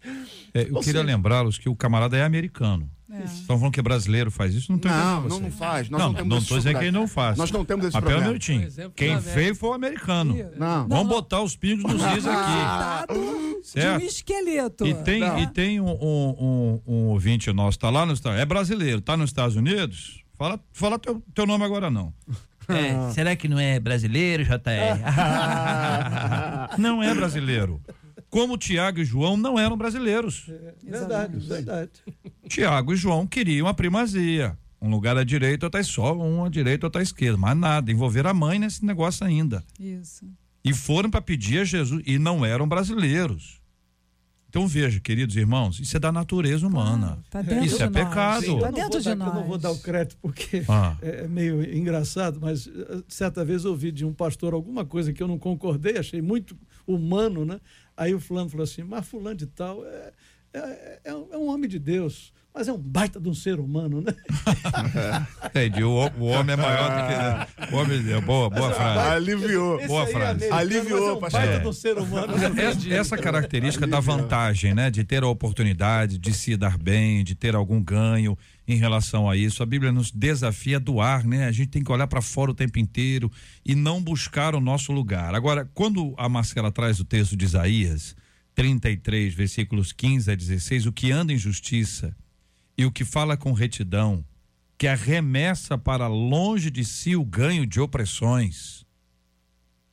É, 0.53 0.63
eu 0.69 0.75
Ou 0.75 0.81
queria 0.81 1.01
lembrá-los 1.01 1.57
que 1.57 1.69
o 1.69 1.75
camarada 1.75 2.17
é 2.17 2.23
americano. 2.23 2.89
É. 3.13 3.25
Estão 3.25 3.57
falando 3.57 3.73
que 3.73 3.79
é 3.79 3.83
brasileiro 3.83 4.31
faz 4.31 4.55
isso? 4.55 4.71
Não 4.71 4.77
entendendo 4.77 4.97
Não, 4.99 5.21
você. 5.23 5.29
não, 5.35 5.39
não 5.41 5.51
faz. 5.51 5.89
Nós 5.89 6.01
não, 6.01 6.13
não, 6.25 6.41
tô 6.41 6.57
dizendo 6.57 6.77
que 6.79 6.85
ele 6.85 6.91
não 6.91 7.07
faz. 7.09 7.37
Nós 7.37 7.51
não 7.51 7.65
temos 7.65 7.85
esse 7.85 7.97
um 7.97 7.99
problema. 7.99 8.25
minutinho. 8.27 8.63
Exemplo, 8.63 8.93
Quem 8.95 9.17
veio 9.19 9.53
foi 9.53 9.69
o 9.69 9.73
americano. 9.73 10.33
Não. 10.57 10.87
Vamos 10.87 11.07
botar 11.09 11.41
os 11.41 11.55
pingos 11.57 11.83
nos 11.83 12.01
is 12.01 12.25
aqui. 12.25 12.25
Dado 12.25 13.13
de 13.61 13.67
Certo. 13.67 14.01
um 14.01 14.05
esqueleto. 14.05 14.87
E 14.87 14.93
tem, 14.93 15.19
Não. 15.19 15.39
e 15.39 15.47
tem 15.47 15.81
um, 15.81 15.89
um, 15.91 16.35
um, 16.39 16.81
um 16.87 17.07
ouvinte 17.09 17.51
nosso, 17.51 17.77
tá 17.77 17.89
lá 17.89 18.05
nos 18.05 18.19
Estados 18.19 18.39
É 18.39 18.45
brasileiro, 18.45 19.01
tá 19.01 19.17
nos 19.17 19.29
Estados 19.29 19.57
Unidos? 19.57 20.23
Fala, 20.37 20.57
fala 20.71 20.97
teu, 20.97 21.21
teu 21.35 21.45
nome 21.45 21.65
agora 21.65 21.91
não. 21.91 22.13
É, 22.69 23.11
será 23.11 23.35
que 23.35 23.49
não 23.49 23.59
é 23.59 23.77
brasileiro, 23.79 24.45
JR? 24.45 24.55
Não 26.77 27.03
é 27.03 27.13
brasileiro. 27.13 27.81
Como 28.31 28.57
Tiago 28.57 28.99
e 29.01 29.05
João 29.05 29.37
não 29.37 29.59
eram 29.59 29.77
brasileiros. 29.77 30.49
Verdade, 30.83 31.37
verdade. 31.37 31.91
Tiago 32.47 32.93
e 32.93 32.95
João 32.97 33.27
queriam 33.27 33.67
a 33.67 33.73
primazia. 33.73 34.57
Um 34.81 34.89
lugar 34.89 35.15
à 35.17 35.23
direita, 35.23 35.67
outra 35.67 35.83
só, 35.83 36.17
um 36.17 36.43
à 36.45 36.49
direita, 36.49 36.87
outra 36.87 37.01
à 37.01 37.03
esquerda. 37.03 37.37
Mas 37.37 37.55
nada, 37.57 37.91
envolver 37.91 38.25
a 38.25 38.33
mãe 38.33 38.57
nesse 38.57 38.83
negócio 38.85 39.23
ainda. 39.25 39.63
Isso. 39.79 40.25
E 40.63 40.73
foram 40.73 41.09
para 41.09 41.21
pedir 41.21 41.59
a 41.59 41.63
Jesus 41.65 42.01
e 42.07 42.17
não 42.17 42.43
eram 42.45 42.67
brasileiros. 42.67 43.59
Então 44.49 44.67
veja, 44.67 44.99
queridos 44.99 45.35
irmãos, 45.37 45.79
isso 45.79 45.95
é 45.95 45.99
da 45.99 46.11
natureza 46.11 46.65
humana. 46.67 47.19
Tá 47.29 47.41
dentro 47.41 47.65
Isso 47.65 47.77
de 47.77 47.83
é 47.83 47.89
nós. 47.89 47.93
pecado. 48.09 48.45
Eu 48.45 48.59
Tá 48.59 48.65
não 48.65 48.71
dentro 48.73 48.91
vou 48.91 48.99
de 48.99 49.05
dar- 49.05 49.15
nós. 49.15 49.27
Eu 49.27 49.33
não 49.35 49.43
vou 49.47 49.57
dar 49.57 49.71
o 49.71 49.79
crédito 49.79 50.17
porque 50.21 50.63
Ah. 50.67 50.95
é 51.03 51.23
é 51.23 51.27
meio 51.27 51.63
engraçado, 51.77 52.39
mas 52.41 52.67
eh, 52.67 53.01
certa 53.07 53.45
vez 53.45 53.63
eu 53.65 53.71
ouvi 53.71 53.91
de 53.91 54.03
um 54.05 54.11
pastor 54.13 54.53
alguma 54.53 54.83
coisa 54.85 55.13
que 55.13 55.21
eu 55.23 55.27
não 55.27 55.37
concordei, 55.39 55.97
achei 55.97 56.21
muito 56.21 56.57
humano, 56.87 57.45
né? 57.45 57.61
Aí 57.95 58.13
o 58.13 58.19
fulano 58.19 58.49
falou 58.49 58.63
assim, 58.63 58.83
mas 58.83 59.07
fulano 59.07 59.35
de 59.35 59.47
tal 59.47 59.85
é, 59.85 60.13
é, 60.53 60.99
é 61.05 61.15
um 61.15 61.33
é 61.33 61.37
um 61.37 61.47
homem 61.47 61.69
de 61.69 61.79
Deus, 61.79 62.33
mas 62.53 62.67
é 62.67 62.73
um 62.73 62.77
baita 62.77 63.19
de 63.19 63.29
um 63.29 63.33
ser 63.33 63.59
humano, 63.59 64.01
né? 64.01 64.13
Entendi. 65.45 65.83
O, 65.83 65.91
o 65.91 66.25
homem 66.25 66.53
é 66.53 66.57
maior 66.57 66.89
do 66.89 67.67
que. 67.67 67.73
O 67.73 67.77
homem, 67.77 68.11
é 68.11 68.21
boa, 68.21 68.49
boa 68.49 68.71
frase. 68.73 69.09
Aliviou. 69.13 69.79
Esse 69.79 69.87
Boa 69.87 70.03
é 70.03 70.07
frase. 70.07 70.45
americano, 70.45 70.59
Aliviou, 70.59 70.99
mas 70.99 71.07
é 71.07 71.11
um 71.13 71.19
pastor. 71.19 71.39
baita 71.39 71.55
É. 71.55 71.59
de 71.59 71.67
um 71.67 71.73
ser 71.73 71.97
humano. 71.97 72.33
Essa, 72.57 72.93
essa 72.93 73.17
característica 73.17 73.87
da 73.87 73.99
vantagem, 73.99 74.73
né? 74.73 74.89
De 74.91 75.03
ter 75.03 75.23
a 75.23 75.27
oportunidade 75.27 76.17
de 76.17 76.33
se 76.33 76.57
dar 76.57 76.77
bem, 76.77 77.23
de 77.23 77.35
ter 77.35 77.55
algum 77.55 77.81
ganho 77.81 78.37
em 78.67 78.75
relação 78.75 79.29
a 79.29 79.35
isso. 79.37 79.63
A 79.63 79.65
Bíblia 79.65 79.91
nos 79.91 80.11
desafia 80.11 80.77
a 80.77 80.79
doar, 80.79 81.25
né? 81.25 81.45
A 81.47 81.51
gente 81.51 81.69
tem 81.69 81.83
que 81.83 81.91
olhar 81.91 82.07
para 82.07 82.21
fora 82.21 82.51
o 82.51 82.55
tempo 82.55 82.77
inteiro 82.79 83.31
e 83.65 83.75
não 83.75 84.01
buscar 84.01 84.55
o 84.55 84.59
nosso 84.59 84.91
lugar. 84.91 85.33
Agora, 85.35 85.69
quando 85.73 86.13
a 86.17 86.27
Marcela 86.27 86.71
traz 86.71 86.99
o 86.99 87.05
texto 87.05 87.35
de 87.35 87.45
Isaías 87.45 88.15
33, 88.55 89.33
versículos 89.33 89.91
15 89.93 90.31
a 90.31 90.35
16, 90.35 90.85
o 90.85 90.91
que 90.91 91.11
anda 91.11 91.31
em 91.31 91.37
justiça 91.37 92.13
e 92.81 92.85
o 92.85 92.91
que 92.91 93.05
fala 93.05 93.37
com 93.37 93.53
retidão, 93.53 94.25
que 94.75 94.87
arremessa 94.87 95.77
para 95.77 96.07
longe 96.07 96.71
de 96.71 96.83
si 96.83 97.15
o 97.15 97.23
ganho 97.23 97.65
de 97.65 97.79
opressões 97.79 98.83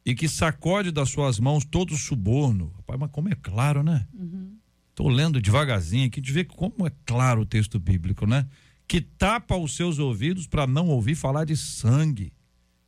e 0.07 0.15
que 0.15 0.27
sacode 0.27 0.91
das 0.91 1.11
suas 1.11 1.39
mãos 1.39 1.67
todo 1.67 1.93
o 1.93 1.99
suborno. 1.99 2.73
Rapaz, 2.77 2.99
mas 2.99 3.11
como 3.11 3.29
é 3.29 3.35
claro, 3.35 3.83
né? 3.83 4.07
Estou 4.89 5.09
lendo 5.09 5.41
devagarzinho 5.41 6.07
aqui 6.07 6.19
de 6.19 6.33
ver 6.33 6.45
como 6.47 6.87
é 6.87 6.93
claro 7.05 7.43
o 7.43 7.47
texto 7.47 7.79
bíblico, 7.79 8.27
né? 8.27 8.47
Que 8.87 9.03
tapa 9.03 9.55
os 9.55 9.77
seus 9.77 9.99
ouvidos 9.99 10.47
para 10.47 10.67
não 10.67 10.89
ouvir 10.89 11.15
falar 11.15 11.45
de 11.45 11.59
sangue 11.59 12.33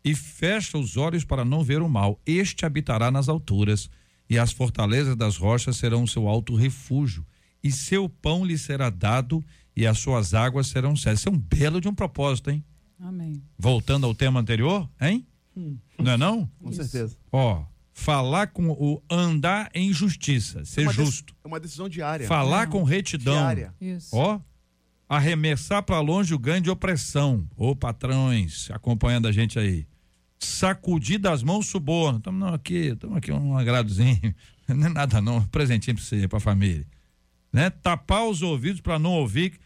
e 0.03 0.15
fecha 0.15 0.79
os 0.79 0.97
olhos 0.97 1.27
para 1.27 1.45
não 1.45 1.63
ver 1.63 1.83
o 1.83 1.89
mal. 1.91 2.19
Este 2.25 2.65
habitará 2.65 3.11
nas 3.11 3.29
alturas 3.29 3.91
e 4.31 4.39
as 4.39 4.51
fortalezas 4.51 5.15
das 5.15 5.37
rochas 5.37 5.77
serão 5.77 6.05
o 6.05 6.09
seu 6.09 6.27
alto 6.27 6.55
refúgio 6.55 7.27
e 7.63 7.71
seu 7.71 8.09
pão 8.09 8.45
lhe 8.45 8.57
será 8.57 8.89
dado 8.89 9.45
e 9.81 9.87
as 9.87 9.99
suas 9.99 10.35
águas 10.35 10.67
serão 10.67 10.95
sérias. 10.95 11.21
Isso 11.21 11.31
é 11.31 11.33
um 11.33 11.39
belo 11.39 11.81
de 11.81 11.89
um 11.89 11.95
propósito, 11.95 12.51
hein? 12.51 12.63
Amém. 12.99 13.43
Voltando 13.59 14.07
ao 14.07 14.15
tema 14.15 14.39
anterior, 14.39 14.87
hein? 15.01 15.27
Não 15.99 16.13
é 16.13 16.17
não? 16.19 16.51
Com 16.63 16.71
certeza. 16.71 17.17
Ó, 17.33 17.65
falar 17.95 18.49
com 18.49 18.69
o 18.71 19.03
andar 19.11 19.71
em 19.75 19.91
justiça, 19.91 20.67
ser 20.67 20.87
É 20.87 20.93
justo. 20.93 21.35
É 21.43 21.49
uma 21.49 21.59
decisão 21.59 21.89
diária. 21.89 22.27
Falar 22.27 22.67
com 22.67 22.83
retidão. 22.83 23.35
Diária. 23.35 23.75
Isso. 23.81 24.15
Ó, 24.15 24.39
arremessar 25.09 25.83
para 25.83 25.99
longe 26.01 26.35
o 26.35 26.39
ganho 26.39 26.61
de 26.61 26.71
opressão. 26.71 27.49
Ô 27.57 27.75
patrões, 27.75 28.71
acompanhando 28.71 29.29
a 29.29 29.33
gente 29.33 29.59
aí. 29.59 29.87
sacudir 30.39 31.19
das 31.19 31.43
mãos 31.43 31.69
suborno. 31.69 32.19
Estamos 32.19 32.53
aqui, 32.53 32.93
estamos 32.93 33.17
aqui 33.17 33.33
um 33.33 33.57
agradozinho. 33.57 34.35
Não 34.69 34.87
é 34.87 34.91
nada 34.91 35.21
não, 35.21 35.39
um 35.39 35.47
presentinho 35.47 35.97
para 35.97 36.05
você, 36.05 36.29
para 36.29 36.37
a 36.37 36.41
família. 36.41 36.87
Né? 37.53 37.71
Tapar 37.71 38.25
os 38.29 38.41
ouvidos 38.41 38.81
para 38.81 39.01
não 39.01 39.11
ouvir 39.15 39.59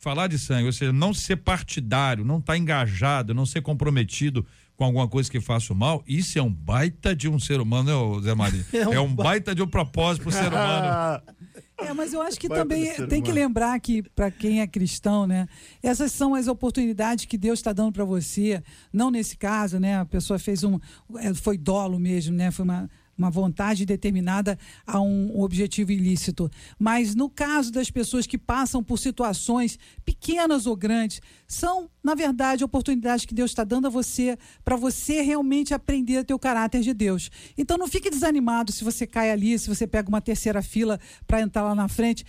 falar 0.00 0.26
de 0.26 0.38
sangue, 0.38 0.66
ou 0.66 0.72
seja, 0.72 0.92
não 0.92 1.14
ser 1.14 1.36
partidário, 1.36 2.24
não 2.24 2.38
estar 2.38 2.54
tá 2.54 2.58
engajado, 2.58 3.34
não 3.34 3.46
ser 3.46 3.60
comprometido 3.60 4.44
com 4.74 4.84
alguma 4.84 5.06
coisa 5.06 5.30
que 5.30 5.38
faça 5.40 5.74
o 5.74 5.76
mal, 5.76 6.02
isso 6.08 6.38
é 6.38 6.42
um 6.42 6.50
baita 6.50 7.14
de 7.14 7.28
um 7.28 7.38
ser 7.38 7.60
humano, 7.60 8.16
né, 8.16 8.22
Zé 8.22 8.34
Maria? 8.34 8.66
É 8.72 8.88
um, 8.88 8.92
é 8.94 9.00
um 9.00 9.14
baita 9.14 9.54
de 9.54 9.62
um 9.62 9.66
propósito 9.66 10.22
para 10.22 10.30
o 10.30 10.32
ser 10.32 10.48
humano. 10.48 11.22
É, 11.82 11.94
mas 11.94 12.12
eu 12.12 12.20
acho 12.20 12.38
que 12.38 12.46
também 12.46 12.92
tem 13.08 13.22
que 13.22 13.32
lembrar 13.32 13.80
que, 13.80 14.02
para 14.02 14.30
quem 14.30 14.60
é 14.60 14.66
cristão, 14.66 15.26
né? 15.26 15.48
Essas 15.82 16.12
são 16.12 16.34
as 16.34 16.46
oportunidades 16.46 17.24
que 17.24 17.38
Deus 17.38 17.58
está 17.58 17.72
dando 17.72 17.90
para 17.90 18.04
você. 18.04 18.62
Não 18.92 19.10
nesse 19.10 19.34
caso, 19.34 19.80
né? 19.80 19.98
A 19.98 20.04
pessoa 20.04 20.38
fez 20.38 20.62
um. 20.62 20.78
é, 21.16 21.32
Foi 21.32 21.56
dolo 21.56 21.98
mesmo, 21.98 22.36
né? 22.36 22.50
Foi 22.50 22.66
uma 22.66 22.86
uma 23.20 23.30
vontade 23.30 23.84
determinada 23.84 24.58
a 24.86 25.00
um 25.00 25.40
objetivo 25.40 25.92
ilícito. 25.92 26.50
Mas 26.78 27.14
no 27.14 27.28
caso 27.28 27.70
das 27.70 27.90
pessoas 27.90 28.26
que 28.26 28.38
passam 28.38 28.82
por 28.82 28.98
situações 28.98 29.78
pequenas 30.04 30.66
ou 30.66 30.74
grandes, 30.74 31.20
são, 31.46 31.90
na 32.02 32.14
verdade, 32.14 32.64
oportunidades 32.64 33.26
que 33.26 33.34
Deus 33.34 33.50
está 33.50 33.62
dando 33.62 33.86
a 33.86 33.90
você 33.90 34.38
para 34.64 34.76
você 34.76 35.20
realmente 35.20 35.74
aprender 35.74 36.18
a 36.18 36.24
ter 36.24 36.32
o 36.32 36.38
caráter 36.38 36.80
de 36.80 36.94
Deus. 36.94 37.30
Então 37.58 37.76
não 37.76 37.88
fique 37.88 38.08
desanimado 38.08 38.72
se 38.72 38.82
você 38.82 39.06
cai 39.06 39.30
ali, 39.30 39.58
se 39.58 39.68
você 39.68 39.86
pega 39.86 40.08
uma 40.08 40.20
terceira 40.20 40.62
fila 40.62 40.98
para 41.26 41.42
entrar 41.42 41.62
lá 41.62 41.74
na 41.74 41.88
frente 41.88 42.24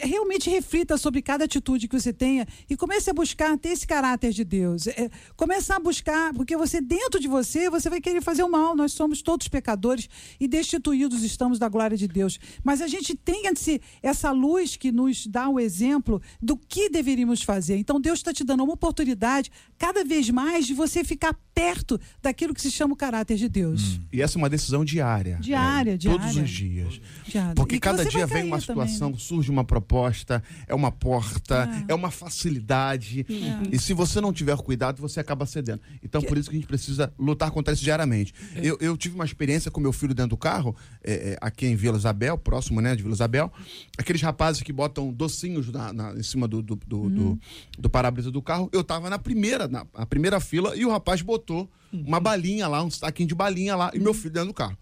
realmente 0.00 0.50
reflita 0.50 0.96
sobre 0.96 1.20
cada 1.22 1.44
atitude 1.44 1.88
que 1.88 1.98
você 1.98 2.12
tenha 2.12 2.46
e 2.68 2.76
comece 2.76 3.10
a 3.10 3.14
buscar 3.14 3.56
ter 3.58 3.70
esse 3.70 3.86
caráter 3.86 4.32
de 4.32 4.44
Deus. 4.44 4.86
É, 4.86 5.10
começa 5.36 5.76
a 5.76 5.78
buscar, 5.78 6.32
porque 6.34 6.56
você, 6.56 6.80
dentro 6.80 7.20
de 7.20 7.28
você, 7.28 7.68
você 7.68 7.90
vai 7.90 8.00
querer 8.00 8.22
fazer 8.22 8.42
o 8.42 8.50
mal. 8.50 8.74
Nós 8.76 8.92
somos 8.92 9.22
todos 9.22 9.48
pecadores 9.48 10.08
e 10.40 10.48
destituídos 10.48 11.22
estamos 11.22 11.58
da 11.58 11.68
glória 11.68 11.96
de 11.96 12.08
Deus. 12.08 12.38
Mas 12.62 12.80
a 12.80 12.86
gente 12.86 13.14
tem 13.14 13.46
esse, 13.46 13.80
essa 14.02 14.30
luz 14.30 14.76
que 14.76 14.90
nos 14.90 15.26
dá 15.26 15.48
o 15.48 15.60
exemplo 15.60 16.20
do 16.40 16.56
que 16.56 16.88
deveríamos 16.88 17.42
fazer. 17.42 17.76
Então 17.76 18.00
Deus 18.00 18.18
está 18.18 18.32
te 18.32 18.44
dando 18.44 18.64
uma 18.64 18.74
oportunidade, 18.74 19.50
cada 19.78 20.04
vez 20.04 20.30
mais, 20.30 20.66
de 20.66 20.74
você 20.74 21.04
ficar 21.04 21.34
perto 21.54 22.00
daquilo 22.22 22.52
que 22.52 22.60
se 22.60 22.70
chama 22.70 22.94
o 22.94 22.96
caráter 22.96 23.36
de 23.36 23.48
Deus. 23.48 23.96
Hum. 23.96 24.00
E 24.12 24.22
essa 24.22 24.36
é 24.36 24.38
uma 24.38 24.50
decisão 24.50 24.84
diária. 24.84 25.38
Diária, 25.40 25.92
é, 25.92 25.96
diária. 25.96 26.20
Todos 26.20 26.36
os 26.36 26.50
dias. 26.50 27.00
Diária. 27.26 27.54
Porque 27.54 27.76
E 27.76 27.78
que 27.78 27.80
cada 27.80 28.04
dia 28.04 28.26
vem 28.26 28.44
uma 28.44 28.60
também, 28.60 28.86
situação, 28.88 29.10
né? 29.10 29.16
surge 29.18 29.50
uma 29.50 29.64
proposta, 29.74 30.40
é 30.68 30.74
uma 30.74 30.92
porta, 30.92 31.68
é, 31.88 31.94
uma 31.94 32.10
facilidade. 32.10 33.26
E 33.72 33.78
se 33.78 33.92
você 33.92 34.20
não 34.20 34.32
tiver 34.32 34.56
cuidado, 34.58 35.00
você 35.00 35.18
acaba 35.18 35.44
cedendo. 35.46 35.80
Então, 36.02 36.22
por 36.22 36.38
isso 36.38 36.48
que 36.48 36.56
a 36.56 36.58
gente 36.58 36.68
precisa 36.68 37.12
lutar 37.18 37.50
contra 37.50 37.74
isso 37.74 37.82
diariamente. 37.82 38.32
Eu, 38.54 38.78
eu 38.80 38.96
tive 38.96 39.16
uma 39.16 39.24
experiência 39.24 39.70
com 39.70 39.80
meu 39.80 39.92
filho 39.92 40.14
dentro 40.14 40.30
do 40.30 40.36
carro, 40.36 40.76
é, 41.02 41.12
é, 41.32 41.38
aqui 41.40 41.66
em 41.66 41.74
Vila 41.74 41.96
Isabel, 41.96 42.38
próximo 42.38 42.80
né, 42.80 42.94
de 42.94 43.02
Vila 43.02 43.14
Isabel. 43.14 43.52
Aqueles 43.98 44.22
rapazes 44.22 44.62
que 44.62 44.72
botam 44.72 45.12
docinhos 45.12 45.70
na, 45.72 45.92
na- 45.92 46.12
em 46.14 46.22
cima 46.22 46.46
do, 46.46 46.62
do, 46.62 46.76
do, 46.76 47.10
do, 47.10 47.38
do 47.78 47.90
para-brisa 47.90 48.30
do 48.30 48.40
carro. 48.40 48.68
Eu 48.72 48.84
tava 48.84 49.10
na 49.10 49.18
primeira, 49.18 49.66
na 49.66 49.84
a 49.94 50.06
primeira 50.06 50.38
fila, 50.38 50.76
e 50.76 50.84
o 50.84 50.90
rapaz 50.90 51.20
botou 51.20 51.68
uma 51.92 52.20
balinha 52.20 52.68
lá, 52.68 52.82
um 52.82 52.90
saquinho 52.90 53.28
de 53.28 53.34
balinha 53.34 53.74
lá, 53.74 53.90
e 53.94 53.98
meu 53.98 54.14
filho 54.14 54.30
dentro 54.30 54.48
do 54.48 54.54
carro. 54.54 54.76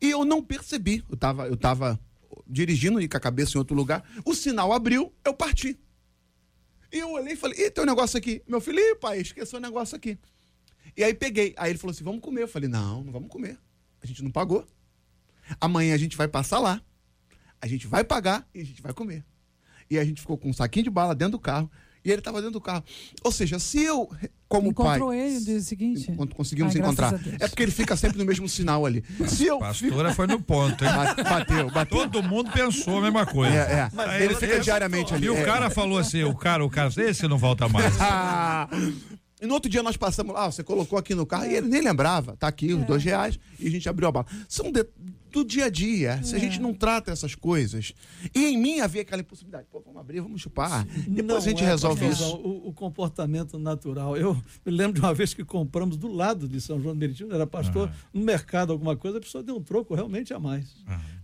E 0.00 0.10
eu 0.10 0.24
não 0.24 0.42
percebi. 0.42 1.02
Eu 1.08 1.16
tava, 1.16 1.46
eu 1.46 1.56
tava 1.56 1.98
dirigindo 2.46 3.00
e 3.00 3.08
com 3.08 3.16
a 3.16 3.20
cabeça 3.20 3.56
em 3.56 3.58
outro 3.58 3.74
lugar. 3.76 4.04
O 4.24 4.34
sinal 4.34 4.72
abriu, 4.72 5.12
eu 5.24 5.34
parti. 5.34 5.78
E 6.92 6.98
eu 6.98 7.10
olhei 7.10 7.34
e 7.34 7.36
falei, 7.36 7.58
e 7.60 7.70
tem 7.70 7.82
um 7.82 7.86
negócio 7.86 8.16
aqui. 8.16 8.42
Meu 8.46 8.60
filho, 8.60 8.78
ih, 8.78 8.94
pai, 8.94 9.18
esqueceu 9.18 9.58
o 9.58 9.62
negócio 9.62 9.96
aqui. 9.96 10.18
E 10.96 11.02
aí 11.02 11.12
peguei. 11.12 11.54
Aí 11.56 11.70
ele 11.70 11.78
falou 11.78 11.92
assim, 11.92 12.04
vamos 12.04 12.20
comer. 12.20 12.42
Eu 12.42 12.48
falei, 12.48 12.68
não, 12.68 13.02
não 13.02 13.12
vamos 13.12 13.28
comer. 13.28 13.58
A 14.00 14.06
gente 14.06 14.22
não 14.22 14.30
pagou. 14.30 14.66
Amanhã 15.60 15.94
a 15.94 15.98
gente 15.98 16.16
vai 16.16 16.28
passar 16.28 16.58
lá. 16.58 16.80
A 17.60 17.66
gente 17.66 17.86
vai 17.86 18.04
pagar 18.04 18.48
e 18.54 18.60
a 18.60 18.64
gente 18.64 18.80
vai 18.80 18.92
comer. 18.92 19.24
E 19.90 19.98
a 19.98 20.04
gente 20.04 20.20
ficou 20.20 20.38
com 20.38 20.50
um 20.50 20.52
saquinho 20.52 20.84
de 20.84 20.90
bala 20.90 21.14
dentro 21.14 21.32
do 21.32 21.38
carro. 21.38 21.70
E 22.04 22.10
ele 22.10 22.20
estava 22.20 22.38
dentro 22.38 22.52
do 22.52 22.60
carro. 22.60 22.84
Ou 23.22 23.32
seja, 23.32 23.58
se 23.58 23.82
eu, 23.82 24.10
como 24.46 24.68
Encontrou 24.68 25.08
pai. 25.08 25.18
ele 25.20 25.38
no 25.38 25.44
dia 25.44 25.60
seguinte? 25.60 26.12
Quando 26.14 26.34
conseguimos 26.34 26.74
Ai, 26.76 26.82
encontrar. 26.82 27.18
É 27.40 27.48
porque 27.48 27.62
ele 27.62 27.72
fica 27.72 27.96
sempre 27.96 28.18
no 28.18 28.26
mesmo 28.26 28.46
sinal 28.46 28.84
ali. 28.84 29.02
Se 29.26 29.46
eu. 29.46 29.58
Pastora 29.58 30.12
foi 30.12 30.26
no 30.26 30.40
ponto, 30.40 30.84
hein? 30.84 30.90
Ba- 30.92 31.14
Bateu, 31.22 31.70
bateu. 31.70 31.98
Todo 31.98 32.22
mundo 32.22 32.50
pensou 32.52 32.98
a 32.98 33.02
mesma 33.02 33.24
coisa. 33.24 33.54
É, 33.54 33.88
é. 34.18 34.22
Ele 34.22 34.34
fica 34.34 34.60
diariamente 34.60 35.14
ali. 35.14 35.26
E 35.26 35.30
o 35.30 35.36
é. 35.36 35.44
cara 35.44 35.70
falou 35.70 35.96
assim, 35.96 36.22
o 36.24 36.34
cara, 36.34 36.62
o 36.64 36.68
cara, 36.68 36.90
esse 36.98 37.26
não 37.26 37.38
volta 37.38 37.68
mais. 37.68 37.98
Ah, 37.98 38.68
e 39.40 39.46
no 39.46 39.54
outro 39.54 39.70
dia 39.70 39.82
nós 39.82 39.96
passamos 39.96 40.34
lá, 40.34 40.50
você 40.50 40.62
colocou 40.62 40.98
aqui 40.98 41.14
no 41.14 41.24
carro, 41.24 41.46
e 41.46 41.54
ele 41.54 41.68
nem 41.68 41.80
lembrava, 41.80 42.36
tá 42.36 42.46
aqui 42.46 42.74
os 42.74 42.84
dois 42.84 43.02
reais, 43.02 43.38
e 43.58 43.66
a 43.66 43.70
gente 43.70 43.88
abriu 43.88 44.08
a 44.08 44.12
bala. 44.12 44.26
São 44.48 44.70
de- 44.70 44.86
do 45.34 45.44
dia 45.44 45.64
a 45.64 45.68
dia, 45.68 46.22
se 46.22 46.36
a 46.36 46.38
gente 46.38 46.60
não 46.60 46.72
trata 46.72 47.10
essas 47.10 47.34
coisas. 47.34 47.92
E 48.32 48.46
em 48.46 48.56
mim 48.56 48.78
havia 48.78 49.02
aquela 49.02 49.20
impossibilidade, 49.20 49.66
pô, 49.68 49.80
vamos 49.80 50.00
abrir, 50.00 50.20
vamos 50.20 50.40
chupar. 50.40 50.86
Depois 50.86 51.26
Não 51.26 51.36
a 51.36 51.40
gente 51.40 51.64
é, 51.64 51.66
resolve 51.66 52.06
isso. 52.06 52.36
O, 52.36 52.68
o 52.68 52.72
comportamento 52.72 53.58
natural. 53.58 54.16
Eu 54.16 54.34
me 54.64 54.72
lembro 54.72 54.92
de 54.94 55.00
uma 55.00 55.12
vez 55.12 55.34
que 55.34 55.44
compramos 55.44 55.96
do 55.96 56.06
lado 56.06 56.46
de 56.46 56.60
São 56.60 56.80
João 56.80 56.94
do 56.94 56.98
Meriti, 57.00 57.24
eu 57.24 57.32
era 57.32 57.46
pastor, 57.48 57.90
no 58.12 58.22
mercado, 58.22 58.72
alguma 58.72 58.96
coisa, 58.96 59.18
a 59.18 59.20
pessoa 59.20 59.42
deu 59.42 59.56
um 59.56 59.62
troco 59.62 59.92
realmente 59.92 60.32
a 60.32 60.38
mais. 60.38 60.72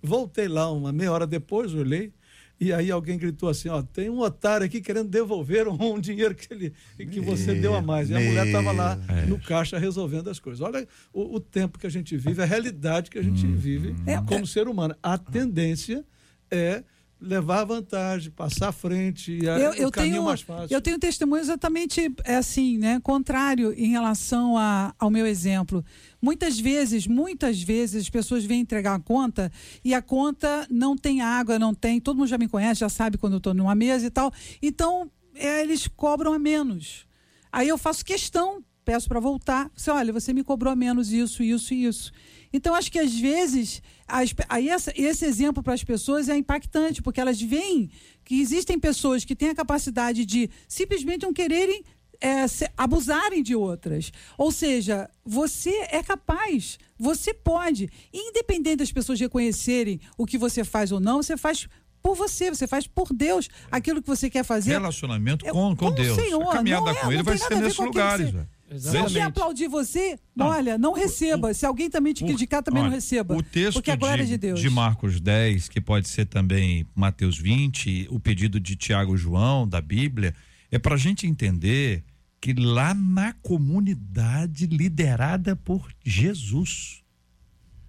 Voltei 0.03 0.49
lá 0.49 0.71
uma 0.73 0.93
meia 0.93 1.13
hora 1.13 1.27
depois, 1.27 1.73
olhei. 1.73 2.13
E 2.61 2.75
aí 2.75 2.91
alguém 2.91 3.17
gritou 3.17 3.49
assim, 3.49 3.71
ó, 3.71 3.81
tem 3.83 4.11
um 4.11 4.19
otário 4.21 4.67
aqui 4.67 4.83
querendo 4.83 5.09
devolver 5.09 5.67
um, 5.67 5.99
dinheiro 5.99 6.35
que, 6.35 6.53
ele, 6.53 6.75
que 7.11 7.19
você 7.19 7.55
deu 7.55 7.75
a 7.75 7.81
mais. 7.81 8.11
E 8.11 8.15
a 8.15 8.21
mulher 8.21 8.47
estava 8.47 8.71
lá 8.71 8.99
no 9.27 9.39
caixa 9.39 9.79
resolvendo 9.79 10.29
as 10.29 10.39
coisas. 10.39 10.61
Olha 10.61 10.87
o, 11.13 11.37
o 11.37 11.41
tempo 11.41 11.79
que 11.79 11.87
a 11.87 11.91
gente 11.91 12.15
vive, 12.19 12.43
a 12.43 12.45
realidade 12.45 13.11
que 13.11 13.19
a 13.19 13.23
gente 13.23 13.47
vive 13.47 13.95
como 14.27 14.47
ser 14.47 14.69
humano. 14.69 14.95
A 15.03 15.17
tendência 15.17 16.05
é 16.51 16.85
levar 17.19 17.65
vantagem, 17.65 18.31
passar 18.31 18.69
à 18.69 18.73
frente, 18.73 19.39
e 19.43 19.47
a- 19.49 19.59
eu, 19.59 19.71
o 19.73 19.75
eu 19.75 19.91
caminho 19.91 20.15
tenho, 20.15 20.25
mais 20.25 20.41
fácil. 20.41 20.75
eu 20.75 20.81
tenho 20.81 20.99
testemunho 20.99 21.41
exatamente 21.43 22.11
é 22.25 22.37
assim, 22.37 22.79
né? 22.79 22.99
Contrário 23.03 23.75
em 23.77 23.89
relação 23.91 24.57
a, 24.57 24.95
ao 24.99 25.11
meu 25.11 25.27
exemplo. 25.27 25.85
Muitas 26.23 26.59
vezes, 26.61 27.07
muitas 27.07 27.63
vezes, 27.63 28.03
as 28.03 28.11
pessoas 28.11 28.45
vêm 28.45 28.61
entregar 28.61 28.95
a 28.95 29.01
conta 29.01 29.51
e 29.85 29.95
a 29.95 30.03
conta 30.03 30.67
não 30.71 30.97
tem 30.97 31.21
água, 31.23 31.59
não 31.59 31.75
tem. 31.75 32.01
Todo 32.01 32.19
mundo 32.19 32.29
já 32.29 32.37
me 32.39 32.49
conhece, 32.49 32.81
já 32.81 32.89
sabe 32.89 33.17
quando 33.17 33.35
eu 33.35 33.39
estou 33.39 33.55
numa 33.55 33.75
mesa 33.75 34.07
e 34.07 34.11
tal. 34.11 34.33
Então, 34.61 35.11
é, 35.35 35.63
eles 35.63 35.89
cobram 35.89 36.33
a 36.35 36.39
menos. 36.39 37.07
Aí 37.51 37.69
eu 37.69 37.79
faço 37.79 38.05
questão, 38.05 38.63
peço 38.85 39.09
para 39.09 39.19
voltar. 39.21 39.71
Você, 39.75 39.91
olha, 39.91 40.13
você 40.13 40.33
me 40.33 40.45
cobrou 40.45 40.73
a 40.73 40.77
menos 40.77 41.11
isso, 41.13 41.43
isso 41.43 41.73
e 41.73 41.85
isso. 41.85 42.13
Então, 42.53 42.75
acho 42.75 42.91
que 42.93 42.99
às 42.99 43.15
vezes, 43.15 43.81
as 44.07 44.35
aí 44.49 44.69
essa- 44.69 44.93
esse 44.97 45.25
exemplo 45.25 45.63
para 45.63 45.73
as 45.73 45.85
pessoas 45.85 46.29
é 46.29 46.37
impactante, 46.37 47.01
porque 47.01 47.21
elas 47.21 47.41
veem 47.41 47.91
que 48.25 48.41
existem 48.41 48.79
pessoas 48.79 49.25
que 49.25 49.37
têm 49.37 49.51
a 49.51 49.55
capacidade 49.55 50.27
de 50.27 50.51
simplesmente 50.69 51.23
não 51.23 51.33
quererem 51.33 51.83
é, 52.21 52.45
abusarem 52.77 53.43
de 53.43 53.55
outras. 53.55 54.13
Ou 54.37 54.53
seja, 54.53 55.09
você 55.25 55.71
é 55.91 56.03
capaz, 56.03 56.79
você 56.99 57.33
pode. 57.33 57.89
Independente 58.13 58.77
das 58.77 58.93
pessoas 58.93 59.19
reconhecerem 59.19 60.01
o 60.19 60.27
que 60.27 60.37
você 60.39 60.65
faz 60.65 60.93
ou 60.93 61.01
não, 61.01 61.23
você 61.23 61.37
faz 61.37 61.67
por 62.03 62.15
você, 62.17 62.49
você 62.51 62.67
faz 62.67 62.87
por 62.87 63.09
Deus 63.13 63.49
aquilo 63.71 64.01
que 64.01 64.09
você 64.09 64.31
quer 64.31 64.43
fazer. 64.45 64.71
Relacionamento 64.73 65.47
É, 65.47 65.51
com, 65.51 65.71
com, 65.71 65.77
com 65.77 65.87
o 65.87 65.91
Deus. 65.91 66.17
Senhor, 66.19 66.49
a 66.49 66.53
caminhada 66.55 66.83
não 66.85 66.91
é, 66.91 66.95
com 66.95 67.07
não 67.07 67.13
ele 67.13 67.23
vai 67.23 67.37
ser 67.39 67.57
nesses 67.61 67.79
lugares. 67.79 68.35
Se 68.79 68.97
alguém 68.97 69.23
aplaudir 69.23 69.67
você, 69.67 70.17
Não. 70.35 70.47
olha, 70.47 70.79
não 70.79 70.93
receba. 70.93 71.53
Se 71.53 71.67
alguém 71.67 71.91
também 71.91 72.13
te 72.15 72.23
O- 72.23 72.27
criticar, 72.29 72.63
também 72.63 72.83
não 72.83 72.89
olha, 72.89 72.95
receba. 72.97 73.37
O 73.37 73.43
texto 73.43 73.75
porque 73.75 73.91
a 73.91 73.97
glória 73.97 74.23
é 74.23 74.27
de, 74.27 74.39
Deus. 74.39 74.61
de 74.61 74.71
Marcos 74.71 75.21
10, 75.21 75.69
que 75.69 75.81
pode 75.81 76.09
ser 76.09 76.25
também 76.27 76.87
Mateus 76.95 77.37
20, 77.37 78.07
o 78.11 78.21
pedido 78.21 78.61
de 78.61 78.77
Tiago 78.77 79.15
e 79.17 79.19
João 79.19 79.67
da 79.69 79.81
Bíblia, 79.81 80.33
é 80.71 80.79
para 80.79 80.95
a 80.95 80.99
gente 80.99 81.27
entender 81.27 82.05
que 82.41 82.55
lá 82.55 82.95
na 82.95 83.33
comunidade 83.35 84.67
liderada 84.67 85.55
por 85.55 85.93
Jesus, 86.03 87.03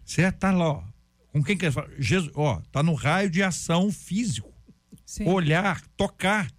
certo? 0.03 0.39
Tá 0.39 0.51
lá, 0.51 0.71
ó. 0.71 0.84
com 1.32 1.41
quem 1.43 1.57
que 1.57 1.65
ele 1.65 1.71
fala? 1.71 1.89
Jesus, 1.97 2.32
ó, 2.36 2.61
tá 2.71 2.84
no 2.84 2.93
raio 2.93 3.29
de 3.29 3.41
ação 3.41 3.91
físico, 3.91 4.51
Sim. 5.05 5.25
olhar, 5.27 5.82
tocar, 5.95 6.51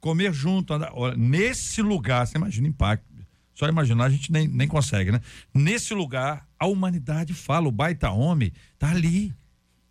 comer 0.00 0.32
junto, 0.32 0.74
andar. 0.74 0.90
Olha, 0.94 1.16
nesse 1.16 1.80
lugar, 1.80 2.26
você 2.26 2.36
imagina 2.36 2.66
o 2.66 2.70
impacto. 2.70 3.06
Só 3.54 3.68
imaginar 3.68 4.04
a 4.04 4.10
gente 4.10 4.30
nem, 4.30 4.46
nem 4.46 4.68
consegue, 4.68 5.10
né? 5.10 5.20
Nesse 5.52 5.92
lugar, 5.92 6.46
a 6.58 6.66
humanidade 6.66 7.34
fala, 7.34 7.66
o 7.66 7.72
baita 7.72 8.08
homem 8.10 8.52
tá 8.78 8.90
ali. 8.90 9.34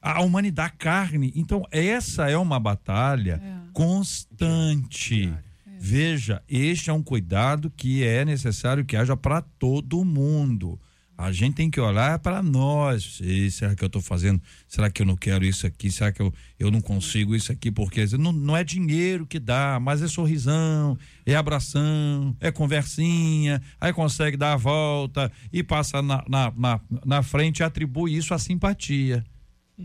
A 0.02 0.22
humanidade, 0.22 0.70
a 0.70 0.78
carne. 0.78 1.34
Então, 1.36 1.66
essa 1.70 2.30
é 2.30 2.38
uma 2.38 2.62
batalha 2.62 3.42
constante. 3.74 5.34
Veja, 5.80 6.42
este 6.50 6.90
é 6.90 6.94
um 6.94 7.04
cuidado 7.04 7.72
que 7.76 8.04
é 8.04 8.26
necessário 8.26 8.86
que 8.86 8.96
haja 8.96 9.16
para 9.16 9.42
todo 9.42 10.04
mundo. 10.04 10.80
A 11.18 11.32
gente 11.32 11.56
tem 11.56 11.70
que 11.70 11.82
olhar 11.82 12.20
para 12.20 12.44
nós. 12.44 13.20
E 13.24 13.50
será 13.50 13.76
que 13.76 13.84
eu 13.84 13.88
estou 13.88 14.02
fazendo? 14.02 14.40
Será 14.68 14.90
que 14.92 15.02
eu 15.02 15.06
não 15.06 15.16
quero 15.16 15.44
isso 15.44 15.66
aqui? 15.66 15.90
Será 15.90 16.12
que 16.12 16.22
eu, 16.22 16.32
eu 16.60 16.70
não 16.70 16.80
consigo 16.80 17.36
isso 17.36 17.52
aqui? 17.52 17.72
Porque 17.72 18.06
não, 18.20 18.32
não 18.32 18.56
é 18.56 18.64
dinheiro 18.64 19.26
que 19.26 19.40
dá, 19.40 19.80
mas 19.82 20.04
é 20.04 20.08
sorrisão, 20.08 20.96
é 21.26 21.36
abração, 21.36 22.36
é 22.40 22.52
conversinha. 22.52 23.60
Aí 23.82 23.92
consegue 23.92 24.38
dar 24.38 24.54
a 24.54 24.58
volta 24.58 25.32
e 25.52 25.64
passa 25.64 26.04
na, 26.04 26.24
na, 26.30 26.54
na, 26.56 26.82
na 27.04 27.24
frente 27.24 27.60
e 27.60 27.64
atribui 27.64 28.16
isso 28.16 28.36
à 28.36 28.38
simpatia. 28.38 29.26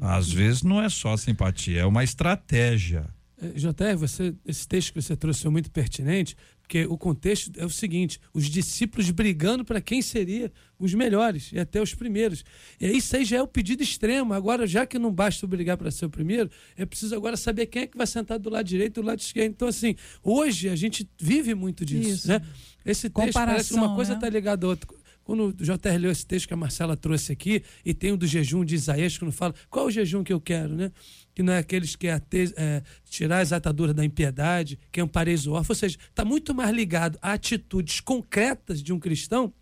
Às 0.02 0.30
vezes 0.30 0.62
não 0.62 0.82
é 0.82 0.88
só 0.90 1.16
simpatia, 1.16 1.80
é 1.80 1.86
uma 1.86 2.04
estratégia. 2.04 3.06
Eh, 3.42 3.58
JR, 3.58 3.96
você, 3.98 4.34
esse 4.46 4.66
texto 4.68 4.92
que 4.92 5.02
você 5.02 5.16
trouxe 5.16 5.46
é 5.46 5.50
muito 5.50 5.70
pertinente, 5.70 6.36
porque 6.60 6.86
o 6.86 6.96
contexto 6.96 7.50
é 7.56 7.64
o 7.64 7.70
seguinte: 7.70 8.20
os 8.32 8.46
discípulos 8.46 9.10
brigando 9.10 9.64
para 9.64 9.80
quem 9.80 10.00
seria 10.00 10.52
os 10.78 10.94
melhores 10.94 11.50
e 11.52 11.58
até 11.58 11.82
os 11.82 11.94
primeiros. 11.94 12.44
E 12.80 12.86
isso 12.86 13.16
aí 13.16 13.24
já 13.24 13.38
é 13.38 13.42
o 13.42 13.46
pedido 13.46 13.82
extremo. 13.82 14.32
Agora, 14.32 14.66
já 14.66 14.86
que 14.86 14.98
não 14.98 15.12
basta 15.12 15.46
brigar 15.46 15.76
para 15.76 15.90
ser 15.90 16.06
o 16.06 16.10
primeiro, 16.10 16.48
é 16.76 16.86
preciso 16.86 17.14
agora 17.14 17.36
saber 17.36 17.66
quem 17.66 17.82
é 17.82 17.86
que 17.86 17.96
vai 17.96 18.06
sentar 18.06 18.38
do 18.38 18.48
lado 18.48 18.64
direito 18.64 19.00
e 19.00 19.02
do 19.02 19.06
lado 19.06 19.18
esquerdo. 19.18 19.50
Então, 19.50 19.68
assim, 19.68 19.96
hoje 20.22 20.68
a 20.68 20.76
gente 20.76 21.08
vive 21.20 21.54
muito 21.54 21.84
disso. 21.84 22.10
Isso. 22.10 22.28
Né? 22.28 22.40
Esse 22.86 23.10
texto 23.10 23.34
parece 23.34 23.68
que 23.68 23.74
uma 23.74 23.88
Comparação, 23.88 23.96
coisa 23.96 24.10
né? 24.12 24.16
está 24.18 24.28
ligada 24.28 24.66
à 24.66 24.70
outra. 24.70 24.88
Quando 25.24 25.48
o 25.48 25.52
JR 25.52 25.98
leu 26.00 26.10
esse 26.10 26.26
texto 26.26 26.48
que 26.48 26.54
a 26.54 26.56
Marcela 26.56 26.96
trouxe 26.96 27.32
aqui, 27.32 27.62
e 27.84 27.94
tem 27.94 28.12
o 28.12 28.16
do 28.16 28.26
jejum 28.26 28.64
de 28.64 28.74
Isaías, 28.74 29.16
quando 29.16 29.30
fala 29.30 29.54
qual 29.70 29.86
o 29.86 29.90
jejum 29.90 30.24
que 30.24 30.32
eu 30.32 30.40
quero, 30.40 30.74
né? 30.74 30.90
Que 31.34 31.42
não 31.42 31.52
é 31.52 31.58
aqueles 31.58 31.96
que 31.96 32.06
é, 32.08 32.12
ate- 32.12 32.54
é, 32.56 32.82
tirar 33.08 33.40
as 33.40 33.52
ataduras 33.52 33.94
da 33.94 34.04
impiedade, 34.04 34.78
que 34.90 35.00
ampareis 35.00 35.46
o 35.46 35.52
órfão. 35.52 35.72
Ou 35.72 35.78
seja, 35.78 35.96
está 36.10 36.24
muito 36.24 36.54
mais 36.54 36.74
ligado 36.74 37.18
a 37.22 37.32
atitudes 37.32 38.00
concretas 38.00 38.82
de 38.82 38.92
um 38.92 38.98
cristão 38.98 39.52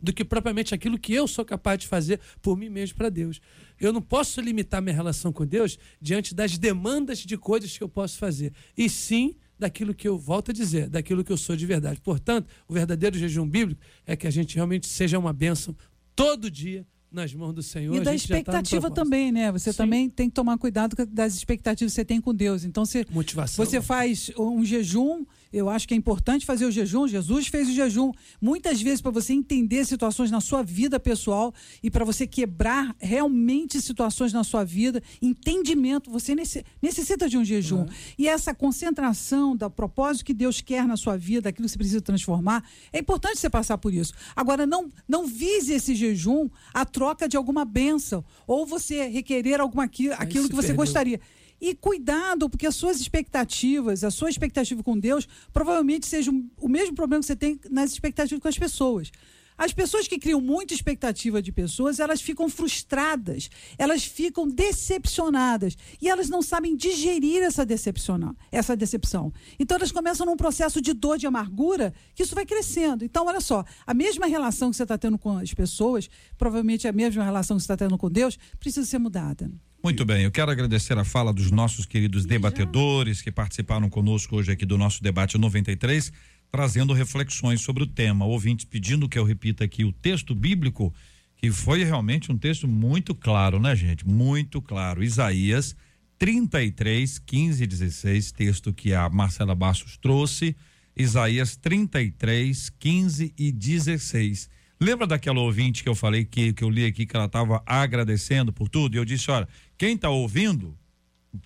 do 0.00 0.12
que 0.12 0.24
propriamente 0.24 0.74
aquilo 0.74 0.98
que 0.98 1.12
eu 1.12 1.26
sou 1.26 1.44
capaz 1.44 1.80
de 1.80 1.88
fazer 1.88 2.20
por 2.40 2.56
mim 2.56 2.68
mesmo 2.68 2.96
para 2.96 3.08
Deus. 3.08 3.40
Eu 3.80 3.92
não 3.92 4.00
posso 4.00 4.40
limitar 4.40 4.80
minha 4.80 4.94
relação 4.94 5.32
com 5.32 5.44
Deus 5.44 5.76
diante 6.00 6.34
das 6.34 6.56
demandas 6.56 7.18
de 7.18 7.36
coisas 7.36 7.76
que 7.76 7.82
eu 7.82 7.88
posso 7.88 8.16
fazer, 8.16 8.52
e 8.76 8.88
sim 8.88 9.36
daquilo 9.58 9.92
que 9.92 10.06
eu 10.06 10.16
volto 10.16 10.52
a 10.52 10.54
dizer, 10.54 10.88
daquilo 10.88 11.24
que 11.24 11.32
eu 11.32 11.36
sou 11.36 11.56
de 11.56 11.66
verdade. 11.66 12.00
Portanto, 12.00 12.48
o 12.68 12.74
verdadeiro 12.74 13.18
jejum 13.18 13.48
bíblico 13.48 13.80
é 14.06 14.14
que 14.14 14.26
a 14.26 14.30
gente 14.30 14.54
realmente 14.54 14.86
seja 14.86 15.18
uma 15.18 15.32
bênção 15.32 15.74
todo 16.14 16.48
dia 16.48 16.86
nas 17.10 17.32
mãos 17.34 17.52
do 17.52 17.62
Senhor. 17.62 17.94
E 17.94 17.98
da 17.98 18.06
tá 18.06 18.14
expectativa 18.14 18.82
propósito. 18.82 19.04
também, 19.04 19.32
né? 19.32 19.50
Você 19.52 19.72
Sim. 19.72 19.76
também 19.78 20.10
tem 20.10 20.28
que 20.28 20.34
tomar 20.34 20.58
cuidado 20.58 20.94
das 21.06 21.34
expectativas 21.34 21.92
que 21.92 21.96
você 21.96 22.04
tem 22.04 22.20
com 22.20 22.34
Deus. 22.34 22.64
Então, 22.64 22.84
você, 22.84 23.06
Motivação. 23.10 23.64
você 23.64 23.80
faz 23.80 24.30
um 24.38 24.64
jejum, 24.64 25.24
eu 25.52 25.68
acho 25.70 25.86
que 25.88 25.94
é 25.94 25.96
importante 25.96 26.44
fazer 26.44 26.64
o 26.66 26.70
jejum. 26.70 27.06
Jesus 27.08 27.46
fez 27.48 27.68
o 27.68 27.72
jejum 27.72 28.12
muitas 28.40 28.80
vezes 28.82 29.00
para 29.00 29.10
você 29.10 29.32
entender 29.32 29.84
situações 29.84 30.30
na 30.30 30.40
sua 30.40 30.62
vida 30.62 31.00
pessoal 31.00 31.54
e 31.82 31.90
para 31.90 32.04
você 32.04 32.26
quebrar 32.26 32.94
realmente 32.98 33.80
situações 33.80 34.32
na 34.32 34.44
sua 34.44 34.64
vida, 34.64 35.02
entendimento. 35.22 36.10
Você 36.10 36.34
nece- 36.34 36.64
necessita 36.82 37.28
de 37.28 37.36
um 37.38 37.44
jejum. 37.44 37.86
E 38.18 38.28
essa 38.28 38.54
concentração 38.54 39.56
do 39.56 39.70
propósito 39.70 40.24
que 40.24 40.34
Deus 40.34 40.60
quer 40.60 40.86
na 40.86 40.96
sua 40.96 41.16
vida, 41.16 41.48
aquilo 41.48 41.66
que 41.66 41.72
você 41.72 41.78
precisa 41.78 42.00
transformar, 42.00 42.64
é 42.92 42.98
importante 42.98 43.38
você 43.38 43.48
passar 43.50 43.78
por 43.78 43.92
isso. 43.94 44.12
Agora, 44.34 44.66
não, 44.66 44.88
não 45.08 45.26
vise 45.26 45.72
esse 45.72 45.94
jejum 45.94 46.48
a 46.74 46.84
troca 46.84 47.28
de 47.28 47.36
alguma 47.36 47.64
bênção 47.64 48.24
ou 48.46 48.66
você 48.66 49.06
requerer 49.08 49.60
alguma 49.60 49.84
aqui- 49.84 50.10
aquilo 50.12 50.44
se 50.44 50.50
que 50.50 50.56
você 50.56 50.68
perdeu. 50.68 50.76
gostaria. 50.84 51.20
E 51.60 51.74
cuidado, 51.74 52.48
porque 52.48 52.66
as 52.66 52.76
suas 52.76 53.00
expectativas, 53.00 54.04
a 54.04 54.10
sua 54.10 54.30
expectativa 54.30 54.82
com 54.82 54.98
Deus, 54.98 55.26
provavelmente 55.52 56.06
seja 56.06 56.30
o 56.56 56.68
mesmo 56.68 56.94
problema 56.94 57.20
que 57.20 57.26
você 57.26 57.36
tem 57.36 57.60
nas 57.70 57.92
expectativas 57.92 58.40
com 58.40 58.48
as 58.48 58.58
pessoas. 58.58 59.10
As 59.58 59.72
pessoas 59.72 60.06
que 60.06 60.20
criam 60.20 60.40
muita 60.40 60.72
expectativa 60.72 61.42
de 61.42 61.50
pessoas, 61.50 61.98
elas 61.98 62.20
ficam 62.20 62.48
frustradas, 62.48 63.50
elas 63.76 64.04
ficam 64.04 64.46
decepcionadas 64.46 65.76
e 66.00 66.08
elas 66.08 66.28
não 66.28 66.40
sabem 66.40 66.76
digerir 66.76 67.42
essa 67.42 67.66
decepção, 67.66 68.36
essa 68.52 68.76
decepção. 68.76 69.32
Então 69.58 69.76
elas 69.76 69.90
começam 69.90 70.24
num 70.24 70.36
processo 70.36 70.80
de 70.80 70.92
dor, 70.92 71.18
de 71.18 71.26
amargura, 71.26 71.92
que 72.14 72.22
isso 72.22 72.36
vai 72.36 72.46
crescendo. 72.46 73.04
Então, 73.04 73.26
olha 73.26 73.40
só, 73.40 73.64
a 73.84 73.92
mesma 73.92 74.26
relação 74.26 74.70
que 74.70 74.76
você 74.76 74.84
está 74.84 74.96
tendo 74.96 75.18
com 75.18 75.36
as 75.36 75.52
pessoas, 75.52 76.08
provavelmente 76.38 76.86
a 76.86 76.92
mesma 76.92 77.24
relação 77.24 77.56
que 77.56 77.64
você 77.64 77.72
está 77.72 77.76
tendo 77.76 77.98
com 77.98 78.08
Deus, 78.08 78.38
precisa 78.60 78.86
ser 78.86 78.98
mudada. 78.98 79.50
Muito 79.82 80.04
bem, 80.04 80.24
eu 80.24 80.30
quero 80.32 80.50
agradecer 80.50 80.98
a 80.98 81.04
fala 81.04 81.32
dos 81.32 81.52
nossos 81.52 81.86
queridos 81.86 82.26
debatedores 82.26 83.22
que 83.22 83.30
participaram 83.30 83.88
conosco 83.88 84.34
hoje 84.34 84.50
aqui 84.50 84.66
do 84.66 84.76
nosso 84.76 85.00
debate 85.00 85.38
93, 85.38 86.12
trazendo 86.50 86.92
reflexões 86.92 87.60
sobre 87.60 87.84
o 87.84 87.86
tema. 87.86 88.26
Ouvintes 88.26 88.64
pedindo 88.64 89.08
que 89.08 89.16
eu 89.16 89.22
repita 89.22 89.62
aqui 89.62 89.84
o 89.84 89.92
texto 89.92 90.34
bíblico, 90.34 90.92
que 91.36 91.52
foi 91.52 91.84
realmente 91.84 92.32
um 92.32 92.36
texto 92.36 92.66
muito 92.66 93.14
claro, 93.14 93.60
né, 93.60 93.76
gente? 93.76 94.04
Muito 94.04 94.60
claro. 94.60 95.00
Isaías 95.00 95.76
33, 96.18 97.20
15 97.20 97.62
e 97.62 97.66
16, 97.66 98.32
texto 98.32 98.72
que 98.72 98.92
a 98.92 99.08
Marcela 99.08 99.54
Bastos 99.54 99.96
trouxe. 99.96 100.56
Isaías 100.96 101.56
33, 101.56 102.70
15 102.80 103.32
e 103.38 103.52
16. 103.52 104.50
Lembra 104.80 105.08
daquela 105.08 105.40
ouvinte 105.40 105.82
que 105.82 105.88
eu 105.88 105.94
falei 105.94 106.24
que, 106.24 106.52
que 106.52 106.62
eu 106.62 106.70
li 106.70 106.84
aqui 106.84 107.04
que 107.04 107.16
ela 107.16 107.26
estava 107.26 107.62
agradecendo 107.66 108.52
por 108.52 108.68
tudo? 108.68 108.94
E 108.94 108.98
eu 108.98 109.04
disse: 109.04 109.30
olha, 109.30 109.48
quem 109.78 109.94
está 109.94 110.10
ouvindo 110.10 110.76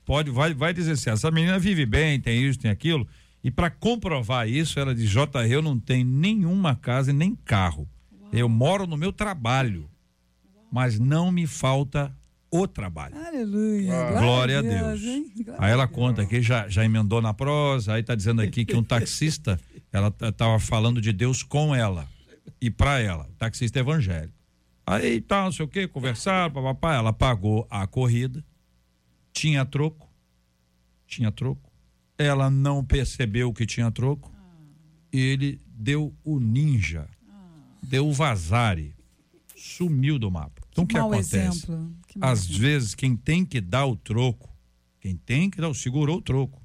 pode 0.05 0.31
vai, 0.31 0.55
vai 0.55 0.73
dizer 0.73 0.93
assim: 0.93 1.11
essa 1.11 1.31
menina 1.31 1.59
vive 1.59 1.85
bem, 1.87 2.19
tem 2.21 2.43
isso, 2.43 2.59
tem 2.59 2.71
aquilo. 2.71 3.07
E 3.45 3.51
para 3.51 3.71
comprovar 3.71 4.49
isso, 4.49 4.81
ela 4.81 4.95
diz: 4.95 5.09
J, 5.11 5.47
eu 5.47 5.61
não 5.63 5.79
tenho 5.79 6.07
nenhuma 6.07 6.75
casa 6.75 7.11
e 7.11 7.15
nem 7.15 7.35
carro. 7.45 7.89
Eu 8.33 8.49
moro 8.49 8.87
no 8.87 8.97
meu 8.97 9.13
trabalho, 9.13 9.91
mas 10.71 10.99
não 10.99 11.31
me 11.31 11.47
falta 11.47 12.17
o 12.51 12.67
trabalho. 12.67 13.15
Aleluia. 13.17 14.13
Glória 14.13 14.59
a 14.59 14.63
Deus. 14.63 15.01
Glória 15.01 15.57
Aí 15.59 15.71
ela 15.71 15.87
conta 15.89 16.23
aqui, 16.23 16.41
já, 16.41 16.69
já 16.69 16.85
emendou 16.85 17.21
na 17.21 17.35
prosa, 17.35 17.95
aí 17.95 18.03
tá 18.03 18.15
dizendo 18.15 18.41
aqui 18.43 18.65
que 18.65 18.77
um 18.77 18.83
taxista, 18.83 19.59
ela 19.93 20.11
t- 20.11 20.31
tava 20.33 20.59
falando 20.59 21.01
de 21.01 21.13
Deus 21.13 21.43
com 21.43 21.75
ela 21.75 22.07
e 22.61 22.71
para 22.71 23.01
ela, 23.01 23.29
taxista 23.39 23.79
evangélico. 23.81 24.35
Aí 24.87 25.21
tá, 25.21 25.45
não 25.45 25.53
sei 25.53 25.65
o 25.65 25.69
que, 25.69 25.87
conversaram, 25.87 26.53
papapá, 26.53 26.95
ela 26.95 27.13
pagou 27.13 27.67
a 27.71 27.87
corrida, 27.87 28.45
tinha 29.33 29.65
troco, 29.65 30.11
tinha 31.07 31.31
troco, 31.31 31.71
ela 32.19 32.51
não 32.51 32.85
percebeu 32.85 33.53
que 33.53 33.65
tinha 33.65 33.91
troco, 33.91 34.33
ele 35.13 35.61
deu 35.67 36.15
o 36.25 36.39
ninja, 36.41 37.09
deu 37.83 38.09
o 38.09 38.13
vazare, 38.13 38.95
sumiu 39.57 40.19
do 40.19 40.31
mapa. 40.31 40.61
Então 40.71 40.85
o 40.85 40.87
que 40.87 40.95
mau 40.99 41.13
acontece? 41.13 41.67
Que 42.09 42.19
Às 42.21 42.41
exemplo. 42.45 42.59
vezes, 42.61 42.95
quem 42.95 43.17
tem 43.17 43.45
que 43.45 43.61
dar 43.61 43.87
o 43.87 43.95
troco, 43.97 44.51
quem 45.01 45.17
tem 45.17 45.49
que 45.49 45.61
dar, 45.61 45.69
o- 45.69 45.75
segurou 45.75 46.19
o 46.19 46.23
troco. 46.23 46.61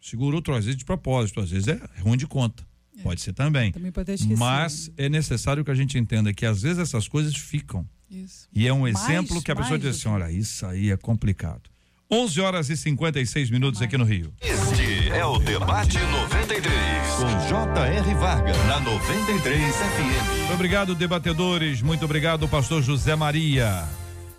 Segurou 0.00 0.40
o 0.40 0.42
troco, 0.42 0.58
às 0.58 0.64
vezes 0.64 0.78
de 0.78 0.84
propósito, 0.84 1.40
às 1.40 1.50
vezes 1.50 1.68
é 1.68 1.80
ruim 2.00 2.16
de 2.16 2.26
conta. 2.26 2.66
Pode 3.04 3.20
ser 3.20 3.32
também. 3.32 3.70
Também 3.72 3.92
pode 3.92 4.06
ter 4.06 4.14
esquecido. 4.14 4.38
Mas 4.38 4.90
é 4.96 5.08
necessário 5.08 5.64
que 5.64 5.70
a 5.70 5.74
gente 5.74 5.96
entenda 5.98 6.32
que 6.32 6.44
às 6.44 6.62
vezes 6.62 6.78
essas 6.78 7.06
coisas 7.06 7.34
ficam. 7.36 7.86
Isso. 8.10 8.48
E 8.52 8.66
é 8.66 8.72
um 8.72 8.80
Mais- 8.80 9.02
exemplo 9.04 9.42
que 9.42 9.50
a 9.50 9.56
pessoa 9.56 9.70
mais 9.78 9.82
diz 9.82 9.96
assim: 9.96 10.08
olha, 10.08 10.30
isso 10.30 10.64
aí 10.66 10.90
é 10.90 10.96
complicado. 10.96 11.62
11 12.10 12.40
horas 12.40 12.68
e 12.70 12.76
56 12.76 13.50
minutos 13.50 13.80
aqui 13.82 13.96
no 13.96 14.04
Rio. 14.04 14.32
Este 14.40 15.08
é 15.10 15.24
o 15.24 15.38
Debate 15.38 15.98
93, 15.98 16.68
com 17.16 17.48
J.R. 17.48 18.14
Varga, 18.14 18.52
na 18.64 18.78
93 18.80 19.74
FM. 19.74 20.38
Muito 20.38 20.52
obrigado, 20.54 20.94
debatedores. 20.94 21.80
Muito 21.82 22.04
obrigado, 22.04 22.46
pastor 22.48 22.82
José 22.82 23.16
Maria. 23.16 23.84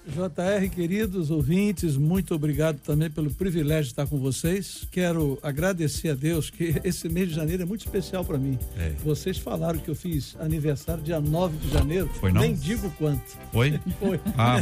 JR, 0.08 0.70
queridos 0.70 1.32
ouvintes, 1.32 1.97
muito 1.97 2.36
obrigado 2.36 2.78
também 2.80 3.10
pelo 3.10 3.32
privilégio 3.32 3.86
de 3.86 3.89
estar 3.89 4.06
com 4.06 4.20
vocês. 4.20 4.88
Quero 4.91 5.39
agradecer 5.41 6.10
a 6.10 6.14
Deus 6.14 6.49
que 6.49 6.76
esse 6.86 7.10
mês 7.10 7.30
de 7.30 7.36
janeiro 7.36 7.64
é 7.64 7.66
muito 7.66 7.86
especial 7.86 8.24
para 8.24 8.38
mim. 8.38 8.58
É. 8.78 8.91
Vocês 9.03 9.38
falaram 9.38 9.80
que 9.80 9.89
eu 9.89 9.95
fiz 9.95 10.36
aniversário 10.39 11.01
dia 11.01 11.20
9 11.20 11.58
de 11.58 11.72
janeiro. 11.72 12.10
Foi 12.20 12.32
não? 12.32 12.41
Nem 12.41 12.53
digo 12.53 12.89
quanto. 12.91 13.24
Foi? 13.51 13.80
Foi. 13.99 14.20
Ah, 14.38 14.58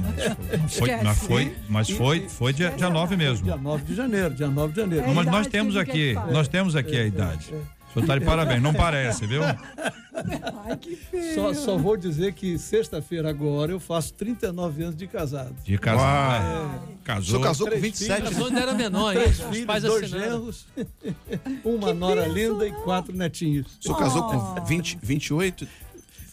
mas 0.62 0.78
foi, 0.78 0.90
mas 1.04 1.18
foi, 1.18 1.56
mas 1.68 1.90
foi, 1.90 2.30
foi 2.30 2.54
dia, 2.54 2.70
dia 2.72 2.90
9 2.90 3.18
mesmo. 3.18 3.44
Dia 3.44 3.58
9 3.58 3.84
de 3.84 3.96
janeiro, 3.96 4.34
dia 4.34 4.48
9 4.48 4.74
de 4.74 4.80
janeiro. 4.80 5.08
Não, 5.08 5.14
mas 5.14 5.26
nós 5.26 5.48
temos 5.48 5.76
aqui, 5.76 6.14
nós 6.32 6.48
temos 6.48 6.76
aqui 6.76 6.96
a 6.96 7.06
idade. 7.06 7.54
O 7.96 8.00
senhor 8.00 8.08
tá 8.08 8.18
de 8.18 8.26
parabéns, 8.26 8.62
não 8.62 8.74
parece, 8.74 9.28
viu? 9.28 9.42
Ai, 9.44 10.78
que 10.80 10.96
feio. 10.96 11.36
Só, 11.36 11.54
só 11.54 11.78
vou 11.78 11.96
dizer 11.96 12.34
que 12.34 12.58
sexta-feira 12.58 13.30
agora 13.30 13.72
eu 13.72 13.80
faço 13.80 14.14
39 14.16 14.84
anos 14.84 14.96
de 14.96 15.06
casado. 15.08 15.54
De 15.64 15.78
casar. 15.78 16.42
é. 16.42 16.94
O 16.94 17.04
Casou. 17.04 17.24
senhor 17.26 17.42
casou 17.44 17.66
com 17.68 17.72
Três 17.72 17.84
27, 17.84 18.22
Mas 18.24 18.38
né? 18.38 18.44
onde 18.44 18.58
era 18.58 18.74
menor, 18.74 19.16
hein? 19.16 19.24
Os 19.28 19.40
filhos, 19.42 19.66
pais 19.66 19.84
dois 19.84 20.10
genros, 20.10 20.66
uma 21.64 21.94
nora 21.94 22.26
linda 22.28 22.68
e 22.68 22.72
quatro 22.72 23.16
netinhos. 23.16 23.68
O 23.80 23.84
senhor 23.84 23.98
casou 23.98 24.24
com 24.24 24.66
20, 24.66 25.00
28, 25.04 25.68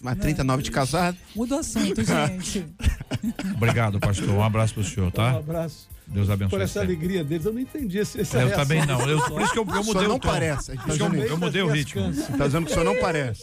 mas 0.00 0.18
39 0.18 0.62
de 0.62 0.70
casado. 0.70 1.16
Muda 1.34 1.56
o 1.56 1.58
assunto, 1.58 2.00
gente. 2.04 2.64
Obrigado, 3.54 3.98
pastor. 4.00 4.28
Um 4.30 4.42
abraço 4.42 4.74
pro 4.74 4.84
senhor, 4.84 5.08
Um 5.08 5.10
tá? 5.10 5.30
abraço. 5.32 5.88
Deus 6.10 6.26
Por 6.26 6.32
abençoe. 6.32 6.62
essa 6.62 6.80
sempre. 6.80 6.88
alegria 6.96 7.22
deles, 7.24 7.46
eu 7.46 7.52
não 7.52 7.60
entendi 7.60 7.98
esse, 7.98 8.20
essa 8.20 8.38
Eu 8.38 8.48
reação. 8.48 8.64
também 8.66 8.84
não. 8.84 9.00
Eu, 9.08 9.18
por 9.28 9.40
isso 9.42 9.52
que 9.52 9.58
eu, 9.58 9.62
eu 9.66 9.74
mudei 9.76 9.84
senhor 9.92 10.04
o 10.04 10.08
não 10.08 10.18
tom. 10.18 10.28
parece. 10.28 10.72
Por 10.72 10.76
tá 10.84 10.88
isso 10.88 11.10
que 11.10 11.16
eu, 11.16 11.24
eu 11.24 11.38
mudei 11.38 11.62
o 11.62 11.68
ritmo. 11.68 12.10
Descansa. 12.10 12.36
Tá 12.36 12.46
dizendo 12.46 12.64
que 12.66 12.70
o 12.72 12.74
senhor 12.74 12.84
não 12.84 13.00
parece. 13.00 13.42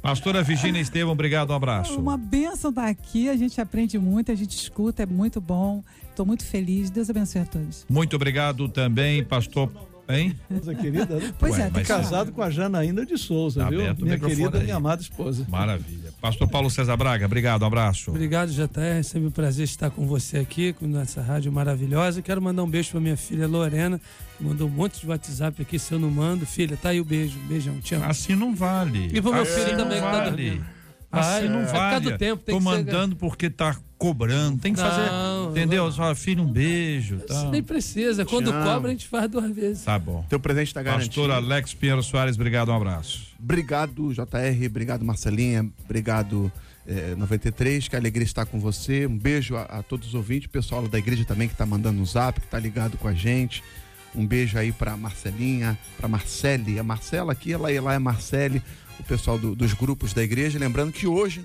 Pastora 0.00 0.42
Virginia 0.42 0.80
Estevam, 0.80 1.12
obrigado, 1.12 1.50
um 1.50 1.54
abraço. 1.54 1.98
Uma 1.98 2.16
benção 2.16 2.70
estar 2.70 2.88
aqui, 2.88 3.28
a 3.28 3.36
gente 3.36 3.60
aprende 3.60 3.98
muito, 3.98 4.32
a 4.32 4.34
gente 4.34 4.56
escuta, 4.56 5.02
é 5.02 5.06
muito 5.06 5.40
bom. 5.40 5.82
Estou 6.10 6.26
muito 6.26 6.44
feliz. 6.44 6.90
Deus 6.90 7.08
abençoe 7.08 7.40
a 7.42 7.46
todos. 7.46 7.86
Muito 7.88 8.14
obrigado 8.16 8.68
também, 8.68 9.24
pastor. 9.24 9.70
Hein? 10.18 10.36
Esposa 10.50 10.74
querida, 10.74 11.16
né? 11.16 11.32
Pois 11.38 11.54
Ué, 11.54 11.62
é, 11.62 11.70
mas- 11.72 11.86
Casado 11.88 12.32
com 12.32 12.42
a 12.42 12.50
Janaína 12.50 13.04
de 13.06 13.16
Souza, 13.18 13.64
Tá 13.64 13.70
viu? 13.70 13.80
aberto 13.80 14.02
Minha 14.04 14.18
querida, 14.18 14.58
aí. 14.58 14.64
minha 14.64 14.76
amada 14.76 15.00
esposa. 15.02 15.46
Maravilha. 15.48 16.10
Pastor 16.20 16.48
Paulo 16.48 16.70
César 16.70 16.96
Braga, 16.96 17.26
obrigado, 17.26 17.62
um 17.62 17.66
abraço. 17.66 18.10
Obrigado, 18.10 18.50
JR. 18.52 18.98
É 18.98 19.02
sempre 19.02 19.28
um 19.28 19.30
prazer 19.30 19.64
estar 19.64 19.90
com 19.90 20.06
você 20.06 20.38
aqui, 20.38 20.72
com 20.72 20.98
essa 20.98 21.20
rádio 21.20 21.50
maravilhosa. 21.52 22.22
Quero 22.22 22.40
mandar 22.40 22.62
um 22.62 22.70
beijo 22.70 22.90
para 22.92 23.00
minha 23.00 23.16
filha 23.16 23.46
Lorena, 23.48 24.00
que 24.38 24.44
mandou 24.44 24.68
um 24.68 24.70
monte 24.70 25.00
de 25.00 25.06
WhatsApp 25.08 25.60
aqui. 25.62 25.78
Se 25.78 25.92
eu 25.92 25.98
não 25.98 26.10
mando, 26.10 26.46
filha, 26.46 26.76
tá 26.76 26.90
aí 26.90 27.00
o 27.00 27.04
beijo. 27.04 27.38
Beijão, 27.48 27.80
te 27.80 27.94
amo. 27.94 28.04
Assim 28.04 28.36
não 28.36 28.54
vale. 28.54 29.10
E 29.12 29.20
pro 29.20 29.32
meu 29.32 29.42
assim 29.42 29.60
filho 29.62 29.76
não 29.76 29.84
também 29.84 29.98
que 29.98 30.04
tá 30.04 30.10
vale. 30.12 30.30
dormindo. 30.30 30.64
Ah, 31.12 31.40
não 31.42 31.60
é 31.60 31.64
por 31.66 31.72
causa 31.72 32.00
do 32.00 32.18
tempo, 32.18 32.42
tem 32.42 32.54
Tô 32.54 32.58
que 32.58 32.64
ser- 32.64 32.70
mandando 32.84 33.16
porque 33.16 33.50
tá 33.50 33.76
cobrando. 33.98 34.58
Tem 34.58 34.72
que 34.72 34.80
Não, 34.80 34.88
fazer. 34.90 35.10
Entendeu? 35.50 35.92
Só 35.92 36.14
filho, 36.14 36.42
um 36.42 36.50
beijo. 36.50 37.18
Tá, 37.18 37.44
Nem 37.50 37.62
precisa. 37.62 38.24
Quando 38.24 38.50
cobra, 38.50 38.88
a 38.88 38.92
gente 38.92 39.06
faz 39.06 39.30
duas 39.30 39.54
vezes. 39.54 39.84
tá 39.84 39.98
bom. 39.98 40.24
Teu 40.28 40.40
presente 40.40 40.72
tá 40.72 40.82
garantido. 40.82 41.14
Pastor 41.14 41.30
Alex 41.30 41.74
Pinheiro 41.74 42.02
Soares, 42.02 42.34
obrigado, 42.36 42.70
um 42.70 42.74
abraço. 42.76 43.28
Obrigado, 43.38 44.12
JR. 44.12 44.66
Obrigado, 44.66 45.04
Marcelinha. 45.04 45.68
Obrigado, 45.84 46.50
eh, 46.86 47.14
93. 47.16 47.86
Que 47.88 47.94
alegria 47.94 48.24
estar 48.24 48.46
com 48.46 48.58
você. 48.58 49.06
Um 49.06 49.18
beijo 49.18 49.54
a, 49.56 49.62
a 49.64 49.82
todos 49.82 50.08
os 50.08 50.14
ouvintes. 50.14 50.48
Pessoal 50.48 50.88
da 50.88 50.98
igreja 50.98 51.24
também 51.26 51.46
que 51.46 51.54
tá 51.54 51.66
mandando 51.66 52.00
um 52.00 52.06
zap, 52.06 52.40
que 52.40 52.46
tá 52.48 52.58
ligado 52.58 52.96
com 52.96 53.06
a 53.06 53.12
gente. 53.14 53.62
Um 54.14 54.26
beijo 54.26 54.58
aí 54.58 54.72
pra 54.72 54.96
Marcelinha, 54.96 55.78
pra 55.96 56.06
Marcele. 56.08 56.78
A 56.78 56.82
Marcela 56.82 57.32
aqui, 57.32 57.52
ela, 57.52 57.68
lá 57.80 57.94
é 57.94 57.98
Marcele, 57.98 58.62
o 59.02 59.08
pessoal 59.08 59.38
do- 59.38 59.54
dos 59.54 59.72
grupos 59.74 60.12
da 60.12 60.22
igreja. 60.22 60.58
Lembrando 60.58 60.92
que 60.92 61.06
hoje, 61.06 61.44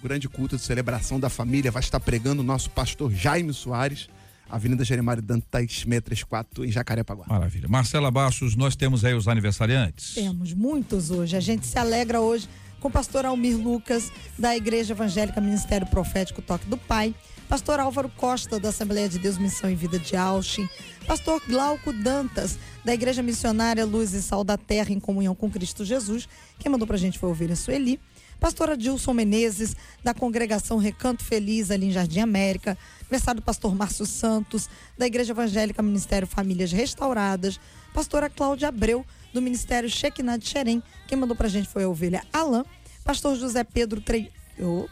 o 0.00 0.02
grande 0.02 0.28
culto 0.28 0.56
de 0.56 0.62
celebração 0.62 1.18
da 1.20 1.28
família 1.28 1.70
vai 1.70 1.80
estar 1.82 2.00
pregando 2.00 2.40
o 2.42 2.44
nosso 2.44 2.70
pastor 2.70 3.12
Jaime 3.12 3.52
Soares, 3.52 4.08
Avenida 4.50 4.84
Jeremário 4.84 5.22
Dantas, 5.22 5.72
634, 5.72 6.64
em 6.64 6.70
Jacarepaguá. 6.72 7.24
Maravilha. 7.26 7.68
Marcela 7.68 8.10
Bastos, 8.10 8.54
nós 8.54 8.76
temos 8.76 9.04
aí 9.04 9.14
os 9.14 9.26
aniversariantes. 9.28 10.14
Temos 10.14 10.52
muitos 10.52 11.10
hoje. 11.10 11.36
A 11.36 11.40
gente 11.40 11.66
se 11.66 11.78
alegra 11.78 12.20
hoje 12.20 12.48
com 12.80 12.88
o 12.88 12.90
pastor 12.90 13.24
Almir 13.24 13.56
Lucas, 13.56 14.10
da 14.38 14.56
Igreja 14.56 14.92
Evangélica 14.92 15.40
Ministério 15.40 15.86
Profético 15.86 16.42
Toque 16.42 16.66
do 16.66 16.76
Pai, 16.76 17.14
pastor 17.52 17.78
Álvaro 17.78 18.08
Costa, 18.08 18.58
da 18.58 18.70
Assembleia 18.70 19.10
de 19.10 19.18
Deus 19.18 19.36
Missão 19.36 19.70
e 19.70 19.74
Vida 19.74 19.98
de 19.98 20.16
Auschin, 20.16 20.66
pastor 21.06 21.38
Glauco 21.46 21.92
Dantas, 21.92 22.58
da 22.82 22.94
Igreja 22.94 23.22
Missionária 23.22 23.84
Luz 23.84 24.14
e 24.14 24.22
Sal 24.22 24.42
da 24.42 24.56
Terra 24.56 24.90
em 24.90 24.98
Comunhão 24.98 25.34
com 25.34 25.50
Cristo 25.50 25.84
Jesus. 25.84 26.26
Quem 26.58 26.72
mandou 26.72 26.86
pra 26.88 26.96
gente 26.96 27.18
foi 27.18 27.28
a 27.28 27.32
ovelha 27.32 27.54
Sueli. 27.54 28.00
Pastora 28.40 28.74
Dilson 28.74 29.12
Menezes, 29.12 29.76
da 30.02 30.14
congregação 30.14 30.78
Recanto 30.78 31.22
Feliz, 31.22 31.70
ali 31.70 31.88
em 31.88 31.92
Jardim 31.92 32.20
América. 32.20 32.78
Aniversário 33.02 33.42
do 33.42 33.44
pastor 33.44 33.74
Márcio 33.74 34.06
Santos, 34.06 34.70
da 34.96 35.06
Igreja 35.06 35.34
Evangélica 35.34 35.82
Ministério 35.82 36.26
Famílias 36.26 36.72
Restauradas. 36.72 37.60
Pastora 37.92 38.30
Cláudia 38.30 38.68
Abreu, 38.68 39.04
do 39.30 39.42
Ministério 39.42 39.90
Shekinah 39.90 40.38
de 40.38 40.48
Xerém. 40.48 40.82
Quem 41.06 41.18
mandou 41.18 41.36
pra 41.36 41.48
gente 41.48 41.68
foi 41.68 41.84
a 41.84 41.88
ovelha 41.90 42.24
Alain. 42.32 42.64
Pastor 43.04 43.36
José 43.36 43.62
Pedro, 43.62 44.00
Tre... 44.00 44.32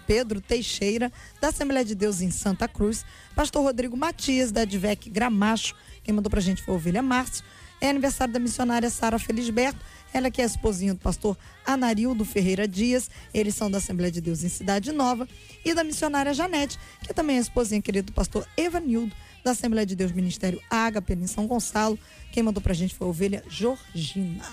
Pedro 0.06 0.40
Teixeira, 0.40 1.12
da 1.40 1.48
Assembleia 1.48 1.84
de 1.84 1.94
Deus 1.94 2.20
em 2.20 2.30
Santa 2.30 2.66
Cruz. 2.66 3.04
Pastor 3.34 3.62
Rodrigo 3.62 3.96
Matias, 3.96 4.50
da 4.50 4.62
Advec 4.62 5.08
Gramacho. 5.10 5.74
Quem 6.02 6.14
mandou 6.14 6.30
pra 6.30 6.40
gente 6.40 6.62
foi 6.62 6.74
ovelha 6.74 7.02
Márcio. 7.02 7.44
É 7.80 7.88
aniversário 7.88 8.32
da 8.34 8.38
missionária 8.38 8.90
Sara 8.90 9.18
Felisberto. 9.18 9.78
Ela 10.12 10.30
que 10.30 10.42
é 10.42 10.44
esposinha 10.44 10.92
do 10.92 11.00
pastor 11.00 11.36
Anarildo 11.64 12.24
Ferreira 12.24 12.68
Dias. 12.68 13.10
Eles 13.32 13.54
são 13.54 13.70
da 13.70 13.78
Assembleia 13.78 14.10
de 14.10 14.20
Deus 14.20 14.44
em 14.44 14.48
Cidade 14.48 14.92
Nova. 14.92 15.26
E 15.64 15.72
da 15.72 15.82
missionária 15.82 16.34
Janete, 16.34 16.78
que 17.02 17.14
também 17.14 17.36
é 17.36 17.40
esposinha 17.40 17.80
querida 17.80 18.06
do 18.06 18.12
pastor 18.12 18.46
Evanildo, 18.56 19.14
da 19.42 19.52
Assembleia 19.52 19.86
de 19.86 19.96
Deus 19.96 20.12
Ministério 20.12 20.60
Ágape, 20.68 21.14
em 21.14 21.26
São 21.26 21.46
Gonçalo. 21.46 21.98
Quem 22.32 22.42
mandou 22.42 22.62
pra 22.62 22.74
gente 22.74 22.94
foi 22.94 23.06
a 23.06 23.10
ovelha 23.10 23.44
Georgina. 23.48 24.44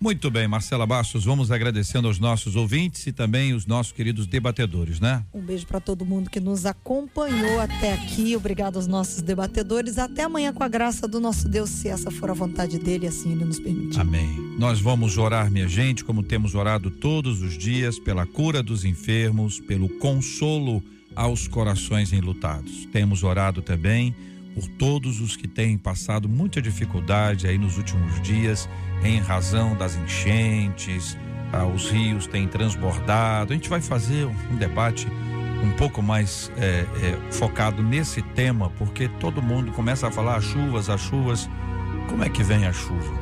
Muito 0.00 0.30
bem, 0.30 0.46
Marcela 0.46 0.86
Bastos, 0.86 1.24
vamos 1.24 1.50
agradecendo 1.50 2.08
aos 2.08 2.18
nossos 2.18 2.56
ouvintes 2.56 3.06
e 3.06 3.12
também 3.12 3.54
os 3.54 3.64
nossos 3.64 3.92
queridos 3.92 4.26
debatedores, 4.26 5.00
né? 5.00 5.24
Um 5.32 5.40
beijo 5.40 5.66
para 5.66 5.80
todo 5.80 6.04
mundo 6.04 6.28
que 6.28 6.40
nos 6.40 6.66
acompanhou 6.66 7.60
até 7.60 7.94
aqui. 7.94 8.36
Obrigado 8.36 8.76
aos 8.76 8.86
nossos 8.86 9.22
debatedores. 9.22 9.96
Até 9.96 10.24
amanhã 10.24 10.52
com 10.52 10.62
a 10.62 10.68
graça 10.68 11.08
do 11.08 11.20
nosso 11.20 11.48
Deus, 11.48 11.70
se 11.70 11.88
essa 11.88 12.10
for 12.10 12.28
a 12.30 12.34
vontade 12.34 12.78
dele, 12.78 13.06
assim 13.06 13.32
ele 13.32 13.44
nos 13.44 13.58
permitir. 13.58 13.98
Amém. 13.98 14.54
Nós 14.58 14.80
vamos 14.80 15.16
orar, 15.16 15.50
minha 15.50 15.68
gente, 15.68 16.04
como 16.04 16.22
temos 16.22 16.54
orado 16.54 16.90
todos 16.90 17.40
os 17.40 17.56
dias, 17.56 17.98
pela 17.98 18.26
cura 18.26 18.62
dos 18.62 18.84
enfermos, 18.84 19.58
pelo 19.60 19.88
consolo 19.88 20.82
aos 21.14 21.46
corações 21.46 22.12
enlutados. 22.12 22.86
Temos 22.92 23.22
orado 23.22 23.62
também 23.62 24.14
por 24.54 24.66
todos 24.68 25.20
os 25.20 25.36
que 25.36 25.48
têm 25.48 25.76
passado 25.76 26.28
muita 26.28 26.62
dificuldade 26.62 27.46
aí 27.46 27.58
nos 27.58 27.76
últimos 27.76 28.20
dias, 28.22 28.68
em 29.02 29.18
razão 29.18 29.76
das 29.76 29.96
enchentes, 29.96 31.16
ah, 31.52 31.66
os 31.66 31.90
rios 31.90 32.26
têm 32.26 32.46
transbordado. 32.46 33.52
A 33.52 33.56
gente 33.56 33.68
vai 33.68 33.80
fazer 33.80 34.26
um 34.26 34.56
debate 34.56 35.06
um 35.62 35.72
pouco 35.72 36.02
mais 36.02 36.52
é, 36.56 36.86
é, 37.02 37.32
focado 37.32 37.82
nesse 37.82 38.22
tema, 38.22 38.70
porque 38.70 39.08
todo 39.08 39.42
mundo 39.42 39.72
começa 39.72 40.08
a 40.08 40.10
falar 40.10 40.36
as 40.36 40.44
chuvas, 40.44 40.88
as 40.88 41.00
chuvas. 41.00 41.48
Como 42.08 42.22
é 42.22 42.28
que 42.28 42.42
vem 42.42 42.66
a 42.66 42.72
chuva? 42.72 43.14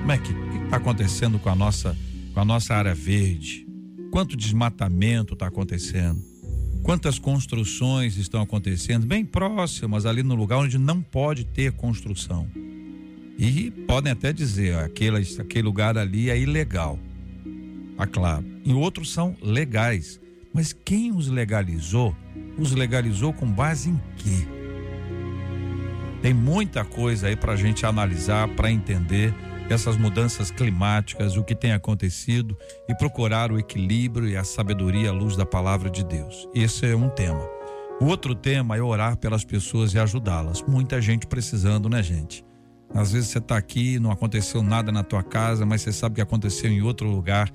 Como 0.00 0.12
é 0.12 0.18
que 0.18 0.32
está 0.64 0.76
acontecendo 0.76 1.38
com 1.38 1.48
a 1.48 1.54
nossa 1.54 1.96
com 2.34 2.40
a 2.40 2.44
nossa 2.44 2.74
área 2.74 2.94
verde? 2.94 3.66
Quanto 4.12 4.36
desmatamento 4.36 5.34
está 5.34 5.46
acontecendo? 5.46 6.22
Quantas 6.86 7.18
construções 7.18 8.16
estão 8.16 8.40
acontecendo 8.40 9.08
bem 9.08 9.24
próximas 9.24 10.06
ali 10.06 10.22
no 10.22 10.36
lugar 10.36 10.58
onde 10.58 10.78
não 10.78 11.02
pode 11.02 11.44
ter 11.44 11.72
construção? 11.72 12.46
E 13.36 13.72
podem 13.88 14.12
até 14.12 14.32
dizer, 14.32 14.78
aquele, 14.78 15.16
aquele 15.16 15.62
lugar 15.62 15.98
ali 15.98 16.30
é 16.30 16.38
ilegal. 16.38 16.96
Ah, 17.98 18.06
claro. 18.06 18.44
E 18.64 18.72
outros 18.72 19.10
são 19.10 19.36
legais. 19.42 20.20
Mas 20.54 20.72
quem 20.72 21.10
os 21.10 21.26
legalizou, 21.26 22.14
os 22.56 22.70
legalizou 22.70 23.32
com 23.32 23.50
base 23.50 23.90
em 23.90 24.00
quê? 24.18 24.46
Tem 26.22 26.32
muita 26.32 26.84
coisa 26.84 27.26
aí 27.26 27.34
para 27.34 27.54
a 27.54 27.56
gente 27.56 27.84
analisar, 27.84 28.46
para 28.54 28.70
entender 28.70 29.34
essas 29.68 29.96
mudanças 29.96 30.50
climáticas, 30.50 31.36
o 31.36 31.42
que 31.42 31.54
tem 31.54 31.72
acontecido 31.72 32.56
e 32.88 32.94
procurar 32.94 33.50
o 33.50 33.58
equilíbrio 33.58 34.28
e 34.28 34.36
a 34.36 34.44
sabedoria 34.44 35.10
à 35.10 35.12
luz 35.12 35.36
da 35.36 35.44
palavra 35.44 35.90
de 35.90 36.04
Deus. 36.04 36.48
Esse 36.54 36.86
é 36.86 36.96
um 36.96 37.08
tema. 37.08 37.48
O 38.00 38.06
outro 38.06 38.34
tema 38.34 38.76
é 38.76 38.82
orar 38.82 39.16
pelas 39.16 39.44
pessoas 39.44 39.94
e 39.94 39.98
ajudá-las. 39.98 40.62
Muita 40.62 41.00
gente 41.00 41.26
precisando, 41.26 41.88
né, 41.88 42.02
gente? 42.02 42.44
Às 42.94 43.12
vezes 43.12 43.30
você 43.30 43.38
está 43.38 43.56
aqui, 43.56 43.98
não 43.98 44.10
aconteceu 44.10 44.62
nada 44.62 44.92
na 44.92 45.02
tua 45.02 45.22
casa, 45.22 45.66
mas 45.66 45.82
você 45.82 45.92
sabe 45.92 46.16
que 46.16 46.20
aconteceu 46.20 46.70
em 46.70 46.82
outro 46.82 47.08
lugar. 47.08 47.50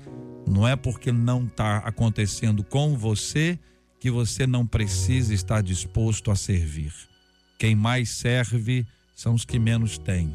Não 0.46 0.66
é 0.66 0.76
porque 0.76 1.10
não 1.10 1.44
está 1.44 1.78
acontecendo 1.78 2.62
com 2.62 2.96
você 2.96 3.58
que 3.98 4.10
você 4.10 4.46
não 4.46 4.66
precisa 4.66 5.32
estar 5.32 5.62
disposto 5.62 6.30
a 6.30 6.36
servir. 6.36 6.92
Quem 7.58 7.74
mais 7.74 8.10
serve 8.10 8.84
são 9.14 9.34
os 9.34 9.44
que 9.44 9.58
menos 9.58 9.96
têm. 9.96 10.34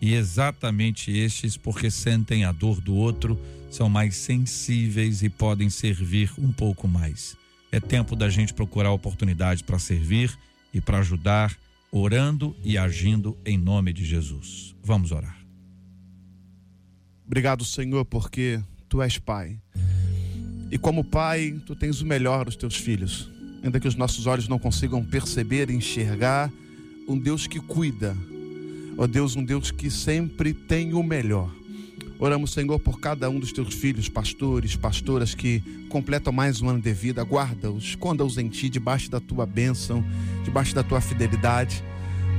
E 0.00 0.14
exatamente 0.14 1.10
estes, 1.10 1.56
porque 1.56 1.90
sentem 1.90 2.44
a 2.44 2.52
dor 2.52 2.80
do 2.80 2.94
outro, 2.94 3.40
são 3.70 3.88
mais 3.88 4.16
sensíveis 4.16 5.22
e 5.22 5.28
podem 5.28 5.70
servir 5.70 6.30
um 6.38 6.52
pouco 6.52 6.86
mais. 6.86 7.36
É 7.72 7.80
tempo 7.80 8.14
da 8.14 8.28
gente 8.28 8.54
procurar 8.54 8.90
oportunidade 8.92 9.64
para 9.64 9.78
servir 9.78 10.36
e 10.72 10.80
para 10.80 10.98
ajudar, 10.98 11.56
orando 11.90 12.54
e 12.62 12.78
agindo 12.78 13.36
em 13.44 13.58
nome 13.58 13.92
de 13.92 14.04
Jesus. 14.04 14.74
Vamos 14.82 15.12
orar. 15.12 15.36
Obrigado, 17.26 17.64
Senhor, 17.64 18.04
porque 18.04 18.62
tu 18.88 19.02
és 19.02 19.18
pai. 19.18 19.58
E 20.70 20.78
como 20.78 21.04
pai, 21.04 21.60
tu 21.66 21.74
tens 21.74 22.00
o 22.00 22.06
melhor 22.06 22.44
dos 22.44 22.56
teus 22.56 22.76
filhos. 22.76 23.30
Ainda 23.62 23.80
que 23.80 23.88
os 23.88 23.94
nossos 23.94 24.26
olhos 24.26 24.48
não 24.48 24.58
consigam 24.58 25.04
perceber 25.04 25.70
e 25.70 25.74
enxergar, 25.74 26.52
um 27.08 27.18
Deus 27.18 27.46
que 27.46 27.58
cuida. 27.60 28.16
Ó 28.98 29.06
Deus, 29.06 29.36
um 29.36 29.44
Deus 29.44 29.70
que 29.70 29.90
sempre 29.90 30.54
tem 30.54 30.94
o 30.94 31.02
melhor. 31.02 31.50
Oramos, 32.18 32.54
Senhor, 32.54 32.78
por 32.80 32.98
cada 32.98 33.28
um 33.28 33.38
dos 33.38 33.52
teus 33.52 33.74
filhos, 33.74 34.08
pastores, 34.08 34.74
pastoras 34.74 35.34
que 35.34 35.60
completam 35.90 36.32
mais 36.32 36.62
um 36.62 36.70
ano 36.70 36.80
de 36.80 36.94
vida. 36.94 37.22
Guarda-os, 37.22 37.84
esconda-os 37.84 38.38
em 38.38 38.48
ti, 38.48 38.70
debaixo 38.70 39.10
da 39.10 39.20
tua 39.20 39.44
bênção, 39.44 40.02
debaixo 40.42 40.74
da 40.74 40.82
tua 40.82 40.98
fidelidade. 41.02 41.84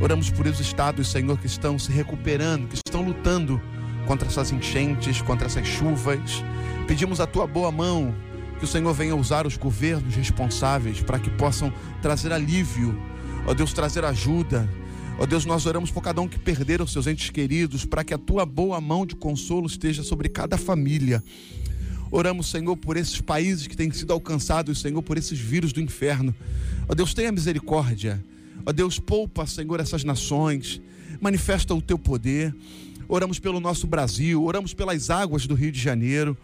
Oramos 0.01 0.31
por 0.31 0.47
esses 0.47 0.61
estados, 0.61 1.09
Senhor, 1.09 1.37
que 1.37 1.45
estão 1.45 1.77
se 1.77 1.91
recuperando, 1.91 2.67
que 2.67 2.75
estão 2.75 3.03
lutando 3.03 3.61
contra 4.07 4.27
essas 4.27 4.51
enchentes, 4.51 5.21
contra 5.21 5.45
essas 5.45 5.67
chuvas. 5.67 6.43
Pedimos 6.87 7.19
a 7.19 7.27
tua 7.27 7.45
boa 7.45 7.71
mão, 7.71 8.15
que 8.57 8.65
o 8.65 8.67
Senhor 8.67 8.91
venha 8.95 9.15
usar 9.15 9.45
os 9.45 9.57
governos 9.57 10.15
responsáveis 10.15 11.01
para 11.01 11.19
que 11.19 11.29
possam 11.29 11.71
trazer 12.01 12.33
alívio, 12.33 12.99
ó 13.45 13.53
Deus, 13.53 13.73
trazer 13.73 14.03
ajuda. 14.03 14.67
Ó 15.19 15.25
Deus, 15.25 15.45
nós 15.45 15.65
oramos 15.65 15.89
por 15.89 16.03
cada 16.03 16.21
um 16.21 16.27
que 16.27 16.37
perderam 16.37 16.85
seus 16.85 17.07
entes 17.07 17.31
queridos, 17.31 17.83
para 17.85 18.03
que 18.03 18.13
a 18.13 18.19
tua 18.19 18.45
boa 18.45 18.79
mão 18.79 19.03
de 19.03 19.15
consolo 19.15 19.65
esteja 19.65 20.03
sobre 20.03 20.29
cada 20.29 20.57
família. 20.59 21.23
Oramos, 22.11 22.51
Senhor, 22.51 22.77
por 22.77 22.95
esses 22.95 23.19
países 23.19 23.65
que 23.65 23.75
têm 23.75 23.91
sido 23.91 24.13
alcançados, 24.13 24.79
Senhor, 24.79 25.01
por 25.01 25.17
esses 25.17 25.39
vírus 25.39 25.73
do 25.73 25.81
inferno. 25.81 26.35
Ó 26.87 26.93
Deus, 26.93 27.15
tenha 27.15 27.31
misericórdia. 27.31 28.23
Ó 28.63 28.71
Deus, 28.71 28.99
poupa, 28.99 29.47
Senhor, 29.47 29.79
essas 29.79 30.03
nações. 30.03 30.79
Manifesta 31.19 31.73
o 31.73 31.81
teu 31.81 31.97
poder. 31.97 32.55
Oramos 33.09 33.39
pelo 33.39 33.59
nosso 33.59 33.87
Brasil, 33.87 34.43
oramos 34.43 34.73
pelas 34.73 35.09
águas 35.09 35.47
do 35.47 35.55
Rio 35.55 35.71
de 35.71 35.79
Janeiro. 35.79 36.37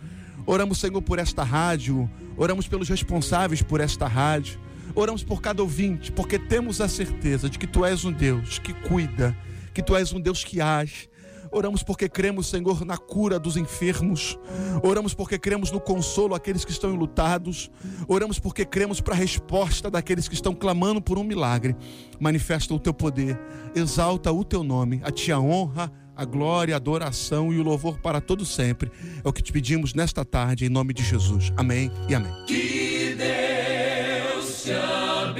Oramos, 0.47 0.79
Senhor, 0.79 1.01
por 1.01 1.19
esta 1.19 1.43
rádio. 1.43 2.09
Oramos 2.35 2.67
pelos 2.67 2.89
responsáveis 2.89 3.61
por 3.61 3.79
esta 3.79 4.07
rádio. 4.07 4.59
Oramos 4.95 5.23
por 5.23 5.41
cada 5.41 5.61
ouvinte, 5.61 6.11
porque 6.11 6.37
temos 6.37 6.79
a 6.79 6.87
certeza 6.87 7.49
de 7.49 7.57
que 7.57 7.65
tu 7.65 7.83
és 7.83 8.05
um 8.05 8.11
Deus 8.11 8.59
que 8.59 8.73
cuida, 8.73 9.35
que 9.73 9.81
tu 9.81 9.95
és 9.95 10.13
um 10.13 10.19
Deus 10.19 10.43
que 10.43 10.61
age. 10.61 11.09
Oramos 11.51 11.83
porque 11.83 12.09
cremos, 12.09 12.47
Senhor, 12.47 12.83
na 12.83 12.97
cura 12.97 13.39
dos 13.39 13.57
enfermos. 13.57 14.39
Oramos 14.81 15.13
porque 15.13 15.37
cremos 15.37 15.71
no 15.71 15.79
consolo 15.79 16.33
àqueles 16.33 16.65
que 16.65 16.71
estão 16.71 16.91
enlutados. 16.91 17.69
Oramos 18.07 18.39
porque 18.39 18.65
cremos 18.65 18.99
para 18.99 19.13
a 19.13 19.17
resposta 19.17 19.89
daqueles 19.89 20.27
que 20.27 20.33
estão 20.33 20.55
clamando 20.55 20.99
por 20.99 21.19
um 21.19 21.23
milagre. 21.23 21.75
Manifesta 22.19 22.73
o 22.73 22.79
teu 22.79 22.93
poder, 22.93 23.39
exalta 23.75 24.31
o 24.31 24.43
teu 24.43 24.63
nome, 24.63 24.99
a 25.03 25.11
ti 25.11 25.31
a 25.31 25.39
honra, 25.39 25.91
a 26.15 26.25
glória, 26.25 26.75
a 26.75 26.77
adoração 26.77 27.53
e 27.53 27.59
o 27.59 27.63
louvor 27.63 27.99
para 27.99 28.19
todo 28.19 28.45
sempre. 28.45 28.91
É 29.23 29.27
o 29.27 29.33
que 29.33 29.43
te 29.43 29.51
pedimos 29.51 29.93
nesta 29.93 30.25
tarde, 30.25 30.65
em 30.65 30.69
nome 30.69 30.93
de 30.93 31.03
Jesus. 31.03 31.53
Amém 31.55 31.91
e 32.09 32.15
amém. 32.15 32.31
Que 32.47 33.15
Deus 33.15 33.62